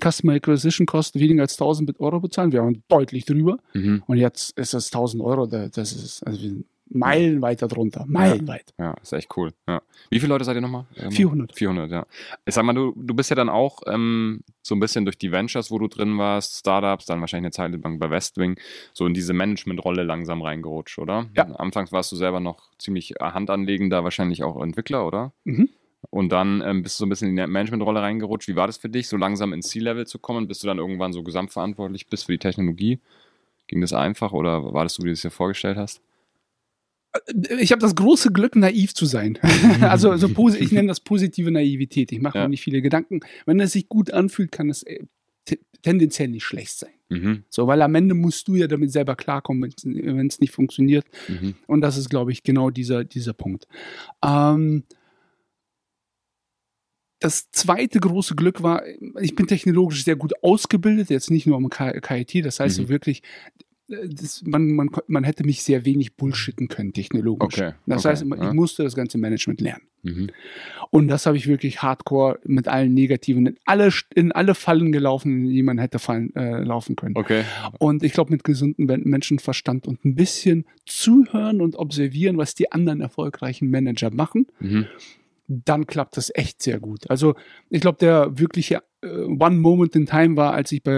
Customer 0.00 0.34
Acquisition 0.34 0.86
Kosten 0.86 1.18
weniger 1.20 1.42
als 1.42 1.54
1000 1.54 1.98
Euro 2.00 2.20
bezahlen. 2.20 2.52
Wir 2.52 2.62
waren 2.62 2.82
deutlich 2.88 3.24
drüber. 3.24 3.58
Mhm. 3.74 4.02
Und 4.06 4.16
jetzt 4.18 4.56
ist 4.58 4.74
das 4.74 4.90
1000 4.90 5.22
Euro, 5.22 5.46
da- 5.46 5.68
das 5.68 5.92
ist 5.92 6.22
also 6.26 6.40
wir 6.42 6.48
sind 6.50 6.66
meilenweit 6.94 7.62
darunter. 7.62 8.04
Meilenweit. 8.06 8.74
Ja, 8.78 8.94
ist 9.02 9.14
echt 9.14 9.34
cool. 9.38 9.52
Ja. 9.66 9.80
Wie 10.10 10.20
viele 10.20 10.34
Leute 10.34 10.44
seid 10.44 10.56
ihr 10.56 10.60
nochmal? 10.60 10.84
Ähm, 10.96 11.10
400. 11.10 11.56
400, 11.56 11.90
ja. 11.90 12.06
Ich 12.44 12.52
sag 12.54 12.64
mal, 12.64 12.74
du, 12.74 12.92
du 12.94 13.14
bist 13.14 13.30
ja 13.30 13.36
dann 13.36 13.48
auch 13.48 13.78
ähm, 13.86 14.40
so 14.60 14.74
ein 14.74 14.80
bisschen 14.80 15.06
durch 15.06 15.16
die 15.16 15.32
Ventures, 15.32 15.70
wo 15.70 15.78
du 15.78 15.88
drin 15.88 16.18
warst, 16.18 16.58
Startups, 16.58 17.06
dann 17.06 17.20
wahrscheinlich 17.22 17.46
eine 17.46 17.72
Zeit 17.72 17.82
lang 17.82 17.98
bei 17.98 18.10
Westwing, 18.10 18.56
so 18.92 19.06
in 19.06 19.14
diese 19.14 19.32
Management-Rolle 19.32 20.02
langsam 20.02 20.42
reingerutscht, 20.42 20.98
oder? 20.98 21.30
Ja. 21.34 21.44
Anfangs 21.44 21.92
warst 21.92 22.12
du 22.12 22.16
selber 22.16 22.40
noch 22.40 22.68
ziemlich 22.78 23.14
handanlegender, 23.20 24.04
wahrscheinlich 24.04 24.42
auch 24.42 24.62
Entwickler, 24.62 25.06
oder? 25.06 25.32
Mhm. 25.44 25.70
Und 26.10 26.30
dann 26.30 26.62
ähm, 26.64 26.82
bist 26.82 26.96
du 26.98 27.02
so 27.02 27.06
ein 27.06 27.08
bisschen 27.08 27.28
in 27.28 27.36
die 27.36 27.46
Management-Rolle 27.46 28.00
reingerutscht. 28.02 28.48
Wie 28.48 28.56
war 28.56 28.66
das 28.66 28.76
für 28.76 28.88
dich, 28.88 29.08
so 29.08 29.16
langsam 29.16 29.52
ins 29.52 29.68
C-Level 29.68 30.06
zu 30.06 30.18
kommen, 30.18 30.48
bis 30.48 30.58
du 30.58 30.66
dann 30.66 30.78
irgendwann 30.78 31.12
so 31.12 31.22
gesamtverantwortlich 31.22 32.08
bist 32.08 32.26
für 32.26 32.32
die 32.32 32.38
Technologie? 32.38 32.98
Ging 33.68 33.80
das 33.80 33.92
einfach 33.92 34.32
oder 34.32 34.72
war 34.74 34.82
das 34.84 34.94
so, 34.94 35.02
wie 35.04 35.06
du 35.08 35.12
es 35.12 35.22
dir 35.22 35.30
vorgestellt 35.30 35.76
hast? 35.78 36.00
Ich 37.60 37.72
habe 37.72 37.80
das 37.80 37.94
große 37.94 38.32
Glück, 38.32 38.56
naiv 38.56 38.94
zu 38.94 39.04
sein. 39.06 39.38
also 39.82 40.16
so 40.16 40.28
posi- 40.28 40.58
ich 40.60 40.72
nenne 40.72 40.88
das 40.88 41.00
positive 41.00 41.50
Naivität. 41.50 42.10
Ich 42.10 42.20
mache 42.20 42.38
Ja. 42.38 42.44
mir 42.44 42.50
nicht 42.50 42.62
viele 42.62 42.80
Gedanken. 42.82 43.20
Wenn 43.44 43.60
es 43.60 43.72
sich 43.72 43.88
gut 43.88 44.10
anfühlt, 44.10 44.50
kann 44.50 44.70
es 44.70 44.82
äh, 44.82 45.04
tendenziell 45.82 46.28
nicht 46.28 46.44
schlecht 46.44 46.72
sein. 46.78 46.92
Mhm. 47.10 47.44
So, 47.50 47.66
weil 47.66 47.82
am 47.82 47.94
Ende 47.94 48.14
musst 48.14 48.48
du 48.48 48.54
ja 48.56 48.66
damit 48.66 48.90
selber 48.92 49.14
klarkommen, 49.14 49.72
wenn 49.84 50.26
es 50.26 50.40
nicht 50.40 50.52
funktioniert. 50.52 51.04
Mhm. 51.28 51.54
Und 51.66 51.82
das 51.82 51.98
ist, 51.98 52.08
glaube 52.08 52.32
ich, 52.32 52.42
genau 52.42 52.70
dieser, 52.70 53.04
dieser 53.04 53.34
Punkt. 53.34 53.66
Ähm, 54.24 54.84
das 57.22 57.50
zweite 57.50 58.00
große 58.00 58.34
Glück 58.34 58.62
war, 58.62 58.82
ich 59.20 59.34
bin 59.34 59.46
technologisch 59.46 60.04
sehr 60.04 60.16
gut 60.16 60.32
ausgebildet, 60.42 61.10
jetzt 61.10 61.30
nicht 61.30 61.46
nur 61.46 61.56
am 61.56 61.68
KIT, 61.70 62.44
das 62.44 62.60
heißt 62.60 62.78
Mhm. 62.78 62.82
so 62.84 62.88
wirklich, 62.88 63.22
äh, 63.88 64.08
das, 64.08 64.42
man, 64.44 64.70
man, 64.72 64.90
man 65.06 65.24
hätte 65.24 65.44
mich 65.44 65.62
sehr 65.62 65.84
wenig 65.84 66.16
bullshitten 66.16 66.68
können 66.68 66.92
technologisch. 66.92 67.58
Okay, 67.58 67.72
Das 67.86 68.00
okay, 68.04 68.08
heißt, 68.10 68.22
ich 68.24 68.28
ja. 68.42 68.54
musste 68.54 68.82
das 68.84 68.94
ganze 68.94 69.18
Management 69.18 69.60
lernen. 69.60 69.82
Mhm. 70.04 70.30
Und 70.90 71.08
das 71.08 71.26
habe 71.26 71.36
ich 71.36 71.46
wirklich 71.46 71.80
hardcore 71.82 72.40
mit 72.44 72.66
allen 72.68 72.92
Negativen 72.92 73.46
in 73.46 73.56
alle, 73.66 73.90
in 74.14 74.32
alle 74.32 74.54
Fallen 74.56 74.90
gelaufen, 74.92 75.44
in 75.44 75.50
die 75.50 75.62
man 75.62 75.78
hätte 75.78 75.98
fallen, 76.00 76.34
äh, 76.34 76.62
laufen 76.64 76.96
können. 76.96 77.16
Okay. 77.16 77.44
Und 77.78 78.02
ich 78.02 78.12
glaube, 78.12 78.32
mit 78.32 78.42
gesundem 78.44 78.86
Men- 78.86 79.04
Menschenverstand 79.04 79.86
und 79.86 80.04
ein 80.04 80.14
bisschen 80.16 80.64
zuhören 80.86 81.60
und 81.60 81.76
observieren, 81.76 82.36
was 82.36 82.54
die 82.56 82.72
anderen 82.72 83.00
erfolgreichen 83.00 83.70
Manager 83.70 84.10
machen, 84.12 84.46
Mhm. 84.60 84.86
Dann 85.48 85.86
klappt 85.86 86.16
das 86.16 86.30
echt 86.34 86.62
sehr 86.62 86.80
gut. 86.80 87.10
Also 87.10 87.34
ich 87.70 87.80
glaube, 87.80 87.98
der 87.98 88.38
wirkliche 88.38 88.82
äh, 89.02 89.08
One 89.08 89.56
Moment 89.56 89.94
in 89.96 90.06
Time 90.06 90.36
war, 90.36 90.52
als 90.54 90.72
ich 90.72 90.82
bei 90.82 90.92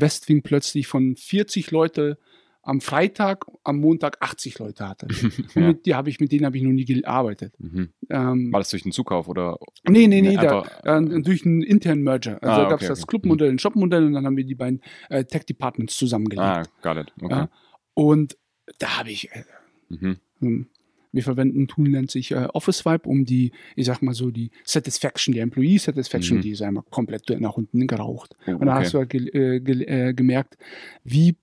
Westwing 0.00 0.42
plötzlich 0.42 0.86
von 0.86 1.16
40 1.16 1.70
Leute 1.70 2.18
am 2.66 2.80
Freitag, 2.80 3.44
am 3.62 3.76
Montag 3.78 4.16
80 4.20 4.58
Leute 4.58 4.88
hatte. 4.88 5.06
Ja. 5.54 5.68
mit, 5.68 5.84
die 5.86 5.94
habe 5.94 6.08
ich, 6.08 6.18
mit 6.18 6.32
denen 6.32 6.46
habe 6.46 6.56
ich 6.56 6.62
noch 6.62 6.72
nie 6.72 6.86
gearbeitet. 6.86 7.54
Mhm. 7.58 7.90
Ähm, 8.10 8.52
War 8.52 8.60
das 8.60 8.70
durch 8.70 8.82
den 8.84 8.92
Zukauf 8.92 9.28
oder? 9.28 9.58
nee, 9.88 10.06
nee, 10.06 10.22
nee, 10.22 10.34
da, 10.36 10.64
äh, 10.82 11.20
durch 11.22 11.44
einen 11.44 11.62
internen 11.62 12.02
Merger. 12.02 12.42
Also 12.42 12.54
Ah, 12.54 12.64
da 12.64 12.70
gab 12.70 12.80
es 12.80 12.86
okay, 12.86 12.98
das. 12.98 13.06
Clubmodell, 13.06 13.50
ein 13.50 13.58
Shopmodell 13.58 14.06
und 14.06 14.14
dann 14.14 14.24
haben 14.26 14.36
wir 14.38 14.44
die 14.44 14.54
beiden 14.54 14.80
äh, 15.10 15.24
Tech-Departments 15.24 15.96
zusammengelegt. 15.96 16.42
Ah, 16.42 16.62
got 16.82 16.96
it. 16.96 17.12
Okay. 17.22 17.34
Ja. 17.34 17.48
Und 17.92 18.36
da 18.78 18.98
habe 18.98 19.10
ich, 19.10 19.30
äh, 19.32 19.44
Mhm. 20.40 20.66
Wir 21.14 21.22
verwenden 21.22 21.62
ein 21.62 21.68
Tool, 21.68 21.88
nennt 21.88 22.10
sich 22.10 22.32
äh, 22.32 22.48
Office 22.52 22.84
Vibe, 22.84 23.08
um 23.08 23.24
die, 23.24 23.52
ich 23.76 23.86
sag 23.86 24.02
mal 24.02 24.14
so, 24.14 24.30
die 24.30 24.50
Satisfaction, 24.64 25.32
die 25.32 25.40
Employee 25.40 25.78
Satisfaction, 25.78 26.38
Mhm. 26.38 26.42
die 26.42 26.50
ist 26.50 26.62
einmal 26.62 26.84
komplett 26.90 27.30
nach 27.40 27.56
unten 27.56 27.86
geraucht. 27.86 28.36
Oh, 28.46 28.52
Und 28.52 28.66
da 28.66 28.74
okay. 28.76 28.84
hast 28.84 28.94
du 28.94 28.98
halt 28.98 29.10
ge 29.10 29.28
äh, 29.28 29.60
ge 29.60 29.84
äh, 29.84 30.12
gemerkt, 30.12 30.56
wie 31.04 31.36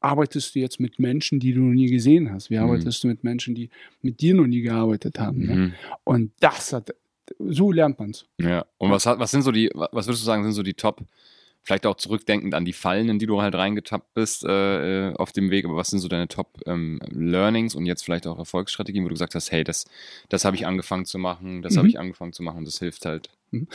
arbeitest 0.00 0.54
du 0.54 0.60
jetzt 0.60 0.78
mit 0.78 0.98
Menschen, 0.98 1.40
die 1.40 1.52
du 1.52 1.60
noch 1.60 1.74
nie 1.74 1.88
gesehen 1.90 2.30
hast? 2.30 2.50
Wie 2.50 2.56
Mhm. 2.56 2.62
arbeitest 2.62 3.02
du 3.02 3.08
mit 3.08 3.24
Menschen, 3.24 3.54
die 3.54 3.68
mit 4.00 4.20
dir 4.20 4.34
noch 4.34 4.46
nie 4.46 4.60
gearbeitet 4.62 5.18
haben? 5.18 5.44
Ne? 5.46 5.54
Mhm. 5.56 5.72
Und 6.04 6.32
das 6.40 6.72
hat, 6.72 6.94
so 7.38 7.72
lernt 7.72 7.98
man's. 7.98 8.24
Ja. 8.40 8.64
Und 8.78 8.90
was 8.90 9.04
hat, 9.06 9.18
was 9.18 9.30
sind 9.32 9.42
so 9.42 9.50
die, 9.52 9.68
was 9.74 10.06
würdest 10.06 10.22
du 10.22 10.26
sagen, 10.26 10.44
sind 10.44 10.52
so 10.52 10.62
die 10.62 10.74
Top 10.74 11.02
vielleicht 11.62 11.86
auch 11.86 11.96
zurückdenkend 11.96 12.54
an 12.54 12.64
die 12.64 12.72
Fallen, 12.72 13.08
in 13.08 13.18
die 13.18 13.26
du 13.26 13.42
halt 13.42 13.54
reingetappt 13.54 14.14
bist 14.14 14.44
äh, 14.44 15.10
äh 15.10 15.14
auf 15.14 15.32
dem 15.32 15.50
Weg. 15.50 15.64
Aber 15.64 15.76
was 15.76 15.88
sind 15.88 15.98
so 15.98 16.08
deine 16.08 16.28
Top-Learnings 16.28 17.74
ähm, 17.74 17.78
und 17.78 17.86
jetzt 17.86 18.04
vielleicht 18.04 18.26
auch 18.26 18.38
Erfolgsstrategien, 18.38 19.04
wo 19.04 19.08
du 19.08 19.14
gesagt 19.14 19.34
hast, 19.34 19.52
hey, 19.52 19.64
das, 19.64 19.84
das 20.28 20.44
habe 20.44 20.56
ich 20.56 20.66
angefangen 20.66 21.04
zu 21.04 21.18
machen, 21.18 21.62
das 21.62 21.74
mhm. 21.74 21.78
habe 21.78 21.88
ich 21.88 21.98
angefangen 21.98 22.32
zu 22.32 22.42
machen, 22.42 22.64
das 22.64 22.78
hilft 22.78 23.04
halt. 23.04 23.30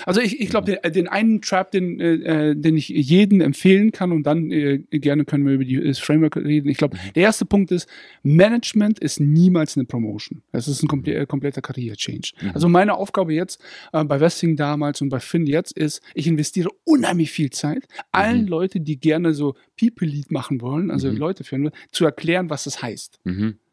Also 0.05 0.21
ich, 0.21 0.39
ich 0.39 0.49
glaube, 0.49 0.71
mhm. 0.71 0.77
den, 0.83 0.93
den, 0.93 1.07
einen 1.07 1.41
Trap, 1.41 1.71
den, 1.71 1.99
äh, 1.99 2.13
äh, 2.49 2.55
den 2.55 2.77
ich 2.77 2.89
jedem 2.89 3.41
empfehlen 3.41 3.91
kann 3.91 4.11
und 4.11 4.23
dann 4.23 4.51
äh, 4.51 4.79
gerne 4.91 5.25
können 5.25 5.45
wir 5.45 5.53
über 5.53 5.65
die, 5.65 5.81
das 5.81 5.99
Framework 5.99 6.37
reden. 6.37 6.69
Ich 6.69 6.77
glaube, 6.77 6.97
mhm. 6.97 7.13
der 7.13 7.23
erste 7.23 7.45
Punkt 7.45 7.71
ist, 7.71 7.87
Management 8.21 8.99
ist 8.99 9.19
niemals 9.19 9.75
eine 9.75 9.85
Promotion. 9.85 10.43
Es 10.51 10.67
ist 10.67 10.83
ein 10.83 10.87
komple 10.87 11.15
äh, 11.15 11.25
kompletter 11.25 11.61
Karriere-Change. 11.61 12.33
Mhm. 12.41 12.51
Also 12.53 12.69
meine 12.69 12.93
Aufgabe 12.95 13.33
jetzt 13.33 13.61
äh, 13.93 14.03
bei 14.03 14.19
Westing 14.19 14.55
damals 14.55 15.01
und 15.01 15.09
bei 15.09 15.19
Finn 15.19 15.47
jetzt 15.47 15.75
ist, 15.75 16.01
ich 16.13 16.27
investiere 16.27 16.69
unheimlich 16.83 17.31
viel 17.31 17.49
Zeit, 17.49 17.85
allen 18.11 18.43
mhm. 18.43 18.49
Leuten, 18.49 18.85
die 18.85 18.99
gerne 18.99 19.33
so 19.33 19.55
People-Lead 19.79 20.31
machen 20.31 20.61
wollen, 20.61 20.91
also 20.91 21.09
mhm. 21.09 21.17
Leute 21.17 21.43
führen 21.43 21.63
wollen, 21.63 21.75
zu 21.91 22.05
erklären, 22.05 22.49
was 22.49 22.65
das 22.65 22.81
heißt. 22.81 23.19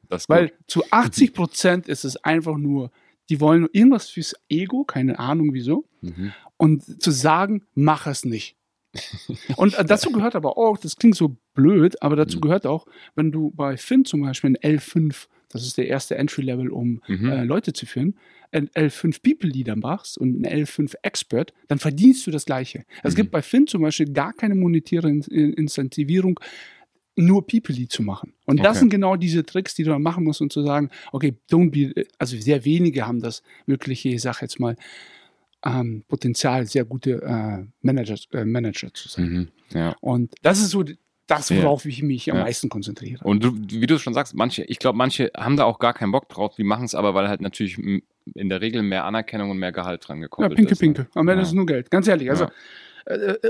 Das 0.09 0.29
Weil 0.29 0.53
zu 0.67 0.83
80 0.91 1.35
Prozent 1.35 1.89
ist 1.89 2.05
es 2.05 2.17
einfach 2.17 2.57
nur 2.57 2.91
die 3.31 3.41
wollen 3.41 3.69
irgendwas 3.73 4.11
fürs 4.11 4.35
Ego, 4.49 4.85
keine 4.85 5.19
Ahnung 5.19 5.55
wieso. 5.55 5.87
Mhm. 6.03 6.33
Und 6.57 7.03
zu 7.03 7.11
sagen, 7.11 7.63
mach 7.75 8.07
es 8.07 8.25
nicht. 8.25 8.57
und 9.57 9.77
dazu 9.87 10.11
gehört 10.11 10.35
aber 10.35 10.59
auch, 10.59 10.77
das 10.77 10.97
klingt 10.97 11.15
so 11.15 11.37
blöd, 11.55 12.03
aber 12.03 12.17
dazu 12.17 12.39
mhm. 12.39 12.43
gehört 12.43 12.67
auch, 12.67 12.87
wenn 13.15 13.31
du 13.31 13.53
bei 13.53 13.77
Finn 13.77 14.05
zum 14.05 14.23
Beispiel 14.23 14.51
ein 14.51 14.79
L5, 14.79 15.29
das 15.49 15.65
ist 15.65 15.79
der 15.79 15.87
erste 15.87 16.17
Entry-Level, 16.17 16.71
um 16.71 17.01
mhm. 17.07 17.31
äh, 17.31 17.45
Leute 17.45 17.73
zu 17.73 17.87
führen, 17.87 18.17
ein 18.51 18.69
L5 18.71 19.23
People 19.23 19.49
Leader 19.49 19.77
machst 19.77 20.19
und 20.19 20.41
ein 20.41 20.65
L5 20.65 20.95
Expert, 21.03 21.55
dann 21.69 21.79
verdienst 21.79 22.27
du 22.27 22.33
das 22.33 22.47
Gleiche. 22.47 22.85
Es 23.05 23.15
gibt 23.15 23.29
mhm. 23.29 23.33
bei 23.33 23.43
Finn 23.43 23.69
zum 23.69 23.83
Beispiel 23.83 24.13
gar 24.13 24.33
keine 24.33 24.57
monetäre 24.57 25.09
Incentivierung 25.09 26.41
nur 27.21 27.47
People 27.47 27.89
zu 27.89 28.03
machen. 28.03 28.33
Und 28.47 28.61
okay. 28.61 28.69
das 28.69 28.79
sind 28.79 28.91
genau 28.91 29.17
diese 29.17 29.45
Tricks, 29.45 29.75
die 29.75 29.85
du 29.85 29.91
dann 29.91 30.03
machen 30.03 30.25
musst, 30.25 30.41
um 30.41 30.51
zu 30.51 30.63
sagen, 30.63 30.91
okay, 31.13 31.35
don't 31.51 31.71
be, 31.71 32.07
also 32.19 32.37
sehr 32.37 32.65
wenige 32.65 33.07
haben 33.07 33.21
das 33.21 33.43
wirkliche, 33.67 34.11
ich 34.11 34.23
sag 34.23 34.43
jetzt 34.43 34.59
mal, 34.61 34.77
ähm, 35.65 36.05
Potenzial, 36.09 36.67
sehr 36.67 36.85
gute 36.85 37.23
äh, 37.23 37.65
Manager, 37.83 38.17
äh, 38.33 38.45
Manager 38.45 38.93
zu 38.95 39.09
sein. 39.09 39.25
Mhm, 39.25 39.49
ja. 39.79 39.95
Und 40.01 40.35
das 40.43 40.61
ist 40.61 40.71
so 40.71 40.85
das, 41.27 41.51
worauf 41.55 41.85
ja. 41.85 41.91
ich 41.91 42.03
mich 42.03 42.31
am 42.31 42.39
ja. 42.39 42.45
meisten 42.45 42.69
konzentriere. 42.69 43.23
Und 43.23 43.45
du, 43.45 43.55
wie 43.55 43.87
du 43.87 43.99
schon 43.99 44.15
sagst, 44.15 44.35
manche, 44.35 44.65
ich 44.65 44.79
glaube, 44.79 44.99
manche 44.99 45.31
haben 45.37 45.57
da 45.57 45.65
auch 45.65 45.79
gar 45.79 45.95
keinen 45.95 46.11
Bock 46.13 46.29
drauf, 46.29 46.57
die 46.57 46.65
machen 46.65 46.85
es 46.85 46.95
aber, 46.95 47.15
weil 47.15 47.29
halt 47.29 47.41
natürlich 47.41 47.79
in 47.79 48.49
der 48.49 48.61
Regel 48.61 48.83
mehr 48.83 49.05
Anerkennung 49.05 49.51
und 49.51 49.59
mehr 49.59 49.73
Gehalt 49.73 50.07
dran 50.07 50.21
gekommen 50.21 50.51
ist. 50.51 50.53
Ja, 50.53 50.57
pinke, 50.57 50.73
ist, 50.73 50.79
pinke. 50.81 51.07
Am 51.15 51.29
Ende 51.29 51.43
ist 51.43 51.49
es 51.49 51.55
nur 51.55 51.67
Geld. 51.67 51.91
Ganz 51.91 52.09
ehrlich. 52.09 52.31
Also, 52.31 52.49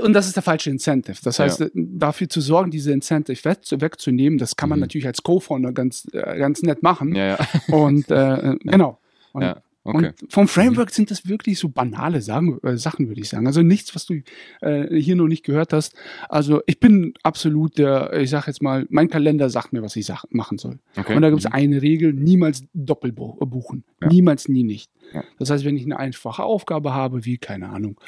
und 0.03 0.13
das 0.13 0.27
ist 0.27 0.35
der 0.35 0.43
falsche 0.43 0.69
Incentive. 0.69 1.17
Das 1.23 1.39
heißt, 1.39 1.59
ja. 1.59 1.67
dafür 1.73 2.29
zu 2.29 2.41
sorgen, 2.41 2.71
diese 2.71 2.91
Incentive 2.91 3.43
wegzunehmen, 3.43 4.39
das 4.39 4.55
kann 4.55 4.69
man 4.69 4.79
mhm. 4.79 4.81
natürlich 4.81 5.07
als 5.07 5.23
Co-Founder 5.23 5.73
ganz, 5.73 6.07
äh, 6.13 6.37
ganz 6.37 6.61
nett 6.61 6.83
machen. 6.83 7.15
Ja, 7.15 7.27
ja. 7.27 7.37
Und 7.75 8.09
äh, 8.09 8.55
genau. 8.63 8.99
Und, 9.33 9.43
ja. 9.43 9.61
Okay. 9.83 10.11
Und 10.21 10.31
vom 10.31 10.47
Framework 10.47 10.89
mhm. 10.89 10.93
sind 10.93 11.11
das 11.11 11.27
wirklich 11.27 11.57
so 11.57 11.69
banale 11.69 12.21
Sachen, 12.21 12.61
äh, 12.63 12.77
Sachen, 12.77 13.07
würde 13.07 13.21
ich 13.21 13.29
sagen. 13.29 13.47
Also 13.47 13.63
nichts, 13.63 13.95
was 13.95 14.05
du 14.05 14.21
äh, 14.61 14.95
hier 14.95 15.15
noch 15.15 15.27
nicht 15.27 15.43
gehört 15.43 15.73
hast. 15.73 15.95
Also 16.29 16.61
ich 16.67 16.79
bin 16.79 17.15
absolut 17.23 17.79
der, 17.79 18.13
ich 18.13 18.29
sage 18.29 18.45
jetzt 18.47 18.61
mal, 18.61 18.85
mein 18.89 19.09
Kalender 19.09 19.49
sagt 19.49 19.73
mir, 19.73 19.81
was 19.81 19.95
ich 19.95 20.05
sag, 20.05 20.25
machen 20.29 20.59
soll. 20.59 20.79
Okay. 20.95 21.15
Und 21.15 21.23
da 21.23 21.29
gibt 21.29 21.41
es 21.41 21.49
mhm. 21.49 21.55
eine 21.55 21.81
Regel, 21.81 22.13
niemals 22.13 22.63
doppelbuchen. 22.73 23.83
Ja. 24.01 24.07
Niemals, 24.07 24.47
nie 24.47 24.63
nicht. 24.63 24.91
Ja. 25.13 25.23
Das 25.39 25.49
heißt, 25.49 25.65
wenn 25.65 25.75
ich 25.75 25.85
eine 25.85 25.97
einfache 25.97 26.43
Aufgabe 26.43 26.93
habe, 26.93 27.25
wie, 27.25 27.39
keine 27.39 27.69
Ahnung, 27.69 27.99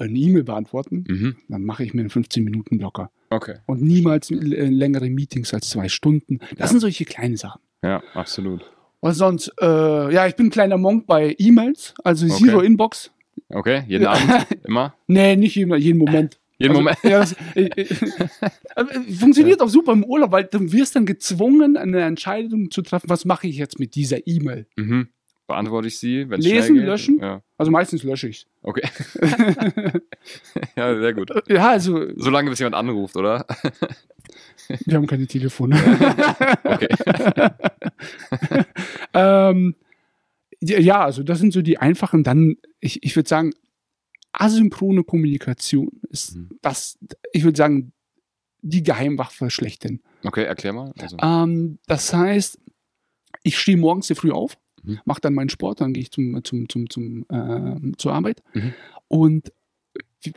eine 0.00 0.18
E-Mail 0.18 0.44
beantworten, 0.44 1.04
mhm. 1.06 1.36
dann 1.48 1.64
mache 1.64 1.84
ich 1.84 1.94
mir 1.94 2.00
einen 2.00 2.10
15 2.10 2.42
Minuten 2.44 2.78
Blocker. 2.78 3.10
Okay. 3.30 3.56
Und 3.66 3.82
niemals 3.82 4.30
längere 4.30 5.08
Meetings 5.08 5.54
als 5.54 5.70
zwei 5.70 5.88
Stunden. 5.88 6.38
Das 6.38 6.58
ja. 6.58 6.66
sind 6.68 6.80
solche 6.80 7.04
kleine 7.04 7.36
Sachen. 7.36 7.60
Ja, 7.82 8.02
absolut. 8.14 8.62
Und 9.00 9.14
sonst, 9.14 9.52
äh, 9.60 10.12
ja, 10.12 10.26
ich 10.26 10.36
bin 10.36 10.46
ein 10.46 10.50
kleiner 10.50 10.76
Monk 10.76 11.06
bei 11.06 11.34
E-Mails, 11.38 11.94
also 12.04 12.26
okay. 12.26 12.44
Zero 12.44 12.60
Inbox. 12.60 13.10
Okay, 13.48 13.84
jeden 13.88 14.06
Abend, 14.06 14.46
immer? 14.64 14.94
Nee, 15.06 15.36
nicht 15.36 15.54
jeden, 15.54 15.74
jeden 15.76 15.98
Moment. 15.98 16.38
Jeden 16.58 16.72
also, 16.72 16.82
Moment. 16.82 16.98
Ja, 17.02 17.20
das, 17.20 17.34
äh, 17.54 17.62
äh, 17.62 17.86
äh, 18.76 19.14
funktioniert 19.18 19.62
auch 19.62 19.68
super 19.68 19.92
im 19.92 20.04
Urlaub, 20.04 20.32
weil 20.32 20.44
du 20.44 20.72
wirst 20.72 20.96
dann 20.96 21.06
gezwungen, 21.06 21.78
eine 21.78 22.02
Entscheidung 22.02 22.70
zu 22.70 22.82
treffen, 22.82 23.08
was 23.08 23.24
mache 23.24 23.46
ich 23.46 23.56
jetzt 23.56 23.78
mit 23.78 23.94
dieser 23.94 24.26
E-Mail. 24.26 24.66
Mhm 24.76 25.08
beantworte 25.50 25.88
ich 25.88 25.98
sie, 25.98 26.30
wenn 26.30 26.38
es 26.38 26.46
Lesen, 26.46 26.76
löschen. 26.76 27.18
Ja. 27.18 27.42
Also 27.58 27.72
meistens 27.72 28.04
lösche 28.04 28.28
ich 28.28 28.38
es. 28.38 28.46
Okay. 28.62 28.82
ja, 30.76 30.98
sehr 30.98 31.12
gut. 31.12 31.30
Ja, 31.48 31.70
also. 31.70 32.06
Solange 32.16 32.50
bis 32.50 32.60
jemand 32.60 32.76
anruft, 32.76 33.16
oder? 33.16 33.44
Wir 34.86 34.96
haben 34.96 35.08
keine 35.08 35.26
Telefone. 35.26 35.74
okay. 36.64 36.88
ähm, 39.12 39.74
ja, 40.60 41.04
also 41.04 41.24
das 41.24 41.40
sind 41.40 41.52
so 41.52 41.62
die 41.62 41.78
einfachen. 41.78 42.22
Dann, 42.22 42.56
ich, 42.78 43.02
ich 43.02 43.16
würde 43.16 43.28
sagen, 43.28 43.52
asynchrone 44.32 45.02
Kommunikation 45.02 45.90
ist 46.10 46.36
mhm. 46.36 46.50
das, 46.62 46.96
ich 47.32 47.42
würde 47.42 47.56
sagen, 47.56 47.92
die 48.62 48.84
Geheimwaffe 48.84 49.50
schlechthin. 49.50 50.00
Okay, 50.22 50.44
erklär 50.44 50.72
mal. 50.72 50.92
Also. 51.00 51.16
Ähm, 51.20 51.78
das 51.88 52.14
heißt, 52.14 52.60
ich 53.42 53.58
stehe 53.58 53.76
morgens 53.76 54.06
sehr 54.06 54.16
früh 54.16 54.30
auf 54.30 54.56
mhm. 54.82 54.98
mache 55.04 55.20
dann 55.20 55.34
meinen 55.34 55.48
Sport, 55.48 55.80
dann 55.80 55.92
gehe 55.92 56.02
ich 56.02 56.10
zum, 56.10 56.42
zum, 56.44 56.68
zum, 56.68 56.90
zum, 56.90 57.26
äh, 57.28 57.92
zur 57.96 58.12
Arbeit. 58.12 58.42
Mhm. 58.54 58.74
Und 59.08 59.52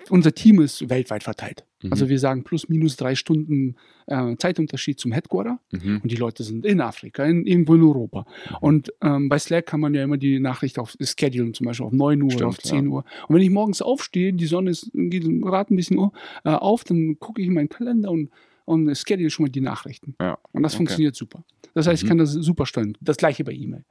unser 0.10 0.34
Team 0.34 0.62
ist 0.62 0.90
weltweit 0.90 1.24
verteilt. 1.24 1.66
Mhm. 1.82 1.92
Also 1.92 2.10
wir 2.10 2.18
sagen 2.18 2.44
plus 2.44 2.70
minus 2.70 2.96
drei 2.96 3.16
Stunden 3.16 3.76
äh, 4.08 4.36
Zeitunterschied 4.38 5.00
zum 5.00 5.12
Headquarter 5.12 5.60
mhm. 5.72 6.00
und 6.02 6.12
die 6.12 6.16
Leute 6.16 6.44
sind 6.44 6.66
in 6.66 6.82
Afrika, 6.82 7.26
in, 7.26 7.46
irgendwo 7.46 7.76
in 7.76 7.84
Europa. 7.84 8.22
Mhm. 8.22 8.56
Und 8.62 8.94
ähm, 9.02 9.30
bei 9.30 9.40
Slack 9.40 9.66
kann 9.66 9.82
man 9.82 9.94
ja 9.94 10.04
immer 10.04 10.18
die 10.18 10.40
Nachricht 10.40 10.80
auf 10.80 10.96
schedulen, 11.02 11.54
zum 11.54 11.66
Beispiel 11.66 11.86
auf 11.86 11.92
9 11.92 12.22
Uhr 12.22 12.32
Stimmt, 12.32 12.48
auf 12.48 12.60
10 12.60 12.86
ja. 12.86 12.92
Uhr. 12.92 13.06
Und 13.28 13.36
wenn 13.36 13.42
ich 13.42 13.50
morgens 13.50 13.82
aufstehe, 13.82 14.34
die 14.34 14.46
Sonne 14.46 14.72
ist, 14.72 14.90
geht 14.94 15.24
gerade 15.42 15.74
ein 15.74 15.76
bisschen 15.76 16.12
äh, 16.46 16.50
auf, 16.50 16.84
dann 16.84 17.20
gucke 17.20 17.42
ich 17.42 17.48
in 17.48 17.54
meinen 17.54 17.70
Kalender 17.70 18.12
und 18.12 18.30
und 18.66 18.96
schedule 18.98 19.30
schon 19.30 19.44
mal 19.44 19.50
die 19.50 19.60
Nachrichten. 19.60 20.16
Ja. 20.22 20.38
Und 20.54 20.64
das 20.64 20.74
okay. 20.74 20.78
funktioniert 20.78 21.16
super. 21.16 21.44
Das 21.74 21.86
heißt, 21.86 22.02
ich 22.02 22.06
mhm. 22.06 22.10
kann 22.10 22.18
das 22.20 22.32
super 22.32 22.66
steuern. 22.66 22.98
Das 23.02 23.18
gleiche 23.18 23.44
bei 23.44 23.52
E-Mail. 23.52 23.84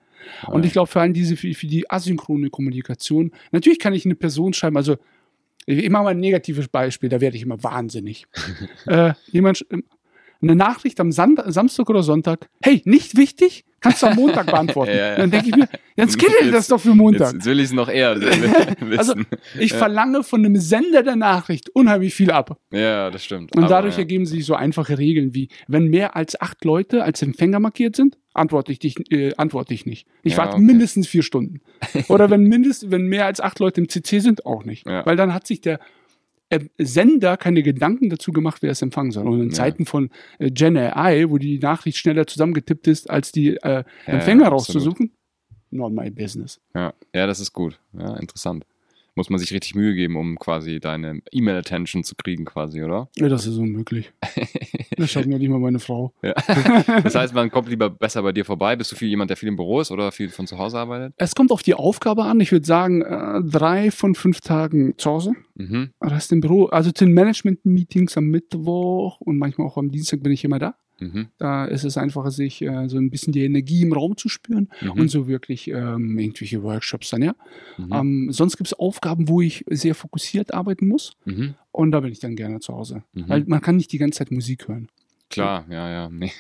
Und 0.49 0.65
ich 0.65 0.73
glaube, 0.73 0.89
vor 0.89 1.03
allem 1.03 1.15
diese, 1.15 1.37
für, 1.37 1.53
für, 1.55 1.67
die 1.67 1.91
asynchrone 1.91 2.51
Kommunikation, 2.51 3.33
natürlich 3.51 3.79
kann 3.79 3.95
ich 3.95 4.05
eine 4.05 4.15
Person 4.15 4.53
schreiben, 4.53 4.77
also 4.77 4.97
ich 5.67 5.89
mache 5.91 6.05
mal 6.05 6.11
ein 6.11 6.21
negatives 6.21 6.69
Beispiel, 6.69 7.09
da 7.09 7.21
werde 7.21 7.37
ich 7.37 7.45
immer 7.45 7.63
wahnsinnig. 7.63 8.27
äh, 8.87 9.15
jemand, 9.31 9.65
eine 10.43 10.57
Nachricht 10.57 11.01
am 11.01 11.13
Sand 11.13 11.41
Samstag 11.47 11.89
oder 11.89 12.03
Sonntag, 12.03 12.49
hey, 12.63 12.83
nicht 12.85 13.17
wichtig, 13.17 13.65
kannst 13.81 14.03
du 14.03 14.07
am 14.07 14.17
Montag 14.17 14.47
beantworten. 14.47 14.93
ja, 14.93 15.11
ja. 15.11 15.17
Dann 15.17 15.31
denke 15.31 15.49
ich 15.49 15.57
mir, 15.57 15.69
jetzt 15.97 16.19
gilt 16.19 16.53
das 16.53 16.69
doch 16.69 16.81
für 16.81 16.95
Montag. 16.95 17.35
Jetzt 17.35 17.47
will 17.47 17.61
ich 17.61 17.67
es 17.67 17.73
noch 17.73 17.89
eher 17.89 18.21
wissen. 18.21 18.99
also 18.99 19.15
ich 19.59 19.73
ja. 19.73 19.79
verlange 19.79 20.23
von 20.23 20.45
einem 20.45 20.57
Sender 20.57 21.03
der 21.03 21.17
Nachricht 21.17 21.71
unheimlich 21.71 22.15
viel 22.15 22.31
ab. 22.31 22.59
Ja, 22.73 23.11
das 23.11 23.25
stimmt. 23.25 23.55
Und 23.55 23.65
Aber, 23.65 23.71
dadurch 23.71 23.99
ergeben 23.99 24.27
sich 24.27 24.45
so 24.45 24.55
einfache 24.55 24.99
Regeln 24.99 25.35
wie, 25.35 25.49
wenn 25.69 25.89
mehr 25.89 26.17
als 26.17 26.41
acht 26.41 26.65
Leute 26.65 27.05
als 27.05 27.23
Empfänger 27.23 27.61
markiert 27.61 27.97
sind, 27.97 28.19
antworte 28.35 28.73
ich 28.73 28.79
dich, 28.79 28.97
äh, 29.13 29.35
antworte 29.37 29.75
ich 29.75 29.87
nicht. 29.87 30.07
Ich 30.23 30.37
warte 30.37 30.55
okay. 30.55 30.63
mindestens 30.63 31.07
vier 31.07 31.23
Stunden. 31.23 31.61
Oder 32.09 32.31
wenn 32.31 32.45
mindestens, 32.45 32.91
wenn 32.91 33.07
mehr 33.07 33.27
als 33.27 33.41
acht 33.41 33.59
Leute 33.59 33.81
im 33.81 33.89
CC 33.89 34.21
sind, 34.21 34.47
auch 34.47 34.65
nicht. 34.65 34.87
Weil 34.87 35.17
dann 35.17 35.35
hat 35.35 35.47
sich 35.47 35.61
der 35.61 35.81
Sender 36.79 37.37
keine 37.37 37.63
Gedanken 37.63 38.11
dazu 38.11 38.33
gemacht, 38.33 38.63
wer 38.63 38.71
es 38.71 38.83
empfangen 38.83 39.11
soll. 39.11 39.27
Und 39.27 39.41
in 39.41 39.49
ja. 39.49 39.55
Zeiten 39.55 39.87
von 39.87 40.11
äh, 40.39 40.51
Gen 40.51 40.77
AI, 40.77 41.31
wo 41.31 41.39
die 41.39 41.59
Nachricht 41.59 41.99
schneller 41.99 42.27
zusammengetippt 42.27 42.87
ist, 42.89 43.11
als 43.11 43.33
die 43.33 43.57
äh, 43.57 43.85
Empfänger 44.07 44.45
ja, 44.45 44.49
rauszusuchen, 44.49 45.13
not 45.71 45.93
my 45.93 46.11
business. 46.11 46.61
Ja, 46.75 46.95
ja, 47.15 47.27
das 47.27 47.41
ist 47.41 47.53
gut. 47.53 47.79
Ja, 47.93 48.17
interessant 48.17 48.67
muss 49.15 49.31
man 49.31 49.39
sich 49.39 49.53
richtig 49.53 49.75
Mühe 49.75 49.95
geben, 49.95 50.17
um 50.17 50.39
quasi 50.39 50.81
deine 50.81 51.21
E-Mail-Attention 51.31 52.05
zu 52.05 52.15
kriegen, 52.17 52.45
quasi, 52.45 52.83
oder? 52.83 53.09
Ja, 53.17 53.29
das 53.29 53.47
ist 53.47 53.57
unmöglich. 53.57 54.13
das 54.97 55.11
schaut 55.11 55.27
mir 55.27 55.39
nicht 55.39 55.49
mal 55.49 55.59
meine 55.59 55.79
Frau. 55.79 56.13
Ja. 56.23 56.35
Das 57.03 57.15
heißt, 57.15 57.35
man 57.35 57.51
kommt 57.51 57.69
lieber 57.69 57.91
besser 57.91 58.23
bei 58.23 58.33
dir 58.33 58.45
vorbei. 58.45 58.77
Bist 58.77 58.93
du 58.93 58.97
viel 58.97 59.09
jemand, 59.09 59.31
der 59.31 59.37
viel 59.37 59.49
im 59.49 59.57
Büro 59.57 59.81
ist 59.81 59.91
oder 59.91 60.13
viel 60.13 60.31
von 60.31 60.47
zu 60.47 60.59
Hause 60.59 60.79
arbeitet? 60.79 61.15
Es 61.17 61.35
kommt 61.35 61.51
auf 61.51 61.63
die 61.63 61.75
Aufgabe 61.75 62.25
an. 62.25 62.41
Ich 62.41 62.53
würde 62.53 62.67
sagen, 62.67 63.03
äh, 63.03 63.41
drei 63.43 63.91
von 63.91 64.15
fünf 64.15 64.41
Tagen 64.41 64.95
zu 64.99 65.11
Hause. 65.11 65.33
Mhm. 65.55 65.91
Rest 66.01 66.33
im 66.33 66.41
Büro. 66.41 66.67
Also 66.67 66.91
zu 66.91 67.05
den 67.05 67.15
Management-Meetings 67.15 68.17
am 68.17 68.27
Mittwoch 68.27 69.21
und 69.21 69.39
manchmal 69.39 69.67
auch 69.67 69.77
am 69.77 69.91
Dienstag 69.91 70.23
bin 70.23 70.33
ich 70.33 70.45
immer 70.45 70.59
da. 70.59 70.75
Mhm. 71.03 71.29
Da 71.39 71.65
ist 71.65 71.85
es 71.85 71.97
einfacher, 71.97 72.31
sich 72.31 72.63
äh, 72.63 72.89
so 72.89 72.97
ein 72.97 73.11
bisschen 73.11 73.33
die 73.33 73.45
Energie 73.45 73.83
im 73.83 73.93
Raum 73.93 74.17
zu 74.17 74.29
spüren 74.29 74.69
mhm. 74.81 74.93
und 74.93 75.09
so 75.09 75.27
wirklich 75.27 75.69
ähm, 75.69 76.19
irgendwelche 76.19 76.63
Workshops 76.63 77.11
dann, 77.11 77.23
ja. 77.23 77.35
Mhm. 77.77 77.93
Ähm, 77.93 78.29
sonst 78.31 78.57
gibt 78.57 78.69
es 78.69 78.75
Aufgaben, 78.75 79.29
wo 79.29 79.41
ich 79.41 79.65
sehr 79.69 79.95
fokussiert 79.95 80.55
arbeiten 80.55 80.87
muss 80.87 81.17
mhm. 81.25 81.55
und 81.73 81.91
da 81.91 82.01
bin 82.01 82.13
ich 82.13 82.21
dann 82.21 82.37
gerne 82.37 82.61
zu 82.61 82.73
Hause. 82.73 83.03
Mhm. 83.13 83.29
Weil 83.29 83.45
man 83.47 83.61
kann 83.61 83.77
nicht 83.77 83.93
die 83.93 83.99
ganze 83.99 84.19
Zeit 84.19 84.31
Musik 84.31 84.69
hören. 84.69 84.89
Klar, 85.29 85.65
ja, 85.71 85.91
ja. 85.91 86.09
Nee. 86.11 86.31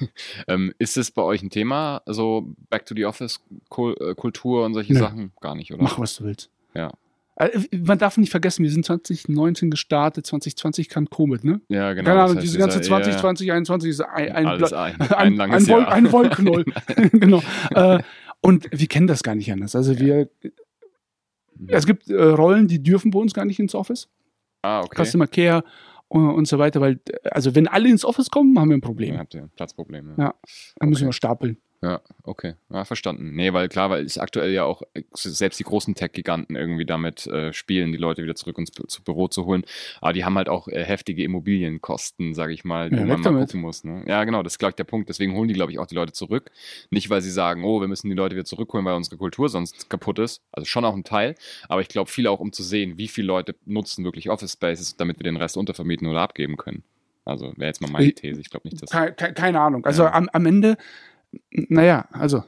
Ähm, 0.46 0.72
ist 0.78 0.96
es 0.96 1.10
bei 1.10 1.22
euch 1.22 1.42
ein 1.42 1.50
Thema, 1.50 2.02
so 2.06 2.54
Back 2.68 2.86
to 2.86 2.94
the 2.94 3.06
Office 3.06 3.40
Kultur 3.68 4.64
und 4.64 4.74
solche 4.74 4.92
nee. 4.92 4.98
Sachen? 4.98 5.32
Gar 5.40 5.56
nicht, 5.56 5.72
oder? 5.72 5.82
Mach, 5.82 5.98
was 5.98 6.16
du 6.16 6.24
willst. 6.24 6.50
Ja. 6.74 6.92
Äh, 7.36 7.60
Man 7.76 7.98
darf 7.98 8.16
nicht 8.18 8.30
vergessen, 8.30 8.62
wir 8.62 8.70
sind 8.70 8.84
2019 8.84 9.70
gestartet, 9.70 10.26
2020 10.26 10.88
kam 10.88 11.08
Covid, 11.08 11.44
ne? 11.44 11.60
Ja, 11.68 11.92
genau. 11.94 12.04
Keine 12.10 12.18
das 12.18 12.24
Ahnung, 12.24 12.36
heißt, 12.36 12.46
diese 12.46 12.58
ganze 12.58 12.78
dieser- 12.80 12.90
ja, 12.98 13.02
2020, 13.04 13.52
21 13.52 13.90
ist 13.90 14.00
ein, 14.02 14.32
ein, 14.32 14.46
Alles 14.46 14.72
ein, 14.72 15.00
ein, 15.00 15.12
ein 15.12 15.34
langes 15.36 15.64
ein, 15.64 15.70
Jahr. 15.70 15.88
ein 15.92 16.12
Wollknoll. 16.12 16.64
genau. 17.12 17.42
Äh, 17.74 18.00
und 18.42 18.68
wir 18.72 18.86
kennen 18.88 19.06
das 19.06 19.22
gar 19.22 19.34
nicht 19.34 19.50
anders. 19.52 19.74
Also 19.76 19.98
wir, 19.98 20.28
Mhm. 21.54 21.68
es 21.68 21.86
gibt 21.86 22.08
äh, 22.10 22.14
Rollen, 22.22 22.66
die 22.66 22.82
dürfen 22.82 23.10
bei 23.10 23.18
uns 23.18 23.34
gar 23.34 23.44
nicht 23.44 23.60
ins 23.60 23.74
Office. 23.74 24.08
Ah, 24.62 24.80
okay. 24.80 25.04
Customer 25.04 25.26
Care 25.26 25.62
und, 26.08 26.46
so 26.48 26.58
weiter, 26.58 26.80
weil, 26.80 26.98
also 27.30 27.54
wenn 27.54 27.68
alle 27.68 27.88
ins 27.88 28.04
Office 28.04 28.30
kommen, 28.30 28.58
haben 28.58 28.68
wir 28.70 28.76
ein 28.76 28.80
Problem. 28.80 29.10
Dann 29.10 29.18
habt 29.20 29.34
ihr 29.34 29.48
Platzprobleme. 29.54 30.14
Ja. 30.18 30.34
Dann 30.76 30.88
müssen 30.88 31.02
Okay. 31.04 31.08
wir 31.08 31.12
stapeln. 31.12 31.58
Ja, 31.84 32.00
okay. 32.22 32.54
Ja, 32.70 32.84
verstanden. 32.84 33.34
Nee, 33.34 33.52
weil 33.52 33.68
klar, 33.68 33.90
weil 33.90 34.04
es 34.04 34.16
aktuell 34.16 34.52
ja 34.52 34.62
auch 34.62 34.82
äh, 34.94 35.02
selbst 35.14 35.58
die 35.58 35.64
großen 35.64 35.96
Tech-Giganten 35.96 36.54
irgendwie 36.54 36.84
damit 36.86 37.26
äh, 37.26 37.52
spielen, 37.52 37.90
die 37.90 37.98
Leute 37.98 38.22
wieder 38.22 38.36
zurück 38.36 38.56
ins 38.58 38.70
zu 38.70 39.02
Büro 39.02 39.26
zu 39.26 39.46
holen. 39.46 39.64
Aber 40.00 40.12
die 40.12 40.24
haben 40.24 40.36
halt 40.36 40.48
auch 40.48 40.68
äh, 40.68 40.84
heftige 40.84 41.24
Immobilienkosten, 41.24 42.34
sage 42.34 42.52
ich 42.52 42.64
mal, 42.64 42.92
Ja, 42.92 42.98
wo 42.98 43.02
weg 43.02 43.08
man 43.08 43.18
mal 43.20 43.22
damit. 43.24 43.40
gucken 43.48 43.60
muss. 43.62 43.82
Ne? 43.84 44.04
Ja, 44.06 44.22
genau, 44.24 44.42
das 44.44 44.54
ist, 44.54 44.58
glaube 44.58 44.70
ich, 44.70 44.76
der 44.76 44.84
Punkt. 44.84 45.08
Deswegen 45.08 45.34
holen 45.34 45.48
die, 45.48 45.54
glaube 45.54 45.72
ich, 45.72 45.78
auch 45.78 45.86
die 45.86 45.94
Leute 45.94 46.12
zurück. 46.12 46.50
Nicht, 46.90 47.10
weil 47.10 47.20
sie 47.20 47.30
sagen, 47.30 47.64
oh, 47.64 47.80
wir 47.80 47.88
müssen 47.88 48.08
die 48.08 48.14
Leute 48.16 48.36
wieder 48.36 48.44
zurückholen, 48.44 48.84
weil 48.86 48.94
unsere 48.94 49.16
Kultur 49.16 49.48
sonst 49.48 49.90
kaputt 49.90 50.18
ist. 50.20 50.40
Also 50.52 50.66
schon 50.66 50.84
auch 50.84 50.94
ein 50.94 51.04
Teil. 51.04 51.34
Aber 51.68 51.80
ich 51.80 51.88
glaube, 51.88 52.10
viele 52.10 52.30
auch, 52.30 52.40
um 52.40 52.52
zu 52.52 52.62
sehen, 52.62 52.96
wie 52.98 53.08
viele 53.08 53.26
Leute 53.26 53.54
nutzen 53.66 54.04
wirklich 54.04 54.30
Office 54.30 54.52
Spaces, 54.52 54.96
damit 54.96 55.18
wir 55.18 55.24
den 55.24 55.36
Rest 55.36 55.56
untervermieten 55.56 56.06
oder 56.06 56.20
abgeben 56.20 56.56
können. 56.56 56.84
Also 57.24 57.52
wäre 57.56 57.66
jetzt 57.68 57.80
mal 57.80 57.90
meine 57.90 58.06
Ich- 58.06 58.14
These. 58.16 58.40
Ich 58.40 58.50
glaube 58.50 58.68
nicht, 58.68 58.82
dass. 58.82 58.90
Ke 58.90 59.12
ke 59.12 59.32
keine 59.32 59.60
Ahnung. 59.60 59.84
Also 59.84 60.04
Ja. 60.04 60.12
am, 60.12 60.28
am 60.32 60.46
Ende, 60.46 60.76
naja, 61.50 62.06
also. 62.12 62.44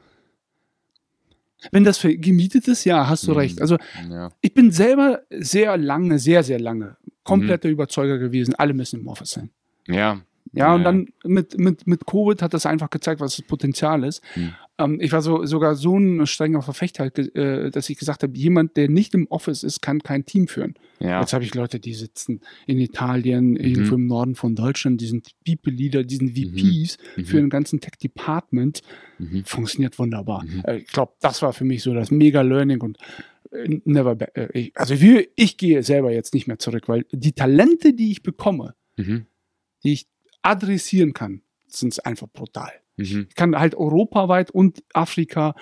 Wenn 1.72 1.84
das 1.84 1.96
für 1.96 2.14
gemietet 2.16 2.68
ist, 2.68 2.84
ja, 2.84 3.08
hast 3.08 3.26
du 3.26 3.30
Mhm. 3.32 3.36
recht. 3.38 3.60
Also 3.60 3.78
Ja. 4.10 4.30
ich 4.42 4.52
bin 4.52 4.70
selber 4.70 5.22
sehr 5.30 5.76
lange, 5.78 6.18
sehr, 6.18 6.42
sehr 6.42 6.60
lange 6.60 6.84
Mhm. 6.84 7.10
kompletter 7.24 7.68
Überzeuger 7.70 8.18
gewesen, 8.18 8.54
alle 8.56 8.74
müssen 8.74 9.00
im 9.00 9.08
Office 9.08 9.30
sein. 9.30 9.50
Ja. 9.86 10.20
Ja, 10.52 10.74
und 10.74 10.82
Ja. 10.82 10.84
dann 10.84 11.08
mit, 11.24 11.58
mit, 11.58 11.86
mit 11.86 12.06
Covid 12.06 12.42
hat 12.42 12.52
das 12.54 12.66
einfach 12.66 12.90
gezeigt, 12.90 13.20
was 13.20 13.36
das 13.36 13.46
Potenzial 13.46 14.04
ist. 14.04 14.22
Hm. 14.34 14.52
Ähm, 14.76 14.98
ich 15.00 15.12
war 15.12 15.22
so, 15.22 15.44
sogar 15.46 15.76
so 15.76 15.96
ein 15.96 16.26
strenger 16.26 16.60
Verfechter, 16.62 17.06
äh, 17.36 17.70
dass 17.70 17.88
ich 17.90 17.96
gesagt 17.98 18.22
habe, 18.24 18.36
jemand, 18.36 18.76
der 18.76 18.88
nicht 18.88 19.14
im 19.14 19.26
Office 19.28 19.62
ist, 19.62 19.80
kann 19.82 20.02
kein 20.02 20.24
Team 20.24 20.48
führen. 20.48 20.74
Ja. 20.98 21.20
Jetzt 21.20 21.32
habe 21.32 21.44
ich 21.44 21.54
Leute, 21.54 21.78
die 21.78 21.94
sitzen 21.94 22.40
in 22.66 22.78
Italien, 22.80 23.50
Mhm. 23.52 23.56
irgendwo 23.56 23.94
im 23.94 24.06
Norden 24.06 24.34
von 24.34 24.56
Deutschland, 24.56 25.00
die 25.00 25.06
sind 25.06 25.28
People-Leader, 25.46 26.02
die 26.02 26.16
sind 26.16 26.30
VPs 26.36 26.98
Mhm. 27.16 27.24
für 27.24 27.36
den 27.36 27.50
ganzen 27.50 27.80
Tech-Department. 27.80 28.82
Mhm. 29.18 29.44
Funktioniert 29.44 29.96
wunderbar. 29.98 30.44
Mhm. 30.44 30.62
Äh, 30.66 30.78
ich 30.78 30.88
glaube, 30.88 31.12
das 31.20 31.40
war 31.42 31.52
für 31.52 31.64
mich 31.64 31.82
so 31.82 31.94
das 31.94 32.10
Mega-Learning 32.10 32.80
und 32.80 32.98
äh, 33.52 33.80
never 33.84 34.16
ba- 34.16 34.28
äh, 34.34 34.48
ich, 34.58 34.76
also 34.76 35.00
wir, 35.00 35.24
ich 35.36 35.56
gehe 35.56 35.84
selber 35.84 36.10
jetzt 36.12 36.34
nicht 36.34 36.48
mehr 36.48 36.58
zurück, 36.58 36.88
weil 36.88 37.06
die 37.12 37.32
Talente, 37.32 37.92
die 37.94 38.10
ich 38.10 38.22
bekomme, 38.24 38.74
Mhm. 38.96 39.26
die 39.84 39.92
ich 39.92 40.06
adressieren 40.42 41.12
kann, 41.12 41.42
sind 41.68 42.04
einfach 42.04 42.26
brutal. 42.32 42.70
Mhm. 42.96 43.26
Ich 43.28 43.34
kann 43.34 43.58
halt 43.58 43.74
europaweit 43.74 44.50
und 44.50 44.82
Afrika 44.92 45.54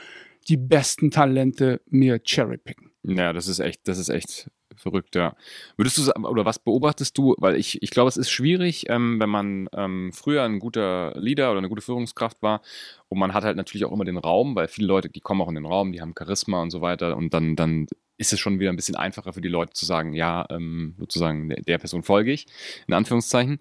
die 0.49 0.57
besten 0.57 1.11
Talente 1.11 1.81
mir 1.89 2.21
cherrypicken. 2.23 2.91
Ja, 3.05 3.33
das 3.33 3.49
ist 3.49 3.59
echt, 3.59 3.87
das 3.89 3.99
ist 3.99 4.09
echt 4.09 4.51
verrückt, 4.77 5.15
ja. 5.15 5.37
Würdest 5.77 5.99
du 5.99 6.03
sagen, 6.03 6.25
oder 6.25 6.45
was 6.45 6.59
beobachtest 6.59 7.17
du? 7.17 7.35
Weil 7.39 7.57
ich, 7.57 7.83
ich 7.83 7.91
glaube, 7.91 8.09
es 8.09 8.17
ist 8.17 8.31
schwierig, 8.31 8.89
ähm, 8.89 9.21
wenn 9.21 9.29
man 9.29 9.69
ähm, 9.73 10.13
früher 10.13 10.43
ein 10.43 10.59
guter 10.59 11.13
Leader 11.17 11.51
oder 11.51 11.59
eine 11.59 11.69
gute 11.69 11.83
Führungskraft 11.83 12.43
war 12.43 12.63
und 13.09 13.19
man 13.19 13.35
hat 13.35 13.45
halt 13.45 13.57
natürlich 13.57 13.85
auch 13.85 13.93
immer 13.93 14.05
den 14.05 14.19
Raum, 14.19 14.55
weil 14.55 14.69
viele 14.69 14.87
Leute, 14.87 15.09
die 15.09 15.21
kommen 15.21 15.41
auch 15.41 15.49
in 15.49 15.55
den 15.55 15.67
Raum, 15.67 15.93
die 15.93 16.01
haben 16.01 16.15
Charisma 16.19 16.63
und 16.63 16.71
so 16.71 16.81
weiter 16.81 17.17
und 17.17 17.35
dann, 17.35 17.57
dann 17.57 17.87
ist 18.19 18.33
es 18.33 18.41
schon 18.41 18.61
wieder 18.61 18.71
ein 18.71 18.77
bisschen 18.77 18.97
einfacher 18.97 19.33
für 19.33 19.41
die 19.41 19.49
Leute 19.49 19.73
zu 19.73 19.85
sagen, 19.85 20.15
ja, 20.15 20.47
ähm, 20.51 20.95
sozusagen 20.99 21.49
der, 21.49 21.63
der 21.63 21.79
Person 21.79 22.03
folge 22.03 22.33
ich, 22.33 22.47
in 22.87 22.95
Anführungszeichen. 22.95 23.59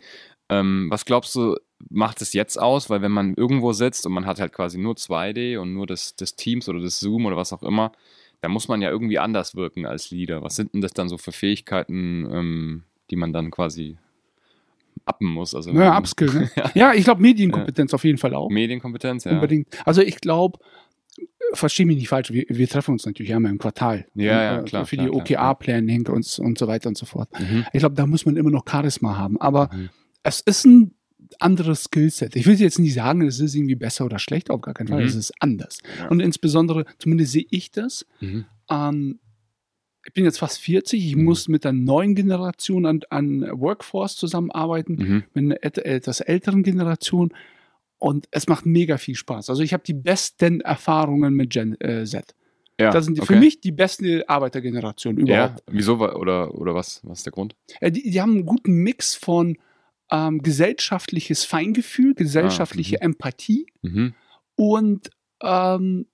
Ähm, 0.50 0.88
was 0.90 1.06
glaubst 1.06 1.34
du, 1.36 1.56
macht 1.90 2.22
es 2.22 2.34
jetzt 2.34 2.58
aus? 2.60 2.90
Weil 2.90 3.02
wenn 3.02 3.12
man 3.12 3.34
irgendwo 3.36 3.74
sitzt 3.74 4.06
und 4.06 4.14
man 4.14 4.26
hat 4.26 4.40
halt 4.40 4.54
quasi 4.54 4.78
nur 4.78 4.94
2D 4.96 5.58
und 5.58 5.74
nur 5.74 5.88
das, 5.88 6.16
das 6.16 6.36
Teams 6.36 6.68
oder 6.70 6.80
das 6.80 7.00
Zoom 7.00 7.26
oder 7.26 7.38
was 7.38 7.52
auch 7.54 7.64
immer, 7.64 7.92
da 8.42 8.50
muss 8.50 8.68
man 8.68 8.82
ja 8.82 8.90
irgendwie 8.90 9.20
anders 9.20 9.56
wirken 9.56 9.86
als 9.86 10.10
Leader. 10.12 10.42
Was 10.42 10.56
sind 10.56 10.74
denn 10.74 10.82
das 10.82 10.94
dann 10.94 11.10
so 11.10 11.18
für 11.18 11.32
Fähigkeiten, 11.32 12.28
ähm, 12.32 12.84
die 13.10 13.16
man 13.16 13.34
dann 13.34 13.52
quasi 13.52 13.98
appen 15.06 15.28
muss? 15.28 15.54
Also 15.56 15.72
Ja, 15.72 15.98
Upskill. 15.98 16.34
Ne? 16.34 16.52
ja, 16.74 16.94
ich 16.94 17.04
glaube 17.04 17.22
Medienkompetenz 17.22 17.94
auf 17.94 18.04
jeden 18.04 18.18
Fall 18.18 18.34
auch. 18.34 18.50
Medienkompetenz, 18.50 19.26
ja. 19.26 19.34
Unbedingt. 19.34 19.68
Also 19.86 20.02
ich 20.02 20.18
glaube, 20.22 20.60
verstehe 21.54 21.86
mich 21.86 21.98
nicht 21.98 22.08
falsch, 22.08 22.32
wir, 22.32 22.46
wir 22.48 22.68
treffen 22.68 22.92
uns 22.94 23.06
natürlich 23.06 23.34
einmal 23.34 23.52
im 23.52 23.58
Quartal. 23.58 24.08
Ja, 24.16 24.24
ja, 24.44 24.60
Äh, 24.60 24.64
klar, 24.64 24.86
Für 24.86 24.98
die 24.98 25.10
OKR-Planning 25.10 26.08
und, 26.08 26.40
und 26.40 26.58
so 26.58 26.68
weiter 26.68 26.90
und 26.90 26.98
so 26.98 27.06
fort. 27.06 27.30
Mhm. 27.40 27.66
Ich 27.74 27.80
glaube, 27.80 27.96
da 27.96 28.06
muss 28.08 28.26
man 28.26 28.38
immer 28.38 28.50
noch 28.52 28.64
Charisma 28.70 29.18
haben. 29.18 29.40
Aber 29.40 29.70
Mhm. 29.74 29.90
es 30.24 30.40
ist 30.42 30.66
ein 30.66 30.94
anderes 31.40 31.84
Skillset. 31.86 32.36
Ich 32.36 32.46
will 32.46 32.60
jetzt 32.60 32.80
nicht 32.80 32.94
sagen, 32.94 33.22
es 33.22 33.40
ist 33.40 33.56
irgendwie 33.56 33.76
besser 33.76 34.06
oder 34.06 34.20
schlechter, 34.20 34.54
auf 34.54 34.62
gar 34.62 34.74
keinen 34.74 34.88
Fall. 34.88 35.02
Mhm. 35.02 35.08
Es 35.08 35.16
ist 35.16 35.34
anders. 35.40 35.78
Ja. 36.00 36.08
Und 36.10 36.20
insbesondere, 36.20 36.86
zumindest 36.98 37.32
sehe 37.34 37.46
ich 37.50 37.72
das, 37.72 38.06
Mhm. 38.20 38.46
ähm, 38.70 39.20
ich 40.06 40.14
bin 40.14 40.26
jetzt 40.26 40.40
fast 40.40 40.60
40, 40.60 41.06
ich 41.06 41.16
Mhm. 41.16 41.24
muss 41.26 41.48
mit 41.48 41.64
der 41.64 41.74
neuen 41.74 42.16
Generation 42.16 42.86
an, 42.88 43.02
an 43.12 43.42
Workforce 43.60 44.16
zusammenarbeiten, 44.16 44.94
Mhm. 44.96 45.24
mit 45.34 45.44
einer 45.46 45.64
et- 45.64 45.78
etwas 45.78 46.22
älteren 46.22 46.64
Generation 46.64 47.32
und 48.00 48.28
es 48.32 48.48
macht 48.48 48.66
mega 48.66 48.98
viel 48.98 49.14
Spaß. 49.16 49.50
Also 49.52 49.62
ich 49.62 49.74
habe 49.74 49.84
die 49.86 49.94
besten 49.94 50.62
Erfahrungen 50.62 51.36
mit 51.36 51.52
Gen 51.52 51.80
äh, 51.80 52.04
Z. 52.06 52.34
Ja, 52.80 52.90
Das 52.90 53.06
sind 53.06 53.18
die, 53.18 53.22
okay. 53.22 53.34
für 53.36 53.40
mich 53.40 53.62
die 53.62 53.72
beste 53.72 54.28
Arbeitergeneration 54.28 55.24
Ja, 55.28 55.46
überhaupt. 55.46 55.64
wieso 55.70 56.00
wa- 56.00 56.16
oder, 56.16 56.56
oder 56.56 56.74
was? 56.74 57.00
Was 57.04 57.20
ist 57.20 57.26
der 57.28 57.34
Grund? 57.34 57.56
Äh, 57.80 57.92
die, 57.92 58.10
die 58.10 58.20
haben 58.20 58.32
einen 58.32 58.46
guten 58.48 58.74
Mix 58.74 59.14
von 59.14 59.56
ähm, 60.12 60.42
gesellschaftliches 60.42 61.46
Feingefühl, 61.46 62.14
gesellschaftliche 62.14 62.98
mhm. 62.98 63.06
Empathie 63.12 63.66
Mhm. 63.82 64.14
und 64.56 65.10
ähm, 65.42 66.06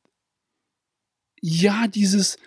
ja, 1.41 1.87
dieses 1.87 2.37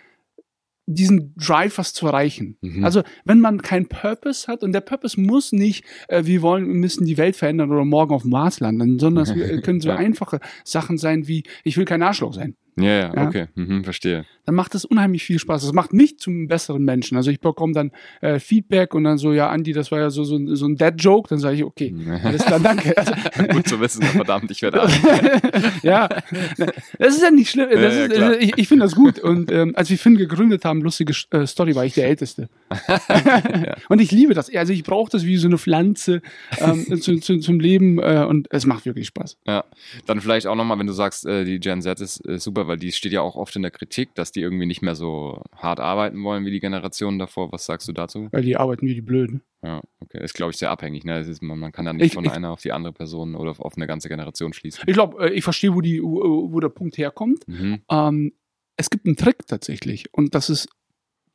diesen 0.92 1.34
Drive, 1.36 1.78
was 1.78 1.92
zu 1.92 2.06
erreichen. 2.06 2.56
Mhm. 2.60 2.84
Also, 2.84 3.02
wenn 3.24 3.40
man 3.40 3.62
keinen 3.62 3.86
Purpose 3.86 4.48
hat, 4.48 4.62
und 4.62 4.72
der 4.72 4.80
Purpose 4.80 5.20
muss 5.20 5.52
nicht, 5.52 5.84
äh, 6.08 6.24
wir 6.24 6.42
wollen, 6.42 6.66
wir 6.66 6.74
müssen 6.74 7.06
die 7.06 7.16
Welt 7.16 7.36
verändern 7.36 7.70
oder 7.70 7.84
morgen 7.84 8.12
auf 8.12 8.22
dem 8.22 8.32
Mars 8.32 8.60
landen, 8.60 8.98
sondern 8.98 9.24
es 9.24 9.30
äh, 9.30 9.60
können 9.60 9.80
so 9.80 9.90
einfache 9.90 10.40
Sachen 10.64 10.98
sein 10.98 11.28
wie, 11.28 11.44
ich 11.62 11.76
will 11.76 11.84
kein 11.84 12.02
Arschloch 12.02 12.34
sein. 12.34 12.56
Ja, 12.76 12.84
ja, 12.86 13.14
Ja. 13.14 13.26
okay. 13.28 13.46
Mhm, 13.54 13.84
verstehe. 13.84 14.24
Dann 14.46 14.54
macht 14.54 14.74
es 14.74 14.84
unheimlich 14.84 15.22
viel 15.22 15.38
Spaß. 15.38 15.62
Das 15.62 15.72
macht 15.72 15.92
mich 15.92 16.18
zum 16.18 16.48
besseren 16.48 16.82
Menschen. 16.84 17.16
Also 17.16 17.30
ich 17.30 17.40
bekomme 17.40 17.72
dann 17.72 17.92
äh, 18.20 18.38
Feedback 18.40 18.94
und 18.94 19.04
dann 19.04 19.18
so, 19.18 19.32
ja, 19.32 19.48
Andi, 19.50 19.72
das 19.72 19.92
war 19.92 20.00
ja 20.00 20.10
so, 20.10 20.24
so, 20.24 20.36
ein- 20.36 20.56
so 20.56 20.66
ein 20.66 20.76
Dead-Joke. 20.76 21.28
Dann 21.28 21.38
sage 21.38 21.56
ich, 21.56 21.64
okay, 21.64 21.94
alles 22.24 22.44
klar, 22.44 22.58
danke. 22.60 22.94
Also, 22.96 23.12
Gut 23.52 23.68
zu 23.68 23.80
wissen, 23.80 24.02
verdammt, 24.02 24.50
ich 24.50 24.62
werde 24.62 24.80
ja, 25.82 26.08
das 26.98 27.14
ist 27.16 27.22
ja 27.22 27.30
nicht 27.30 27.50
schlimm. 27.50 27.68
Ja, 27.70 27.78
ja, 27.80 27.88
ist, 27.88 28.12
klar. 28.12 28.38
ich 28.40 28.52
ich 28.56 28.68
finde 28.68 28.84
das 28.84 28.94
gut. 28.94 29.18
Und 29.18 29.50
ähm, 29.52 29.72
als 29.76 29.90
wir 29.90 29.98
Finn 29.98 30.16
gegründet 30.16 30.64
haben, 30.64 30.80
lustige 30.82 31.12
äh, 31.30 31.46
Story, 31.46 31.74
war 31.74 31.84
ich 31.84 31.94
der 31.94 32.08
Älteste. 32.08 32.48
Und 33.88 34.00
ich 34.00 34.10
liebe 34.10 34.34
das. 34.34 34.52
Also 34.54 34.72
ich 34.72 34.82
brauche 34.84 35.10
das 35.10 35.24
wie 35.24 35.36
so 35.36 35.48
eine 35.48 35.58
Pflanze 35.58 36.22
ähm, 36.58 37.00
zu, 37.00 37.18
zu, 37.18 37.38
zum 37.38 37.60
Leben 37.60 37.98
äh, 37.98 38.24
und 38.28 38.48
es 38.50 38.66
macht 38.66 38.84
wirklich 38.86 39.06
Spaß. 39.08 39.38
Ja, 39.46 39.64
dann 40.06 40.20
vielleicht 40.20 40.46
auch 40.46 40.54
nochmal, 40.54 40.78
wenn 40.78 40.86
du 40.86 40.92
sagst, 40.92 41.26
äh, 41.26 41.44
die 41.44 41.58
Gen 41.60 41.82
Z 41.82 42.00
ist 42.00 42.24
äh, 42.26 42.38
super, 42.60 42.68
weil 42.68 42.78
die 42.78 42.92
steht 42.92 43.12
ja 43.12 43.20
auch 43.22 43.36
oft 43.36 43.54
in 43.56 43.62
der 43.62 43.70
Kritik, 43.70 44.14
dass 44.14 44.32
die 44.32 44.40
irgendwie 44.40 44.66
nicht 44.66 44.82
mehr 44.82 44.94
so 44.94 45.42
hart 45.56 45.80
arbeiten 45.80 46.22
wollen 46.22 46.44
wie 46.44 46.50
die 46.50 46.60
Generationen 46.60 47.18
davor. 47.18 47.52
Was 47.52 47.66
sagst 47.66 47.88
du 47.88 47.92
dazu? 47.92 48.28
Weil 48.30 48.42
die 48.42 48.56
arbeiten 48.56 48.86
wie 48.86 48.94
die 48.94 49.00
Blöden. 49.02 49.42
Ja, 49.62 49.80
okay. 50.00 50.22
Ist, 50.22 50.34
glaube 50.34 50.52
ich, 50.52 50.56
sehr 50.58 50.70
abhängig. 50.70 51.04
Ne? 51.04 51.20
Ist, 51.20 51.42
man, 51.42 51.58
man 51.58 51.72
kann 51.72 51.84
da 51.84 51.92
nicht 51.92 52.06
Ich- 52.06 52.14
von 52.14 52.24
ich- 52.24 52.32
einer 52.32 52.50
auf 52.50 52.60
die 52.62 52.72
andere 52.72 52.92
Person 52.92 53.34
oder 53.34 53.50
auf, 53.50 53.60
auf 53.60 53.76
eine 53.76 53.86
ganze 53.86 54.08
Generation 54.08 54.52
schließen. 54.52 54.84
Ich 54.86 54.94
glaube, 54.94 55.28
äh, 55.30 55.32
ich 55.32 55.44
verstehe, 55.44 55.74
wo, 55.74 55.80
die, 55.80 56.02
wo, 56.02 56.52
wo 56.52 56.60
der 56.60 56.68
Punkt 56.70 56.96
herkommt. 56.98 57.46
Mhm. 57.46 57.80
Ähm, 57.90 58.32
es 58.76 58.88
gibt 58.90 59.06
einen 59.06 59.16
Trick 59.16 59.46
tatsächlich 59.46 60.12
und 60.14 60.34
das 60.34 60.48
ist 60.48 60.68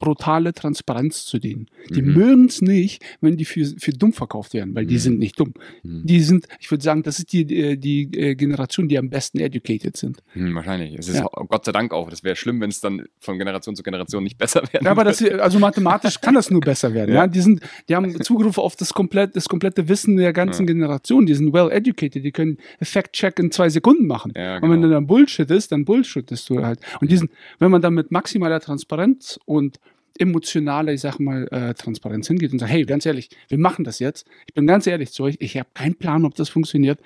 brutale 0.05 0.53
Transparenz 0.53 1.25
zu 1.25 1.39
denen. 1.39 1.67
Die 1.89 2.01
Mhm. 2.01 2.13
mögen 2.13 2.45
es 2.45 2.61
nicht, 2.61 3.03
wenn 3.21 3.35
die 3.37 3.43
für, 3.45 3.65
für 3.77 3.91
dumm 3.91 4.13
verkauft 4.13 4.53
werden, 4.53 4.73
weil 4.75 4.85
die 4.85 4.95
Mhm. 4.95 4.99
sind 4.99 5.19
nicht 5.19 5.39
dumm. 5.39 5.53
Mhm. 5.83 6.05
Die 6.05 6.21
sind, 6.21 6.47
ich 6.59 6.71
würde 6.71 6.83
sagen, 6.83 7.03
das 7.03 7.19
ist 7.19 7.33
die, 7.33 7.43
die, 7.45 7.77
die 7.77 8.03
äh, 8.17 8.35
Generation, 8.35 8.87
die 8.87 8.97
am 8.97 9.09
besten 9.09 9.39
educated 9.39 9.97
sind. 9.97 10.19
Hm, 10.33 10.55
wahrscheinlich. 10.55 10.97
Es 10.97 11.09
ist 11.09 11.17
Ja. 11.17 11.25
Gott 11.49 11.65
sei 11.65 11.71
Dank 11.73 11.93
auch. 11.93 12.09
Das 12.09 12.23
wäre 12.23 12.35
schlimm, 12.35 12.61
wenn 12.61 12.69
es 12.69 12.79
dann 12.79 13.03
von 13.19 13.37
Generation 13.37 13.75
zu 13.75 13.83
Generation 13.83 14.23
nicht 14.23 14.37
besser 14.37 14.61
werden 14.71 14.85
Ja, 14.85 14.91
aber 14.91 15.03
das, 15.03 15.21
also 15.23 15.59
mathematisch 15.59 16.21
kann 16.21 16.35
das 16.35 16.49
nur 16.49 16.61
besser 16.61 16.93
werden. 16.93 17.09
Ja. 17.15 17.21
Ja. 17.23 17.27
Die, 17.27 17.41
sind, 17.41 17.61
die 17.89 17.95
haben 17.95 18.21
Zugriff 18.21 18.57
auf 18.57 18.75
das, 18.75 18.93
komplett, 18.93 19.35
das 19.35 19.49
komplette 19.49 19.89
Wissen 19.89 20.15
der 20.17 20.31
ganzen 20.33 20.63
Ja. 20.67 20.73
Generation. 20.73 21.25
Die 21.25 21.33
sind 21.33 21.51
well 21.53 21.71
educated. 21.71 22.23
Die 22.23 22.31
können 22.31 22.57
Fact-Check 22.81 23.39
in 23.39 23.51
zwei 23.51 23.69
Sekunden 23.69 24.05
machen. 24.07 24.31
Ja, 24.35 24.55
Und 24.57 24.63
wenn 24.63 24.81
genau. 24.81 24.87
du 24.87 24.93
dann 24.93 25.07
Bullshit 25.07 25.49
ist, 25.51 25.71
dann 25.71 25.83
bullshittest 25.85 26.49
du 26.49 26.63
halt. 26.63 26.79
Und 27.01 27.09
diesen, 27.11 27.29
wenn 27.59 27.71
man 27.71 27.81
dann 27.81 27.93
mit 27.95 28.11
maximaler 28.11 28.59
Transparenz 28.59 29.39
und 29.45 29.79
emotionaler, 30.17 30.93
ich 30.93 31.01
sag 31.01 31.19
mal, 31.19 31.47
äh, 31.51 31.73
Transparenz 31.73 32.27
hingeht 32.27 32.51
und 32.53 32.59
sagt, 32.59 32.71
hey, 32.71 32.83
ganz 32.85 33.05
ehrlich, 33.05 33.29
wir 33.49 33.57
machen 33.57 33.83
das 33.83 33.99
jetzt. 33.99 34.27
Ich 34.47 34.53
bin 34.53 34.65
ganz 34.67 34.87
ehrlich 34.87 35.11
zu 35.11 35.23
euch, 35.23 35.35
ich 35.39 35.57
habe 35.57 35.69
keinen 35.73 35.95
Plan, 35.95 36.25
ob 36.25 36.35
das 36.35 36.49
funktioniert, 36.49 36.99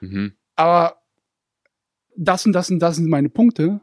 Mhm. 0.00 0.32
aber 0.56 0.96
das 2.16 2.44
und 2.46 2.52
das 2.52 2.70
und 2.70 2.78
das 2.80 2.96
sind 2.96 3.08
meine 3.08 3.28
Punkte, 3.28 3.80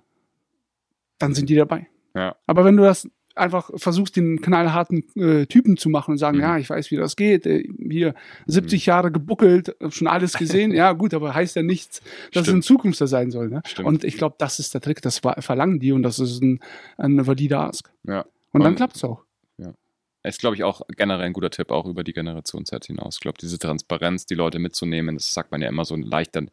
dann 1.19 1.33
sind 1.33 1.49
die 1.49 1.55
dabei. 1.55 1.87
Ja. 2.15 2.35
Aber 2.45 2.65
wenn 2.65 2.77
du 2.77 2.83
das 2.83 3.09
einfach 3.37 3.69
versuchst, 3.75 4.15
den 4.15 4.41
knallharten 4.41 5.03
äh, 5.15 5.45
Typen 5.45 5.77
zu 5.77 5.89
machen 5.89 6.11
und 6.11 6.17
sagen, 6.17 6.37
Mhm. 6.37 6.43
ja, 6.43 6.57
ich 6.57 6.69
weiß, 6.69 6.91
wie 6.91 6.97
das 6.97 7.15
geht. 7.15 7.45
Äh, 7.45 7.63
hier 7.89 8.13
70 8.47 8.85
Jahre 8.85 9.11
gebuckelt, 9.11 9.75
hab 9.81 9.93
schon 9.93 10.07
alles 10.07 10.33
gesehen. 10.37 10.71
ja, 10.73 10.93
gut, 10.93 11.13
aber 11.13 11.33
heißt 11.33 11.55
ja 11.55 11.63
nichts, 11.63 11.99
dass 12.33 12.41
es 12.41 12.47
Stimmt. 12.47 12.55
in 12.57 12.61
Zukunft 12.63 12.97
so 12.99 13.05
sein 13.05 13.31
soll. 13.31 13.49
Ne? 13.49 13.61
Stimmt. 13.65 13.87
Und 13.87 14.03
ich 14.03 14.17
glaube, 14.17 14.35
das 14.39 14.59
ist 14.59 14.73
der 14.73 14.81
Trick, 14.81 15.01
das 15.01 15.19
verlangen 15.19 15.79
die 15.79 15.91
und 15.91 16.03
das 16.03 16.19
ist 16.19 16.41
ein, 16.41 16.59
ein 16.97 17.25
valider 17.27 17.61
Ask. 17.61 17.91
Ja. 18.03 18.25
Und 18.51 18.61
dann 18.63 18.71
Und- 18.71 18.75
klappt's 18.77 19.03
auch. 19.03 19.23
Ist, 20.27 20.39
glaube 20.39 20.55
ich, 20.55 20.63
auch 20.63 20.81
generell 20.95 21.25
ein 21.25 21.33
guter 21.33 21.49
Tipp, 21.49 21.71
auch 21.71 21.85
über 21.85 22.03
die 22.03 22.13
Generationszeit 22.13 22.85
hinaus. 22.85 23.15
Ich 23.15 23.21
glaube, 23.21 23.37
diese 23.39 23.57
Transparenz, 23.59 24.25
die 24.25 24.35
Leute 24.35 24.59
mitzunehmen, 24.59 25.15
das 25.15 25.31
sagt 25.33 25.51
man 25.51 25.61
ja 25.61 25.69
immer 25.69 25.85
so 25.85 25.95
leicht 25.95 26.35
dann 26.35 26.49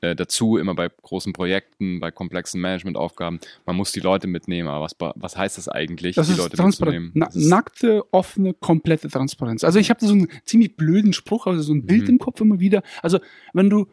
äh, 0.00 0.16
dazu, 0.16 0.56
immer 0.56 0.74
bei 0.74 0.88
großen 0.88 1.32
Projekten, 1.32 2.00
bei 2.00 2.10
komplexen 2.10 2.60
Managementaufgaben. 2.60 3.40
Man 3.66 3.76
muss 3.76 3.92
die 3.92 4.00
Leute 4.00 4.26
mitnehmen, 4.26 4.68
aber 4.68 4.84
was, 4.84 4.96
was 5.16 5.36
heißt 5.36 5.58
das 5.58 5.68
eigentlich, 5.68 6.16
Das 6.16 6.28
die 6.28 6.34
Leute 6.34 6.56
transparent. 6.56 7.10
Na, 7.14 7.26
Das 7.26 7.36
ist- 7.36 7.48
nackte, 7.48 8.02
offene, 8.12 8.54
komplette 8.54 9.08
Transparenz. 9.08 9.64
Also 9.64 9.78
ich 9.78 9.90
habe 9.90 10.04
so 10.04 10.12
einen 10.12 10.28
ziemlich 10.44 10.76
blöden 10.76 11.12
Spruch, 11.12 11.46
also 11.46 11.60
so 11.62 11.72
ein 11.74 11.84
Bild 11.86 12.04
Mhm. 12.04 12.08
im 12.14 12.18
Kopf 12.18 12.40
immer 12.40 12.60
wieder. 12.60 12.82
Also 13.02 13.18
wenn 13.52 13.68
du 13.70 13.86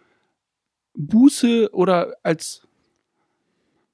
Buße 0.98 1.70
oder 1.74 2.16
als 2.24 2.62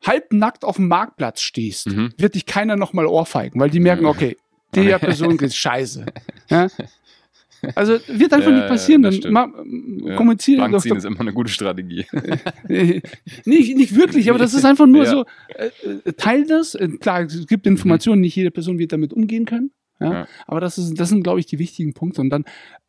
halbnackt 0.05 0.65
auf 0.65 0.77
dem 0.77 0.87
Marktplatz 0.87 1.41
stehst, 1.41 1.87
Mhm. 1.87 2.13
wird 2.17 2.35
dich 2.35 2.45
keiner 2.45 2.75
nochmal 2.75 3.05
ohrfeigen, 3.05 3.59
weil 3.59 3.69
die 3.69 3.79
merken, 3.79 4.03
Mhm. 4.03 4.09
okay, 4.09 4.37
der 4.75 4.99
Person 4.99 5.37
geht 5.37 5.53
scheiße. 5.53 6.05
Ja? 6.49 6.67
Also 7.75 7.99
wird 8.07 8.33
einfach 8.33 8.49
Ja, 8.49 8.55
nicht 8.57 8.67
passieren. 8.67 9.03
ja, 9.03 9.11
Dann 9.11 9.31
ma, 9.33 9.47
Ja. 10.03 10.15
kommuniziere 10.15 10.67
doch. 10.71 10.83
ist 10.83 11.05
immer 11.05 11.19
eine 11.19 11.31
gute 11.33 11.51
Strategie. 11.51 12.05
nicht, 12.67 13.75
nicht 13.77 13.95
wirklich, 13.95 14.29
aber 14.29 14.39
das 14.39 14.53
ist 14.53 14.65
einfach 14.65 14.87
nur 14.87 15.05
so, 15.05 15.25
äh, 15.49 15.69
äh, 16.05 16.13
teil 16.13 16.45
das. 16.47 16.73
Äh, 16.75 16.87
klar, 16.99 17.21
es 17.21 17.45
gibt 17.47 17.67
Informationen, 17.67 18.21
nicht 18.21 18.35
jede 18.35 18.51
Person 18.51 18.79
wird 18.79 18.91
damit 18.93 19.13
umgehen 19.13 19.45
können. 19.45 19.71
Ja? 19.99 20.11
Ja. 20.11 20.27
Aber 20.47 20.59
das, 20.59 20.77
ist, 20.79 20.99
das 20.99 21.09
sind, 21.09 21.21
glaube 21.23 21.39
ich, 21.39 21.45
die 21.45 21.59
wichtigen 21.59 21.93
Punkte. 21.93 22.21
Und 22.21 22.31
dann, 22.31 22.45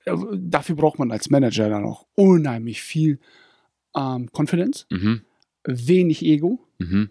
äh, 0.07 0.13
dafür 0.37 0.77
braucht 0.77 0.99
man 0.99 1.11
als 1.13 1.29
Manager 1.29 1.69
dann 1.69 1.85
auch 1.85 2.07
unheimlich 2.15 2.81
viel 2.83 3.19
ähm, 3.95 4.31
Confidence, 4.35 4.87
Mhm. 4.91 5.21
wenig 5.67 6.25
Ego. 6.25 6.67
Mhm. 6.79 7.11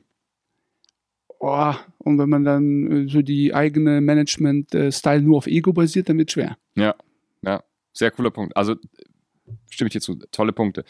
Oh, 1.44 1.74
und 1.98 2.20
wenn 2.20 2.30
man 2.30 2.44
dann 2.44 2.92
äh, 2.92 3.10
so 3.10 3.24
die 3.24 3.56
eigene 3.56 4.00
Management-Style 4.00 5.24
nur 5.24 5.38
auf 5.38 5.48
Ego 5.48 5.74
basiert, 5.74 6.08
dann 6.08 6.20
wird 6.20 6.32
schwer. 6.32 6.56
Ja, 6.76 6.94
ja, 7.42 7.64
sehr 7.94 8.12
cooler 8.12 8.30
Punkt. 8.30 8.56
Also 8.56 8.76
stimme 9.72 9.88
ich 9.88 9.94
dir 9.94 10.02
zu, 10.02 10.16
tolle 10.32 10.54
Punkte. 10.54 10.86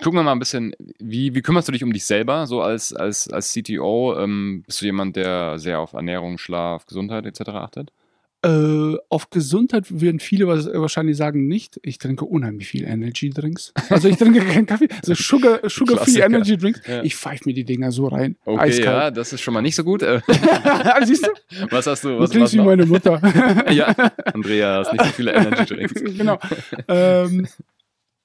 Gucken 0.00 0.20
wir 0.20 0.22
mal 0.22 0.30
ein 0.30 0.38
bisschen, 0.38 0.76
wie, 1.00 1.34
wie 1.34 1.42
kümmerst 1.42 1.66
du 1.66 1.72
dich 1.72 1.82
um 1.82 1.92
dich 1.92 2.04
selber, 2.04 2.46
so 2.46 2.62
als, 2.62 2.92
als, 2.92 3.28
als 3.28 3.52
CTO? 3.52 4.16
Ähm, 4.16 4.62
bist 4.64 4.80
du 4.80 4.86
jemand, 4.86 5.16
der 5.16 5.58
sehr 5.58 5.80
auf 5.80 5.92
Ernährung, 5.92 6.38
Schlaf, 6.38 6.86
Gesundheit 6.86 7.26
etc. 7.26 7.40
achtet? 7.50 7.92
Äh, 8.44 8.98
auf 9.08 9.30
Gesundheit 9.30 10.00
würden 10.00 10.20
viele 10.20 10.46
was- 10.46 10.66
wahrscheinlich 10.66 11.16
sagen 11.16 11.46
nicht. 11.46 11.80
Ich 11.82 11.98
trinke 11.98 12.24
unheimlich 12.26 12.68
viel 12.68 12.84
Energy 12.84 13.30
Drinks. 13.30 13.72
Also 13.88 14.08
ich 14.08 14.16
trinke 14.16 14.40
keinen 14.40 14.66
Kaffee, 14.66 14.88
also 15.00 15.14
Sugar, 15.14 15.60
Sugar 15.70 16.04
Free. 16.04 16.20
Energy 16.20 16.56
Drinks. 16.56 16.80
Ja. 16.86 17.02
Ich 17.02 17.16
pfeife 17.16 17.44
mir 17.46 17.54
die 17.54 17.64
Dinger 17.64 17.90
so 17.90 18.06
rein. 18.08 18.36
Okay, 18.44 18.56
ja, 18.56 18.62
Eiskalt. 18.62 19.16
das 19.16 19.32
ist 19.32 19.40
schon 19.40 19.54
mal 19.54 19.62
nicht 19.62 19.76
so 19.76 19.84
gut. 19.84 20.02
Äh, 20.02 20.20
Siehst 21.06 21.26
du? 21.26 21.30
was 21.70 21.86
hast 21.86 22.04
du? 22.04 22.08
Du 22.10 22.18
Was, 22.20 22.30
klingst 22.30 22.52
was 22.54 22.60
wie 22.60 22.66
meine 22.66 22.84
Mutter. 22.86 23.20
ja, 23.72 23.94
Andrea, 24.32 24.78
hast 24.78 24.92
nicht 24.92 25.04
so 25.04 25.10
viele 25.12 25.32
Energy 25.32 25.64
Drinks. 25.74 25.94
genau. 26.16 26.38
Ähm, 26.88 27.46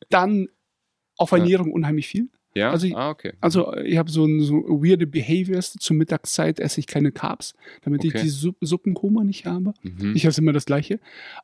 dann 0.10 0.48
auf 1.18 1.32
Ernährung 1.32 1.72
unheimlich 1.72 2.08
viel. 2.08 2.30
Ja, 2.60 2.72
Also 2.72 2.88
ich- 2.88 2.96
ah, 2.96 3.10
okay. 3.10 3.34
Also 3.42 3.74
ich 3.78 3.98
habe 3.98 4.12
so, 4.12 4.26
ein, 4.26 4.42
so 4.42 4.54
weirde 4.84 5.08
Behaviors. 5.08 5.74
Zur 5.74 5.96
Mittagszeit 5.96 6.60
esse 6.60 6.80
ich 6.80 6.88
keine 6.88 7.12
Carbs, 7.12 7.54
damit 7.82 8.04
ich 8.04 8.12
Okay. 8.14 8.24
die 8.24 8.30
Supp 8.30 8.58
Suppenkoma 8.62 9.24
nicht 9.24 9.46
habe. 9.46 9.74
Mhm. 9.82 10.14
Ich 10.16 10.26
esse 10.26 10.42
immer 10.42 10.54
das 10.54 10.66
Gleiche. 10.66 11.00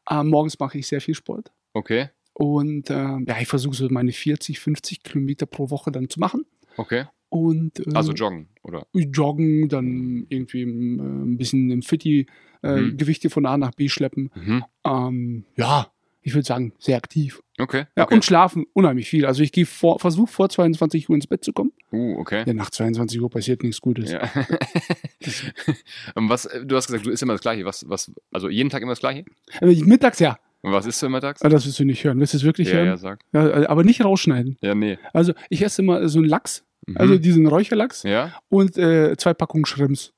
Ähm, 0.09 0.27
morgens 0.27 0.59
mache 0.59 0.77
ich 0.77 0.87
sehr 0.87 1.01
viel 1.01 1.15
Sport. 1.15 1.51
Okay, 1.73 2.09
Und 2.33 2.89
ähm, 2.89 3.25
ja, 3.27 3.37
ich 3.41 3.47
versuche 3.47 3.75
so 3.75 3.87
meine 3.89 4.11
40, 4.11 4.59
50 4.59 5.03
Kilometer 5.03 5.45
pro 5.45 5.69
Woche 5.69 5.91
dann 5.91 6.09
zu 6.09 6.19
machen. 6.19 6.45
okay. 6.77 7.05
Und 7.29 7.79
äh, 7.79 7.91
Also 7.95 8.13
joggen, 8.13 8.47
oder? 8.63 8.87
joggen, 8.93 9.67
dann 9.67 10.25
irgendwie 10.29 10.61
äh, 10.61 10.65
ein 10.65 11.37
bisschen 11.37 11.69
im 11.71 11.81
Fitti 11.81 12.27
äh, 12.63 12.75
Mhm. 12.81 12.97
Gewichte 12.97 13.29
von 13.29 13.45
A 13.45 13.57
nach 13.57 13.71
B 13.71 13.89
schleppen. 13.89 14.29
Mhm. 14.35 14.63
Ähm, 14.85 15.45
ja, 15.57 15.87
ich 16.25 16.33
würde 16.33 16.45
sagen, 16.45 16.73
sehr 16.79 16.97
aktiv. 16.97 17.41
Okay. 17.59 17.85
Ja, 17.95 18.03
okay. 18.03 18.15
und 18.15 18.25
schlafen 18.25 18.65
unheimlich 18.73 19.07
viel. 19.07 19.25
Also 19.25 19.43
ich 19.43 19.51
gehe 19.51 19.65
vor, 19.65 19.99
versuche 19.99 20.27
vor 20.31 20.49
22 20.49 21.07
Uhr 21.09 21.15
ins 21.15 21.27
Bett 21.27 21.43
zu 21.45 21.53
kommen. 21.53 21.71
Uh, 21.93 22.17
okay. 22.19 22.43
Ja, 22.45 22.53
nach 22.53 22.71
22 22.71 23.21
Uhr 23.21 23.29
passiert 23.29 23.63
nichts 23.63 23.79
Gutes. 23.79 24.11
Ja. 24.11 24.29
Was, 26.15 26.45
äh, 26.45 26.65
du 26.65 26.75
hast 26.75 26.87
gesagt, 26.87 27.05
du 27.05 27.11
isst 27.11 27.23
immer 27.23 27.33
das 27.33 27.41
Gleiche. 27.41 27.63
Was, 27.65 27.87
was, 27.87 28.11
also 28.33 28.49
jeden 28.49 28.69
Tag 28.69 28.81
immer 28.81 28.91
das 28.91 28.99
Gleiche? 28.99 29.23
Ich- 29.61 29.85
mittags 29.85 30.19
ja. 30.19 30.37
Und 30.61 30.71
was 30.71 30.87
isst 30.87 30.99
du 31.03 31.09
mittags? 31.09 31.43
Aber 31.43 31.51
das 31.51 31.63
willst 31.67 31.77
du 31.79 31.85
nicht 31.85 32.03
hören. 32.03 32.19
Willst 32.19 32.33
du 32.33 32.37
es 32.37 32.43
wirklich 32.43 32.69
ja, 32.69 32.79
ja, 32.79 32.85
hören? 32.85 32.97
sag. 32.97 33.19
Ja, 33.33 33.69
aber 33.69 33.83
nicht 33.83 34.03
rausschneiden. 34.03 34.57
Ja, 34.61 34.73
nee. 34.73 34.97
Also 35.13 35.33
ich 35.49 35.61
esse 35.61 35.83
immer 35.83 36.09
so 36.09 36.17
einen 36.17 36.27
Lachs, 36.27 36.63
Mhm. 36.87 36.97
also 36.97 37.17
diesen 37.17 37.47
Räucherlachs 37.47 38.03
ja? 38.03 38.33
und 38.49 38.77
äh, 38.77 39.15
zwei 39.17 39.33
Packungen 39.35 39.65
Schrimps. 39.65 40.11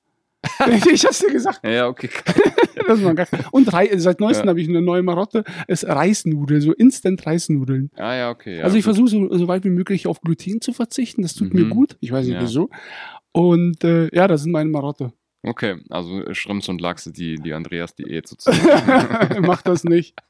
ich 0.94 1.06
hab's 1.06 1.20
dir 1.20 1.32
gesagt. 1.32 1.62
Ja, 1.66 1.88
okay. 1.88 2.10
Das 2.88 3.04
war 3.04 3.14
geil. 3.16 3.28
Und 3.52 3.74
Rei 3.74 3.90
seit 3.98 4.22
neuestem 4.22 4.46
Ja. 4.46 4.52
habe 4.52 4.62
ich 4.62 4.70
eine 4.70 4.82
neue 4.82 5.04
Marotte, 5.04 5.44
ist 5.68 5.86
Reisnudeln, 5.86 6.62
so 6.62 6.72
Instant 6.72 7.26
Reisnudeln. 7.26 7.90
Ah, 7.98 8.16
ja, 8.16 8.30
okay. 8.30 8.60
Ja, 8.60 8.64
also 8.64 8.78
ich 8.78 8.84
versuche 8.86 9.10
so, 9.10 9.34
so 9.36 9.48
weit 9.50 9.66
wie 9.66 9.70
möglich 9.70 10.08
auf 10.08 10.22
Gluten 10.22 10.62
zu 10.62 10.72
verzichten. 10.72 11.22
Das 11.22 11.34
tut 11.34 11.54
mir 11.54 11.66
Mhm. 11.66 11.70
gut. 11.72 11.98
Ich 12.00 12.12
weiß 12.14 12.26
nicht 12.26 12.36
Ja. 12.36 12.42
wieso. 12.42 12.70
Und 13.34 13.84
äh, 13.84 14.08
ja, 14.16 14.28
das 14.30 14.44
sind 14.44 14.52
meine 14.54 14.70
Marotte. 14.70 15.12
Okay, 15.44 15.78
also 15.90 16.34
Schrimps 16.34 16.68
und 16.68 16.82
Lachse, 16.82 17.12
die, 17.14 17.36
die 17.36 17.54
Andreas-Diät 17.54 18.28
sozusagen. 18.28 19.42
Mach 19.46 19.62
das 19.62 19.84
nicht. 19.84 20.16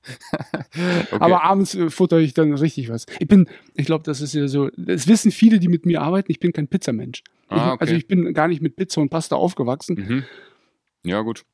Okay. 1.10 1.18
Aber 1.20 1.44
abends 1.44 1.74
äh, 1.74 1.90
futter 1.90 2.20
ich 2.20 2.34
dann 2.34 2.54
richtig 2.54 2.90
was. 2.90 3.06
Ich 3.20 3.28
bin, 3.28 3.48
ich 3.74 3.86
glaube, 3.86 4.04
das 4.04 4.22
ist 4.22 4.34
ja 4.34 4.48
so, 4.48 4.70
das 4.78 5.08
wissen 5.08 5.32
viele, 5.32 5.60
die 5.60 5.70
mit 5.70 5.86
mir 5.86 6.02
arbeiten, 6.02 6.32
ich 6.32 6.40
bin 6.40 6.52
kein 6.54 6.68
Pizzamensch. 6.68 7.24
Ah, 7.48 7.72
okay. 7.72 7.82
Also 7.82 7.96
ich 7.96 8.08
bin 8.08 8.34
gar 8.34 8.48
nicht 8.48 8.62
mit 8.62 8.76
Pizza 8.76 9.02
und 9.02 9.10
Pasta 9.10 9.36
aufgewachsen. 9.36 9.96
mhm. 9.96 10.24
Ja, 11.04 11.22
gut. 11.22 11.46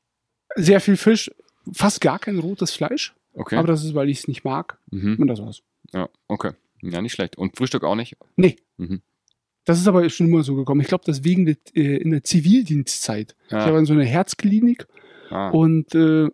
Sehr 0.56 0.80
viel 0.80 0.96
Fisch, 0.96 1.30
fast 1.72 2.00
gar 2.00 2.18
kein 2.18 2.38
rotes 2.38 2.72
Fleisch. 2.72 3.14
Okay. 3.34 3.56
Aber 3.56 3.68
das 3.68 3.84
ist, 3.84 3.94
weil 3.94 4.08
ich 4.10 4.18
es 4.18 4.28
nicht 4.28 4.44
mag. 4.44 4.78
mhm. 4.90 5.16
Und 5.18 5.26
das 5.28 5.40
war's. 5.40 5.62
Ja, 5.92 6.08
okay. 6.28 6.52
Ja, 6.82 7.00
nicht 7.00 7.12
schlecht. 7.12 7.38
Und 7.38 7.56
Frühstück 7.56 7.84
auch 7.84 7.94
nicht? 7.96 8.16
Nee. 8.36 8.56
Mhm. 8.76 9.00
Das 9.64 9.78
ist 9.80 9.88
aber 9.88 10.08
schon 10.10 10.26
immer 10.28 10.42
so 10.42 10.54
gekommen. 10.56 10.80
Ich 10.82 10.88
glaube, 10.88 11.04
das 11.06 11.24
wegen 11.24 11.46
der, 11.46 11.56
äh, 11.74 11.96
in 11.96 12.10
der 12.10 12.22
Zivildienstzeit. 12.24 13.34
Ja. 13.50 13.60
Ich 13.60 13.66
habe 13.66 13.78
in 13.78 13.86
so 13.86 13.92
eine 13.94 14.04
Herzklinik 14.04 14.86
Ah, 15.30 15.48
und 15.50 15.94
äh, 15.94 16.26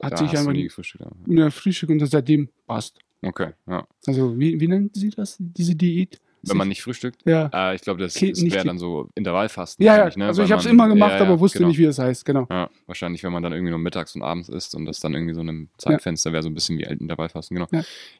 hat 0.00 0.12
da 0.12 0.16
sich 0.18 0.30
einfach 0.38 0.52
nie 0.52 0.64
gefrühstückt. 0.64 1.04
ja. 1.04 1.10
in 1.26 1.36
der 1.36 1.50
Frühstück 1.50 1.90
und 1.90 2.06
seitdem 2.06 2.48
passt. 2.66 2.98
Okay, 3.20 3.50
ja. 3.66 3.86
Also, 4.06 4.38
wie, 4.38 4.60
wie 4.60 4.68
nennen 4.68 4.90
Sie 4.94 5.10
das, 5.10 5.36
diese 5.40 5.74
Diät? 5.74 6.20
Wenn 6.42 6.56
man 6.56 6.68
nicht 6.68 6.82
frühstückt? 6.82 7.22
Ja. 7.24 7.50
Äh, 7.52 7.74
ich 7.74 7.82
glaube, 7.82 8.00
das, 8.00 8.14
das 8.14 8.42
wäre 8.42 8.64
dann 8.64 8.78
so 8.78 9.08
Intervallfasten. 9.14 9.84
Ja, 9.84 9.96
ja, 9.96 10.16
ne? 10.16 10.26
also 10.26 10.38
Weil 10.38 10.46
ich 10.46 10.52
habe 10.52 10.60
es 10.60 10.66
immer 10.66 10.88
gemacht, 10.88 11.12
ja, 11.12 11.18
ja, 11.18 11.24
aber 11.24 11.40
wusste 11.40 11.58
genau. 11.58 11.68
nicht, 11.68 11.78
wie 11.78 11.84
es 11.84 11.98
heißt, 11.98 12.24
genau. 12.24 12.46
Ja, 12.50 12.70
wahrscheinlich, 12.86 13.22
wenn 13.24 13.32
man 13.32 13.42
dann 13.42 13.52
irgendwie 13.52 13.70
nur 13.70 13.78
mittags 13.78 14.14
und 14.14 14.22
abends 14.22 14.48
isst 14.48 14.74
und 14.74 14.84
das 14.84 15.00
dann 15.00 15.14
irgendwie 15.14 15.34
so 15.34 15.40
in 15.40 15.48
einem 15.48 15.68
Zeitfenster 15.78 16.32
wäre, 16.32 16.42
so 16.42 16.48
ein 16.48 16.54
bisschen 16.54 16.78
wie 16.78 16.84
Intervallfasten, 16.84 17.56
genau. 17.56 17.68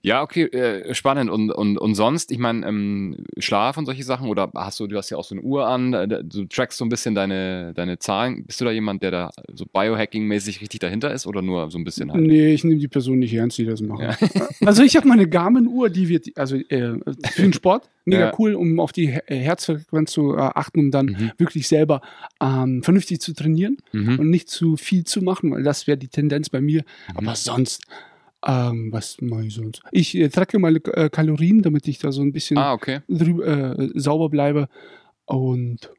Ja. 0.02 0.22
Okay, 0.22 0.44
äh, 0.44 0.94
spannend. 0.94 1.31
Und, 1.31 1.50
und, 1.50 1.78
und 1.78 1.94
sonst, 1.94 2.33
ich 2.33 2.38
meine, 2.38 2.66
ähm, 2.66 3.16
Schlaf 3.38 3.76
und 3.76 3.87
solche 3.87 4.04
Sachen, 4.04 4.28
oder 4.28 4.50
hast 4.54 4.81
du, 4.81 4.87
du 4.87 4.96
hast 4.96 5.11
ja 5.11 5.16
auch 5.16 5.24
so 5.24 5.35
eine 5.35 5.42
Uhr 5.42 5.66
an, 5.66 5.92
du 5.92 6.44
trackst 6.46 6.78
so 6.78 6.85
ein 6.85 6.88
bisschen 6.88 7.14
deine, 7.14 7.72
deine 7.74 7.98
Zahlen. 7.98 8.44
Bist 8.44 8.61
du 8.61 8.64
da 8.64 8.70
jemand, 8.70 9.02
der 9.02 9.11
da 9.11 9.31
so 9.52 9.64
Biohacking-mäßig 9.64 10.61
richtig 10.61 10.81
dahinter 10.81 11.12
ist 11.12 11.26
oder 11.26 11.42
nur 11.42 11.70
so 11.70 11.78
ein 11.78 11.85
bisschen 11.85 12.12
halt? 12.12 12.22
Nee, 12.22 12.52
ich 12.52 12.64
nehme 12.64 12.78
die 12.78 12.88
Person 12.88 13.18
nicht 13.18 13.35
ernst, 13.35 13.59
die 13.59 13.64
das 13.64 13.81
machen. 13.81 14.16
Also 14.64 14.83
ich 14.83 14.96
habe 14.96 15.09
meine 15.09 15.28
Garmin-Uhr, 15.28 15.90
die 15.90 16.09
wird, 16.09 16.37
also 16.37 16.57
äh, 16.57 16.98
für 17.31 17.42
den 17.42 17.52
Sport, 17.59 17.88
mega 18.08 18.26
Ja. 18.26 18.32
cool, 18.38 18.54
um 18.54 18.80
auf 18.80 18.92
die 18.92 19.08
Her- 19.08 19.24
Herzfrequenz 19.28 20.12
zu 20.12 20.34
äh, 20.34 20.40
achten, 20.40 20.80
um 20.80 20.90
dann 20.90 21.06
Mhm. 21.06 21.32
wirklich 21.38 21.68
selber 21.68 22.00
ähm, 22.40 22.82
vernünftig 22.82 23.20
zu 23.20 23.34
trainieren 23.34 23.76
Mhm. 23.92 24.18
und 24.18 24.30
nicht 24.30 24.48
zu 24.48 24.76
viel 24.76 25.04
zu 25.04 25.22
machen, 25.22 25.50
weil 25.52 25.62
das 25.62 25.86
wäre 25.86 25.98
die 25.98 26.08
Tendenz 26.08 26.48
bei 26.50 26.60
mir. 26.60 26.82
Mhm. 27.10 27.16
Aber 27.18 27.34
sonst, 27.36 27.82
ähm, 28.46 28.92
was 28.92 29.16
mache 29.20 29.46
ich 29.46 29.54
sonst? 29.54 29.80
Ich 29.92 30.16
äh, 30.16 30.28
tracke 30.28 30.58
meine 30.58 30.78
äh, 30.78 31.08
Kalorien, 31.10 31.62
damit 31.62 31.88
ich 31.88 31.98
da 31.98 32.12
so 32.12 32.22
ein 32.22 32.32
bisschen 32.32 32.58
Ah, 32.58 32.72
okay. 32.72 33.00
drüber, 33.08 33.78
äh, 33.78 33.90
sauber 33.94 34.28
bleibe. 34.28 34.68
Und 35.24 35.90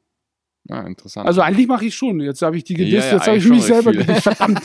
Ah, 0.69 0.81
interessant. 0.81 1.25
also 1.25 1.41
eigentlich 1.41 1.67
mache 1.67 1.85
ich 1.85 1.95
schon. 1.95 2.19
Jetzt 2.19 2.41
habe 2.43 2.55
ich 2.55 2.63
die 2.63 2.73
Ja, 2.73 2.79
gedisst, 2.79 3.07
ja, 3.07 3.17
jetzt 3.17 3.27
habe 3.27 3.37
ich 3.37 3.49
mich 3.49 3.63
selber 3.63 3.91
gedisst. 3.91 4.21
Verdammt. 4.21 4.61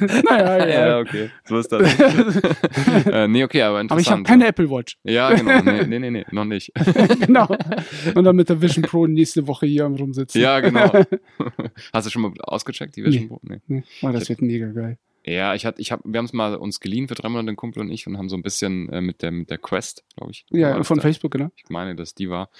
naja, 0.24 0.58
ja. 0.58 0.88
ja, 0.88 0.98
okay. 0.98 1.30
So 1.44 1.58
ist 1.58 1.70
das. 1.70 1.82
äh, 3.06 3.28
nee, 3.28 3.44
okay, 3.44 3.62
aber 3.62 3.80
interessant. 3.80 3.90
Aber 3.90 4.00
ich 4.00 4.10
habe 4.10 4.22
keine 4.22 4.46
Apple 4.46 4.70
Watch. 4.70 4.96
Ja, 5.04 5.34
genau. 5.34 5.60
Nee, 5.60 5.84
nee, 5.86 5.98
nee, 5.98 6.10
nee 6.10 6.24
noch 6.30 6.46
nicht. 6.46 6.72
genau. 7.20 7.54
Und 8.14 8.24
dann 8.24 8.36
mit 8.36 8.48
der 8.48 8.60
Vision 8.62 8.82
Pro 8.82 9.06
nächste 9.06 9.46
Woche 9.46 9.66
hier 9.66 9.84
am 9.84 9.94
rumsitzen. 9.94 10.40
Ja, 10.40 10.60
genau. 10.60 10.90
Hast 11.92 12.06
du 12.06 12.10
schon 12.10 12.22
mal 12.22 12.32
ausgecheckt, 12.42 12.96
die 12.96 13.04
Vision 13.04 13.24
Nee. 13.24 13.28
Pro? 13.28 13.40
Nee. 13.42 13.60
Nee, 13.66 13.84
Oh, 14.02 14.08
das 14.08 14.28
wird 14.28 14.40
mega 14.40 14.68
geil. 14.68 14.98
Ja, 15.26 15.54
ich 15.54 15.64
hatte, 15.64 15.80
ich 15.80 15.90
hab, 15.90 16.00
wir 16.04 16.18
haben 16.18 16.26
es 16.26 16.34
mal 16.34 16.54
uns 16.54 16.80
geliehen 16.80 17.08
für 17.08 17.14
drei 17.14 17.30
Monate, 17.30 17.48
ein 17.48 17.56
Kumpel 17.56 17.80
und 17.80 17.90
ich, 17.90 18.06
und 18.06 18.18
haben 18.18 18.28
so 18.28 18.36
ein 18.36 18.42
bisschen 18.42 18.90
äh, 18.90 19.00
mit 19.00 19.22
der, 19.22 19.30
mit 19.30 19.48
der 19.48 19.56
Quest, 19.56 20.04
glaube 20.16 20.32
ich. 20.32 20.44
Ja, 20.50 20.82
von 20.84 20.98
da. 20.98 21.02
Facebook, 21.02 21.32
genau. 21.32 21.50
Ich 21.56 21.70
meine, 21.70 21.96
dass 21.96 22.14
die 22.14 22.28
war, 22.28 22.50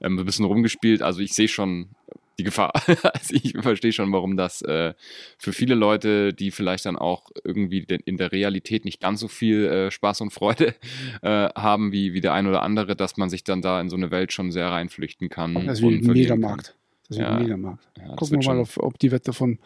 ähm, 0.00 0.18
ein 0.18 0.24
bisschen 0.24 0.44
rumgespielt. 0.44 1.02
Also 1.02 1.20
ich 1.20 1.32
sehe 1.32 1.48
schon 1.48 1.90
die 2.38 2.44
Gefahr. 2.44 2.72
also 2.86 3.34
ich 3.34 3.54
verstehe 3.58 3.92
schon, 3.92 4.12
warum 4.12 4.36
das 4.36 4.62
äh, 4.62 4.94
für 5.38 5.52
viele 5.52 5.74
Leute, 5.74 6.32
die 6.32 6.50
vielleicht 6.50 6.86
dann 6.86 6.96
auch 6.96 7.30
irgendwie 7.44 7.86
in 8.04 8.16
der 8.16 8.32
Realität 8.32 8.84
nicht 8.84 9.00
ganz 9.00 9.20
so 9.20 9.28
viel 9.28 9.66
äh, 9.66 9.90
Spaß 9.90 10.20
und 10.22 10.32
Freude 10.32 10.74
äh, 11.22 11.48
haben 11.54 11.92
wie, 11.92 12.12
wie 12.12 12.20
der 12.20 12.32
ein 12.34 12.46
oder 12.46 12.62
andere, 12.62 12.96
dass 12.96 13.16
man 13.16 13.30
sich 13.30 13.44
dann 13.44 13.62
da 13.62 13.80
in 13.80 13.88
so 13.88 13.96
eine 13.96 14.10
Welt 14.10 14.32
schon 14.32 14.50
sehr 14.50 14.68
reinflüchten 14.68 15.28
kann. 15.28 15.66
Das 15.66 15.82
wird 15.82 16.02
ein 16.02 16.12
Megamarkt. 16.12 16.74
Das 17.08 17.18
wird 17.18 17.28
ja. 17.28 17.36
ein 17.36 17.42
Megamarkt. 17.42 17.84
Ja, 17.98 18.14
Gucken 18.16 18.40
wir 18.40 18.48
mal, 18.48 18.60
ob, 18.60 18.76
ob 18.78 18.98
die 18.98 19.10
Wette 19.10 19.32
von 19.32 19.58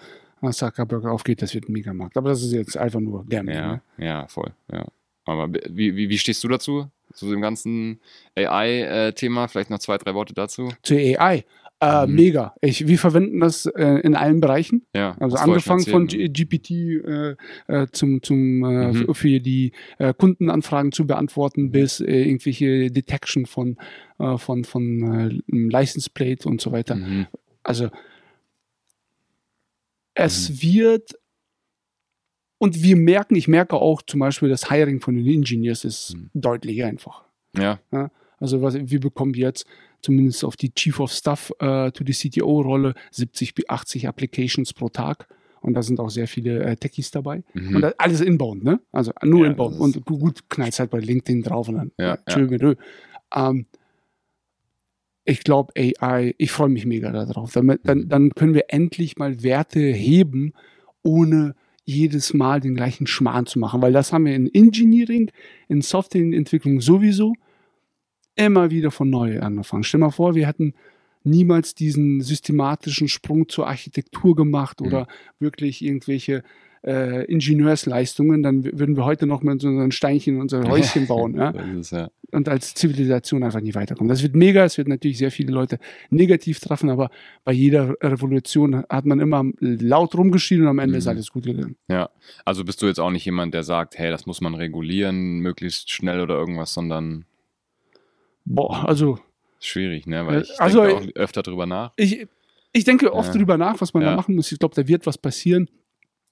Zuckerberg 0.50 1.04
aufgeht, 1.06 1.42
das 1.42 1.54
wird 1.54 1.68
ein 1.68 1.72
Megamarkt. 1.72 2.16
Aber 2.16 2.28
das 2.28 2.42
ist 2.42 2.52
jetzt 2.52 2.76
einfach 2.76 3.00
nur 3.00 3.24
Gambling. 3.26 3.56
Ja, 3.56 3.72
ne? 3.72 3.82
ja 3.98 4.26
voll. 4.28 4.52
Ja. 4.72 4.86
Aber 5.24 5.52
wie, 5.52 5.96
wie, 5.96 6.08
wie 6.08 6.18
stehst 6.18 6.42
du 6.44 6.48
dazu? 6.48 6.88
Zu 7.12 7.30
dem 7.30 7.40
ganzen 7.40 8.00
AI-Thema? 8.36 9.44
Äh, 9.44 9.48
Vielleicht 9.48 9.70
noch 9.70 9.78
zwei, 9.78 9.98
drei 9.98 10.14
Worte 10.14 10.34
dazu? 10.34 10.72
Zu 10.82 10.94
AI. 10.94 11.44
Äh, 11.80 12.06
mhm. 12.06 12.14
Mega. 12.14 12.54
Ich, 12.62 12.86
wir 12.86 12.98
verwenden 12.98 13.40
das 13.40 13.66
äh, 13.66 14.00
in 14.00 14.14
allen 14.14 14.40
Bereichen. 14.40 14.86
Ja, 14.94 15.14
also 15.20 15.36
angefangen 15.36 15.84
von 15.84 16.06
G 16.06 16.28
GPT 16.28 16.70
äh, 16.70 17.36
äh, 17.66 17.86
zum, 17.92 18.22
zum 18.22 18.64
äh, 18.64 18.92
mhm. 18.92 19.14
für 19.14 19.40
die 19.40 19.72
äh, 19.98 20.14
Kundenanfragen 20.14 20.92
zu 20.92 21.06
beantworten 21.06 21.64
mhm. 21.64 21.70
bis 21.72 22.00
irgendwelche 22.00 22.90
Detection 22.90 23.46
von, 23.46 23.76
von, 24.38 24.64
von 24.64 25.42
License 25.48 26.08
Plate 26.08 26.48
und 26.48 26.60
so 26.60 26.72
weiter. 26.72 26.94
Mhm. 26.94 27.26
Also 27.62 27.90
es 30.14 30.48
mhm. 30.48 30.62
wird 30.62 31.18
und 32.58 32.82
wir 32.82 32.96
merken, 32.96 33.36
ich 33.36 33.48
merke 33.48 33.76
auch 33.76 34.00
zum 34.00 34.20
Beispiel, 34.20 34.48
das 34.48 34.70
Hiring 34.70 35.00
von 35.00 35.14
den 35.14 35.26
Engineers 35.26 35.84
ist 35.84 36.16
mhm. 36.16 36.30
deutlich 36.32 36.82
einfacher. 36.84 37.26
Ja. 37.54 37.80
ja. 37.92 38.10
Also 38.38 38.62
was, 38.62 38.74
wir 38.74 39.00
bekommen 39.00 39.34
jetzt 39.34 39.66
zumindest 40.07 40.44
auf 40.44 40.57
die 40.57 40.72
Chief 40.72 41.00
of 41.00 41.11
Staff 41.11 41.52
äh, 41.59 41.90
to 41.90 42.04
die 42.04 42.12
CTO-Rolle 42.12 42.94
70 43.11 43.54
bis 43.54 43.68
80 43.68 44.09
Applications 44.09 44.72
pro 44.72 44.88
Tag. 44.88 45.26
Und 45.61 45.74
da 45.74 45.82
sind 45.82 45.98
auch 45.98 46.11
sehr 46.11 46.28
viele 46.28 46.62
äh, 46.62 46.76
Techies 46.76 47.11
dabei. 47.11 47.42
Mhm. 47.54 47.76
Und 47.76 48.00
alles 48.00 48.20
inbound, 48.20 48.62
ne? 48.62 48.80
Also 48.92 49.11
nur 49.24 49.44
ja, 49.44 49.50
inbound. 49.50 49.80
Und 49.80 50.04
gut, 50.04 50.48
knallt 50.48 50.78
halt 50.78 50.90
bei 50.90 51.00
LinkedIn 51.00 51.42
drauf 51.42 51.68
und 51.68 51.74
dann 51.74 51.92
ja, 51.98 52.18
tschö, 52.18 52.46
ja. 52.48 52.74
Ähm, 53.34 53.66
ich 55.24 55.42
glaube, 55.42 55.72
AI, 55.76 56.36
ich 56.38 56.52
freue 56.52 56.68
mich 56.68 56.86
mega 56.86 57.11
darauf. 57.11 57.52
Damit, 57.52 57.80
dann, 57.82 57.98
mhm. 57.98 58.09
dann 58.09 58.30
können 58.30 58.54
wir 58.54 58.66
endlich 58.68 59.16
mal 59.16 59.42
Werte 59.42 59.80
heben, 59.80 60.52
ohne 61.02 61.57
jedes 61.84 62.32
Mal 62.32 62.61
den 62.61 62.76
gleichen 62.76 63.09
Schmarrn 63.09 63.46
zu 63.46 63.59
machen. 63.59 63.82
Weil 63.82 63.92
das 63.92 64.12
haben 64.12 64.26
wir 64.26 64.36
in 64.36 64.52
Engineering, 64.54 65.32
in 65.66 65.82
Softwareentwicklung 65.82 66.80
sowieso 66.80 67.34
immer 68.37 68.70
wieder 68.70 68.91
von 68.91 69.11
neu 69.11 69.41
angefangen. 69.41 69.82
Stell 69.82 70.01
mal 70.01 70.11
vor, 70.11 70.34
wir 70.34 70.47
hätten 70.47 70.74
niemals 71.24 71.74
diesen 71.74 72.20
systematischen 72.20 73.09
Sprung 73.09 73.49
zur 73.49 73.66
Architektur 73.66 74.37
gemacht 74.37 74.80
oder 74.80 75.03
mhm. 75.03 75.07
wirklich 75.41 75.84
irgendwelche 75.84 76.45
äh, 76.87 77.24
Ingenieursleistungen, 77.24 78.43
dann 78.43 78.64
würden 78.64 78.97
wir 78.97 79.05
heute 79.05 79.26
noch 79.26 79.43
mit 79.43 79.61
so 79.61 79.68
einem 79.68 79.91
Steinchen 79.91 80.41
unser 80.41 80.62
Häuschen 80.68 81.07
bauen. 81.09 81.34
ja? 81.34 81.51
Ist, 81.51 81.91
ja. 81.91 82.11
Und 82.30 82.49
als 82.49 82.74
Zivilisation 82.74 83.43
einfach 83.43 83.61
nie 83.61 83.74
weiterkommen. 83.74 84.09
Das 84.09 84.22
wird 84.22 84.37
mega, 84.37 84.64
es 84.64 84.78
wird 84.78 84.89
natürlich 84.89 85.18
sehr 85.18 85.30
viele 85.30 85.53
Leute 85.53 85.78
negativ 86.11 86.61
treffen, 86.61 86.91
aber 86.91 87.11
bei 87.45 87.53
jeder 87.53 87.95
Revolution 88.01 88.84
hat 88.89 89.05
man 89.05 89.20
immer 89.20 89.45
laut 89.61 90.14
rumgeschrien 90.14 90.62
und 90.62 90.68
am 90.68 90.78
Ende 90.78 90.95
mhm. 90.95 90.99
ist 90.99 91.07
alles 91.09 91.30
gut 91.30 91.45
gegangen. 91.45 91.76
Ja, 91.89 92.11
also 92.45 92.64
bist 92.64 92.82
du 92.82 92.87
jetzt 92.87 93.01
auch 93.01 93.11
nicht 93.11 93.24
jemand, 93.24 93.55
der 93.55 93.64
sagt, 93.64 93.99
hey, 93.99 94.11
das 94.11 94.26
muss 94.26 94.41
man 94.41 94.55
regulieren, 94.55 95.39
möglichst 95.39 95.91
schnell 95.91 96.20
oder 96.20 96.34
irgendwas, 96.34 96.72
sondern 96.72 97.24
Boah, 98.47 98.88
also. 98.88 99.18
Schwierig, 99.61 100.07
ne? 100.07 100.26
Weil 100.26 100.42
ich 100.42 100.61
also, 100.61 100.82
denke 100.82 101.11
auch 101.11 101.16
öfter 101.16 101.42
drüber 101.42 101.66
nach. 101.66 101.92
Ich, 101.97 102.26
ich 102.72 102.84
denke 102.84 103.12
oft 103.12 103.28
ja. 103.28 103.38
drüber 103.38 103.59
nach, 103.59 103.80
was 103.80 103.92
man 103.92 104.03
ja. 104.03 104.11
da 104.11 104.16
machen 104.16 104.36
muss. 104.36 104.51
Ich 104.53 104.59
glaube, 104.59 104.74
da 104.74 104.86
wird 104.86 105.07
was 105.07 105.18
passieren. 105.18 105.68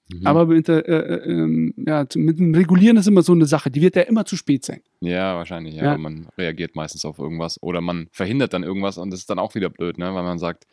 Mhm. 0.07 0.27
Aber 0.27 0.45
mit, 0.45 0.69
äh, 0.69 0.79
äh, 0.79 1.29
ähm, 1.29 1.73
ja, 1.77 2.05
mit 2.15 2.37
dem 2.37 2.53
Regulieren 2.53 2.97
ist 2.97 3.07
immer 3.07 3.23
so 3.23 3.33
eine 3.33 3.47
Sache. 3.47 3.71
Die 3.71 3.81
wird 3.81 3.95
ja 3.95 4.03
immer 4.03 4.25
zu 4.25 4.35
spät 4.37 4.63
sein. 4.63 4.81
Ja, 5.01 5.35
wahrscheinlich. 5.35 5.75
Ja. 5.75 5.83
ja. 5.83 5.97
Man 5.97 6.27
reagiert 6.37 6.75
meistens 6.75 7.03
auf 7.05 7.17
irgendwas 7.17 7.61
oder 7.61 7.81
man 7.81 8.07
verhindert 8.11 8.53
dann 8.53 8.63
irgendwas 8.63 8.97
und 8.99 9.09
das 9.09 9.21
ist 9.21 9.29
dann 9.29 9.39
auch 9.39 9.55
wieder 9.55 9.69
blöd, 9.69 9.97
ne? 9.97 10.13
weil 10.13 10.23
man 10.23 10.37
sagt, 10.37 10.67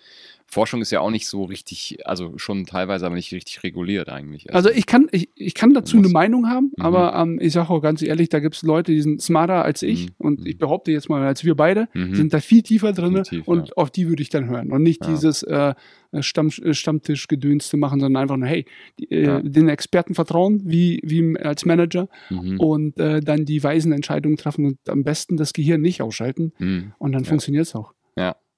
Forschung 0.52 0.82
ist 0.82 0.90
ja 0.90 1.00
auch 1.00 1.10
nicht 1.10 1.26
so 1.26 1.44
richtig, 1.44 1.96
also 2.04 2.36
schon 2.36 2.66
teilweise 2.66 3.06
aber 3.06 3.14
nicht 3.14 3.32
richtig 3.32 3.62
reguliert 3.62 4.10
eigentlich. 4.10 4.52
Also, 4.52 4.68
also 4.68 4.78
ich 4.78 4.84
kann, 4.84 5.08
ich, 5.10 5.30
ich 5.34 5.54
kann 5.54 5.72
dazu 5.72 5.96
eine 5.96 6.10
Meinung 6.10 6.46
haben, 6.46 6.72
mhm. 6.76 6.84
aber 6.84 7.14
ähm, 7.14 7.38
ich 7.40 7.54
sage 7.54 7.70
auch 7.70 7.80
ganz 7.80 8.02
ehrlich, 8.02 8.28
da 8.28 8.38
gibt 8.38 8.56
es 8.56 8.62
Leute, 8.62 8.92
die 8.92 9.00
sind 9.00 9.22
smarter 9.22 9.64
als 9.64 9.80
ich 9.80 10.08
mhm. 10.08 10.14
und 10.18 10.46
ich 10.46 10.58
behaupte 10.58 10.92
jetzt 10.92 11.08
mal, 11.08 11.22
als 11.22 11.42
wir 11.42 11.54
beide, 11.54 11.88
mhm. 11.94 12.14
sind 12.14 12.34
da 12.34 12.40
viel 12.40 12.60
tiefer 12.62 12.92
drin 12.92 13.22
und 13.46 13.68
ja. 13.68 13.74
auf 13.76 13.90
die 13.90 14.10
würde 14.10 14.20
ich 14.20 14.28
dann 14.28 14.46
hören 14.46 14.70
und 14.70 14.82
nicht 14.82 15.02
ja. 15.02 15.10
dieses 15.10 15.42
äh, 15.42 15.74
Stamm, 16.20 16.50
Stammtischgedöns 16.50 17.70
zu 17.70 17.78
machen, 17.78 18.00
sondern 18.00 18.22
einfach 18.22 18.36
nur, 18.36 18.46
hey, 18.46 18.66
die, 19.00 19.10
äh, 19.10 19.24
ja. 19.24 19.40
den 19.40 19.70
Experten 19.70 20.14
vertrauen, 20.14 20.60
wie, 20.66 21.00
wie 21.02 21.34
als 21.38 21.64
Manager 21.64 22.10
mhm. 22.28 22.60
und 22.60 23.00
äh, 23.00 23.22
dann 23.22 23.46
die 23.46 23.64
weisen 23.64 23.92
Entscheidungen 23.92 24.36
treffen 24.36 24.66
und 24.66 24.78
am 24.86 25.02
besten 25.02 25.38
das 25.38 25.54
Gehirn 25.54 25.80
nicht 25.80 26.02
ausschalten 26.02 26.52
mhm. 26.58 26.92
und 26.98 27.12
dann 27.12 27.24
funktioniert 27.24 27.66
es 27.66 27.74
auch. 27.74 27.94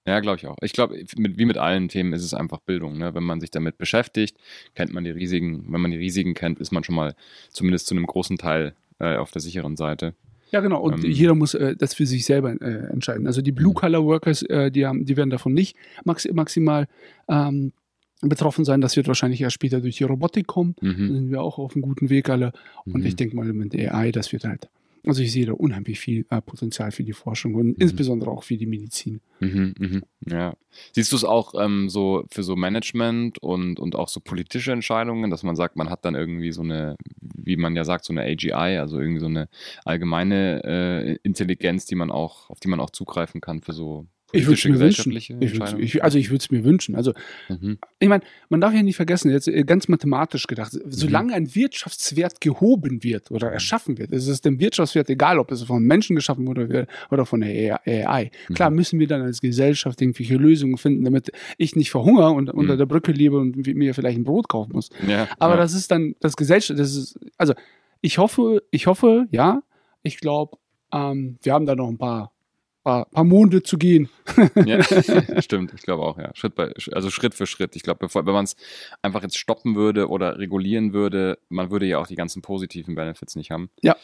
Ja, 0.07 0.21
glaube 0.21 0.37
ich 0.37 0.47
auch. 0.47 0.57
Ich 0.61 0.73
glaube, 0.73 1.03
wie 1.17 1.45
mit 1.47 1.57
allen 1.57 1.89
Themen 1.89 2.13
ist 2.13 2.25
es 2.25 2.35
einfach 2.35 2.61
Bildung. 2.61 2.99
Ne? 2.99 3.15
Wenn 3.15 3.23
man 3.23 3.41
sich 3.41 3.51
damit 3.51 3.79
beschäftigt, 3.79 4.37
kennt 4.75 4.93
man 4.93 5.05
die 5.05 5.11
Risiken. 5.11 5.65
Wenn 5.69 5.81
man 5.81 5.91
die 5.91 5.97
Risiken 5.97 6.35
kennt, 6.35 6.59
ist 6.59 6.73
man 6.73 6.85
schon 6.85 6.95
mal 6.95 7.15
zumindest 7.51 7.87
zu 7.87 7.95
einem 7.95 8.07
großen 8.07 8.37
Teil 8.37 8.75
äh, 8.99 9.17
auf 9.17 9.31
der 9.31 9.41
sicheren 9.41 9.77
Seite. 9.77 10.15
Ja, 10.51 10.61
genau. 10.61 10.83
Und 10.83 11.05
ähm, 11.05 11.11
jeder 11.11 11.35
muss 11.35 11.55
äh, 11.55 11.75
das 11.75 11.95
für 11.95 12.07
sich 12.07 12.27
selber 12.27 12.53
äh, 12.61 12.93
entscheiden. 12.93 13.27
Also 13.27 13.41
die 13.41 13.53
Blue-Color-Workers, 13.53 14.43
äh, 14.43 14.71
die, 14.71 14.87
haben, 14.87 15.07
die 15.07 15.17
werden 15.17 15.31
davon 15.31 15.55
nicht 15.55 15.75
max 16.05 16.29
maximal 16.31 16.87
ähm, 17.29 17.73
betroffen 18.21 18.65
sein. 18.65 18.81
Das 18.81 18.97
wird 18.97 19.09
wahrscheinlich 19.09 19.41
erst 19.41 19.55
später 19.55 19.81
durch 19.81 19.97
die 19.97 20.05
Robotik 20.05 20.47
kommen. 20.47 20.77
Mhm. 20.81 21.09
Da 21.09 21.15
sind 21.15 21.31
wir 21.31 21.43
auch 21.43 21.59
auf 21.59 21.75
einem 21.75 21.83
guten 21.83 22.11
Weg 22.11 22.29
alle. 22.29 22.53
Und 22.85 23.01
mhm. 23.01 23.07
ich 23.07 23.17
denke 23.17 23.37
mal, 23.37 23.51
mit 23.53 23.75
AI, 23.75 24.13
das 24.13 24.33
wird 24.33 24.45
halt 24.45 24.69
also 25.07 25.23
ich 25.23 25.33
sehe 25.33 25.47
da 25.47 25.53
unheimlich 25.53 26.01
viel 26.01 26.27
äh, 26.31 26.41
Potenzial 26.41 26.91
für 26.91 27.05
die 27.05 27.13
Forschung 27.13 27.55
und 27.55 27.67
mhm. 27.67 27.77
insbesondere 27.79 28.31
auch 28.31 28.43
für 28.43 28.57
die 28.57 28.67
Medizin. 28.67 29.21
Mhm, 29.41 29.75
mh, 29.79 30.01
ja. 30.27 30.55
Siehst 30.93 31.13
du 31.13 31.17
es 31.17 31.25
auch 31.25 31.55
ähm, 31.59 31.89
so 31.89 32.25
für 32.31 32.43
so 32.43 32.57
Management 32.57 33.39
und, 33.39 33.79
und 33.79 33.97
auch 33.97 34.09
so 34.09 34.21
politische 34.21 34.73
Entscheidungen, 34.73 35.31
dass 35.31 35.43
man 35.43 35.57
sagt, 35.57 35.77
man 35.77 35.91
hat 35.91 36.05
dann 36.05 36.15
irgendwie 36.15 36.53
so 36.53 36.63
eine, 36.63 36.97
wie 37.21 37.57
man 37.57 37.77
ja 37.77 37.85
sagt, 37.85 38.05
so 38.05 38.13
eine 38.13 38.23
AGI, 38.23 38.79
also 38.79 38.99
irgendwie 38.99 39.21
so 39.21 39.27
eine 39.27 39.49
allgemeine 39.85 40.63
äh, 40.65 41.19
Intelligenz, 41.23 41.87
die 41.87 41.95
man 41.95 42.11
auch, 42.11 42.51
auf 42.51 42.61
die 42.61 42.69
man 42.69 42.81
auch 42.81 42.91
zugreifen 42.91 43.41
kann 43.41 43.61
für 43.61 43.73
so 43.73 44.07
ich 44.33 44.47
würde 44.47 44.55
es 44.55 44.65
mir 44.65 44.81
wünschen. 44.81 45.13
Ich 45.13 45.31
ich, 45.79 46.03
also 46.03 46.19
ich 46.19 46.31
würde 46.31 46.43
es 46.43 46.51
mir 46.51 46.65
wünschen. 46.65 46.97
Also 46.97 47.13
mhm. 47.49 47.79
ich 47.99 48.09
meine, 48.09 48.25
man 48.49 48.61
darf 48.61 48.75
ja 48.75 48.83
nicht 48.83 48.97
vergessen, 48.97 49.31
jetzt 49.31 49.49
äh, 49.49 49.63
ganz 49.65 49.89
mathematisch 49.89 50.47
gedacht, 50.47 50.73
solange 50.87 51.29
mhm. 51.29 51.35
ein 51.35 51.55
Wirtschaftswert 51.55 52.41
gehoben 52.41 53.03
wird 53.05 53.31
oder 53.31 53.49
mhm. 53.49 53.55
erschaffen 53.55 53.99
wird, 53.99 54.11
ist 54.11 54.27
es 54.27 54.41
dem 54.41 54.59
Wirtschaftswert 54.59 55.09
egal, 55.09 55.39
ob 55.39 55.53
es 55.53 55.63
von 55.63 55.83
Menschen 55.83 56.17
geschaffen 56.17 56.47
wurde 56.47 56.87
oder 57.11 57.27
von 57.27 57.41
der 57.41 57.81
AI. 57.87 58.31
Mhm. 58.49 58.55
Klar 58.55 58.71
müssen 58.71 58.99
wir 58.99 59.07
dann 59.07 59.23
als 59.23 59.41
Gesellschaft 59.41 60.01
irgendwelche 60.01 60.37
Lösungen 60.37 60.79
finden, 60.79 61.05
damit 61.05 61.31
ich 61.57 61.77
nicht 61.77 61.91
verhungere 61.91 62.31
und 62.31 62.53
mhm. 62.53 62.59
unter 62.59 62.77
der 62.77 62.87
Brücke 62.87 63.13
lebe 63.13 63.39
und 63.39 63.57
mir 63.67 63.95
vielleicht 63.95 64.19
ein 64.19 64.25
Brot 64.25 64.49
kaufen 64.49 64.73
muss. 64.73 64.91
Ja, 65.07 65.29
Aber 65.39 65.55
ja. 65.55 65.61
das 65.61 65.75
ist 65.75 65.91
dann 65.91 66.17
das 66.21 66.37
Gesellschaft, 66.37 66.79
das 66.79 66.97
ist, 66.97 67.19
also 67.37 67.55
ich 68.01 68.19
hoffe, 68.19 68.63
ich 68.71 68.87
hoffe, 68.87 69.27
ja, 69.31 69.63
ich 70.03 70.19
glaube, 70.19 70.59
ähm, 70.93 71.39
wir 71.43 71.53
haben 71.53 71.67
da 71.67 71.75
noch 71.75 71.89
ein 71.89 71.99
paar 71.99 72.34
paar, 72.85 73.07
paar 73.07 73.25
Monde 73.25 73.63
zu 73.63 73.79
gehen. 73.79 74.09
ja, 74.65 74.83
stimmt, 75.43 75.73
ich 75.75 75.83
glaube 75.83 76.05
auch, 76.05 76.19
ja. 76.19 76.31
Schritt 76.35 76.55
bei, 76.55 76.73
also 76.93 77.11
Schritt 77.11 77.35
für 77.35 77.47
Schritt. 77.47 77.75
Ich 77.75 77.83
glaube, 77.83 78.07
wenn 78.13 78.25
man 78.35 78.45
es 78.45 78.57
einfach 79.03 79.23
jetzt 79.23 79.39
stoppen 79.39 79.75
würde 79.75 80.09
oder 80.09 80.39
regulieren 80.39 80.93
würde, 80.93 81.39
man 81.49 81.71
würde 81.71 81.87
ja 81.87 81.99
auch 81.99 82.07
die 82.07 82.15
ganzen 82.15 82.43
positiven 82.43 82.95
Benefits 82.95 83.35
nicht 83.35 83.51
haben. 83.51 83.71
Ja. 83.83 83.97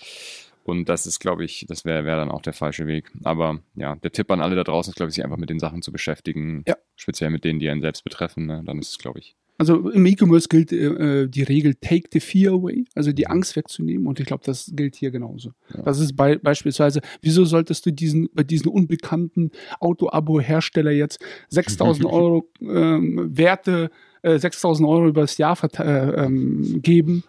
Und 0.64 0.89
das 0.89 1.07
ist, 1.07 1.20
glaube 1.20 1.45
ich, 1.45 1.66
das 1.68 1.85
wäre 1.85 2.05
wär 2.05 2.16
dann 2.16 2.31
auch 2.31 2.43
der 2.43 2.53
falsche 2.53 2.87
Weg. 2.87 3.11
Aber 3.24 3.61
ja, 3.74 3.97
der 3.97 4.12
Tipp 4.12 4.31
an 4.31 4.41
alle 4.41 4.57
da 4.57 4.64
draußen 4.64 4.91
ist, 4.91 4.97
glaube 4.97 5.09
ich, 5.09 5.14
sich 5.14 5.24
einfach 5.24 5.39
mit 5.39 5.51
den 5.51 5.59
Sachen 5.59 5.83
zu 5.83 5.91
beschäftigen. 5.91 6.64
Ja. 6.66 6.76
Speziell 6.97 7.31
mit 7.31 7.45
denen, 7.45 7.61
die 7.61 7.70
einen 7.70 7.81
selbst 7.81 8.05
betreffen. 8.05 8.47
Ne? 8.47 8.62
Dann 8.64 8.78
ist 8.78 8.91
es, 8.91 8.99
glaube 8.99 9.18
ich, 9.18 9.37
also 9.61 9.90
im 9.90 10.06
E-Commerce 10.06 10.48
gilt 10.48 10.72
äh, 10.72 11.28
die 11.28 11.42
Regel 11.42 11.74
Take 11.74 12.08
the 12.11 12.20
Fear 12.20 12.54
away, 12.54 12.86
also 12.94 13.12
die 13.12 13.26
Angst 13.26 13.56
wegzunehmen. 13.56 14.06
Und 14.06 14.18
ich 14.18 14.24
glaube, 14.24 14.42
das 14.42 14.72
gilt 14.74 14.96
hier 14.96 15.11
genauso. 15.11 15.52
Ja. 15.74 15.82
Das 15.82 16.00
ist 16.00 16.16
bei, 16.16 16.38
beispielsweise, 16.38 17.02
wieso 17.20 17.44
solltest 17.44 17.84
du 17.84 17.92
diesen 17.92 18.30
bei 18.32 18.42
diesen 18.42 18.68
unbekannten 18.68 19.50
Auto-Abo-Hersteller 19.78 20.92
jetzt 20.92 21.20
6000 21.50 22.06
Euro 22.11 22.48
ähm, 22.62 23.36
Werte, 23.36 23.90
äh, 24.22 24.38
6000 24.38 24.88
Euro 24.88 25.08
übers 25.08 25.36
Jahr 25.36 25.58
äh, 25.78 26.24
ähm, 26.24 26.80
geben? 26.80 27.24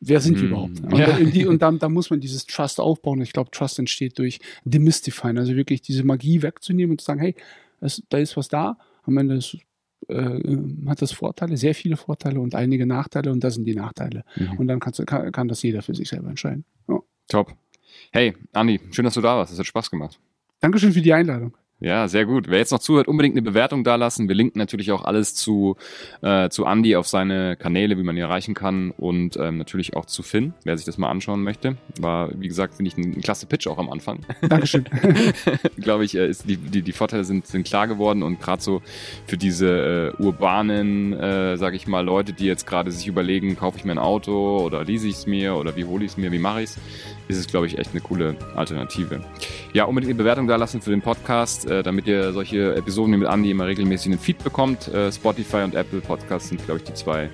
Wer 0.00 0.20
sind 0.20 0.38
die 0.38 0.44
mm, 0.44 0.48
überhaupt? 0.48 0.80
Und, 0.82 0.98
ja. 0.98 1.18
die, 1.18 1.46
und 1.46 1.62
dann, 1.62 1.78
dann 1.78 1.94
muss 1.94 2.10
man 2.10 2.20
dieses 2.20 2.44
Trust 2.44 2.80
aufbauen. 2.80 3.22
Ich 3.22 3.32
glaube, 3.32 3.50
Trust 3.50 3.78
entsteht 3.78 4.18
durch 4.18 4.40
Demystifying, 4.66 5.38
also 5.38 5.56
wirklich 5.56 5.80
diese 5.80 6.04
Magie 6.04 6.42
wegzunehmen 6.42 6.90
und 6.90 7.00
zu 7.00 7.06
sagen, 7.06 7.20
hey, 7.20 7.34
es, 7.80 8.02
da 8.10 8.18
ist 8.18 8.36
was 8.36 8.48
da. 8.48 8.76
Am 9.04 9.16
Ende 9.16 9.36
ist 9.36 9.56
äh, 10.08 10.56
hat 10.86 11.02
das 11.02 11.12
Vorteile, 11.12 11.56
sehr 11.56 11.74
viele 11.74 11.96
Vorteile 11.96 12.40
und 12.40 12.54
einige 12.54 12.86
Nachteile 12.86 13.32
und 13.32 13.42
das 13.42 13.54
sind 13.54 13.64
die 13.64 13.74
Nachteile. 13.74 14.24
Mhm. 14.36 14.58
Und 14.58 14.66
dann 14.66 14.80
kannst, 14.80 15.04
kann, 15.06 15.32
kann 15.32 15.48
das 15.48 15.62
jeder 15.62 15.82
für 15.82 15.94
sich 15.94 16.08
selber 16.08 16.28
entscheiden. 16.28 16.64
Ja. 16.88 17.00
Top. 17.28 17.54
Hey, 18.12 18.34
Andi, 18.52 18.80
schön, 18.90 19.04
dass 19.04 19.14
du 19.14 19.20
da 19.20 19.36
warst. 19.36 19.52
Es 19.52 19.58
hat 19.58 19.66
Spaß 19.66 19.90
gemacht. 19.90 20.18
Dankeschön 20.60 20.92
für 20.92 21.02
die 21.02 21.12
Einladung. 21.12 21.56
Ja, 21.84 22.08
sehr 22.08 22.24
gut. 22.24 22.48
Wer 22.48 22.60
jetzt 22.60 22.70
noch 22.70 22.78
zuhört, 22.78 23.08
unbedingt 23.08 23.34
eine 23.34 23.42
Bewertung 23.42 23.84
dalassen. 23.84 24.26
Wir 24.26 24.34
linken 24.34 24.58
natürlich 24.58 24.90
auch 24.90 25.04
alles 25.04 25.34
zu, 25.34 25.76
äh, 26.22 26.48
zu 26.48 26.64
Andy 26.64 26.96
auf 26.96 27.06
seine 27.06 27.56
Kanäle, 27.56 27.98
wie 27.98 28.02
man 28.02 28.16
ihn 28.16 28.22
erreichen 28.22 28.54
kann 28.54 28.90
und 28.92 29.36
ähm, 29.36 29.58
natürlich 29.58 29.94
auch 29.94 30.06
zu 30.06 30.22
Finn, 30.22 30.54
wer 30.64 30.78
sich 30.78 30.86
das 30.86 30.96
mal 30.96 31.10
anschauen 31.10 31.42
möchte. 31.42 31.76
War, 32.00 32.30
wie 32.40 32.48
gesagt, 32.48 32.76
finde 32.76 32.88
ich 32.88 32.96
ein, 32.96 33.12
ein, 33.12 33.20
klasse 33.20 33.44
Pitch 33.44 33.66
auch 33.66 33.76
am 33.76 33.90
Anfang. 33.90 34.20
Dankeschön. 34.48 34.86
Glaube 35.76 36.06
ich, 36.06 36.14
äh, 36.14 36.26
ist 36.26 36.48
die, 36.48 36.56
die, 36.56 36.80
die 36.80 36.92
Vorteile 36.92 37.24
sind, 37.24 37.46
sind 37.46 37.66
klar 37.66 37.86
geworden 37.86 38.22
und 38.22 38.40
gerade 38.40 38.62
so 38.62 38.80
für 39.26 39.36
diese 39.36 40.14
äh, 40.18 40.22
urbanen, 40.22 41.12
äh, 41.12 41.58
sage 41.58 41.76
ich 41.76 41.86
mal, 41.86 42.00
Leute, 42.00 42.32
die 42.32 42.46
jetzt 42.46 42.66
gerade 42.66 42.90
sich 42.92 43.06
überlegen, 43.06 43.56
kaufe 43.56 43.76
ich 43.76 43.84
mir 43.84 43.92
ein 43.92 43.98
Auto 43.98 44.58
oder 44.64 44.84
lease 44.84 45.06
ich 45.06 45.16
es 45.16 45.26
mir 45.26 45.54
oder 45.56 45.76
wie 45.76 45.84
hole 45.84 46.02
ich 46.02 46.12
es 46.12 46.16
mir, 46.16 46.32
wie 46.32 46.38
mache 46.38 46.62
ich 46.62 46.70
es, 46.70 46.78
ist 47.28 47.38
es, 47.38 47.46
glaube 47.46 47.66
ich, 47.66 47.76
echt 47.76 47.90
eine 47.90 48.00
coole 48.00 48.36
Alternative. 48.56 49.20
Ja, 49.74 49.84
unbedingt 49.84 50.12
eine 50.12 50.18
Bewertung 50.18 50.46
da 50.46 50.56
lassen 50.56 50.80
für 50.80 50.90
den 50.90 51.02
Podcast, 51.02 51.68
äh, 51.78 51.82
damit 51.82 52.06
ihr 52.06 52.32
solche 52.32 52.74
Episoden 52.74 53.18
mit 53.18 53.28
Andi 53.28 53.50
immer 53.50 53.66
regelmäßig 53.66 54.12
einen 54.12 54.20
Feed 54.20 54.42
bekommt. 54.42 54.88
Äh, 54.88 55.12
Spotify 55.12 55.58
und 55.58 55.74
Apple 55.74 56.00
Podcasts 56.00 56.48
sind, 56.48 56.64
glaube 56.64 56.78
ich, 56.78 56.84
die 56.84 56.94
zwei 56.94 57.30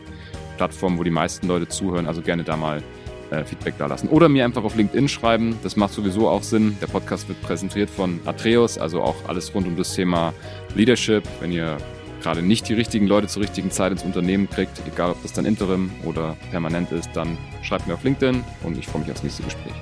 Plattformen, 0.56 0.98
wo 0.98 1.04
die 1.04 1.10
meisten 1.10 1.46
Leute 1.46 1.68
zuhören. 1.68 2.06
Also 2.06 2.22
gerne 2.22 2.44
da 2.44 2.56
mal 2.56 2.82
äh, 3.30 3.44
Feedback 3.44 3.74
da 3.78 3.86
lassen. 3.86 4.08
Oder 4.08 4.28
mir 4.28 4.44
einfach 4.44 4.64
auf 4.64 4.76
LinkedIn 4.76 5.08
schreiben. 5.08 5.58
Das 5.62 5.76
macht 5.76 5.92
sowieso 5.92 6.28
auch 6.28 6.42
Sinn. 6.42 6.76
Der 6.80 6.86
Podcast 6.86 7.28
wird 7.28 7.40
präsentiert 7.42 7.90
von 7.90 8.20
Atreus, 8.26 8.78
also 8.78 9.02
auch 9.02 9.16
alles 9.28 9.54
rund 9.54 9.66
um 9.66 9.76
das 9.76 9.94
Thema 9.94 10.34
Leadership. 10.74 11.24
Wenn 11.40 11.52
ihr 11.52 11.76
gerade 12.22 12.42
nicht 12.42 12.68
die 12.68 12.74
richtigen 12.74 13.06
Leute 13.06 13.26
zur 13.26 13.42
richtigen 13.42 13.70
Zeit 13.70 13.92
ins 13.92 14.02
Unternehmen 14.02 14.48
kriegt, 14.48 14.82
egal 14.86 15.12
ob 15.12 15.22
das 15.22 15.32
dann 15.32 15.46
Interim 15.46 15.90
oder 16.04 16.36
permanent 16.50 16.92
ist, 16.92 17.10
dann 17.14 17.38
schreibt 17.62 17.86
mir 17.86 17.94
auf 17.94 18.04
LinkedIn 18.04 18.44
und 18.62 18.78
ich 18.78 18.86
freue 18.86 19.02
mich 19.02 19.10
aufs 19.10 19.22
nächste 19.22 19.42
Gespräch. 19.42 19.72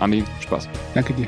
Andi, 0.00 0.24
Spaß. 0.40 0.68
Danke 0.94 1.14
dir. 1.14 1.26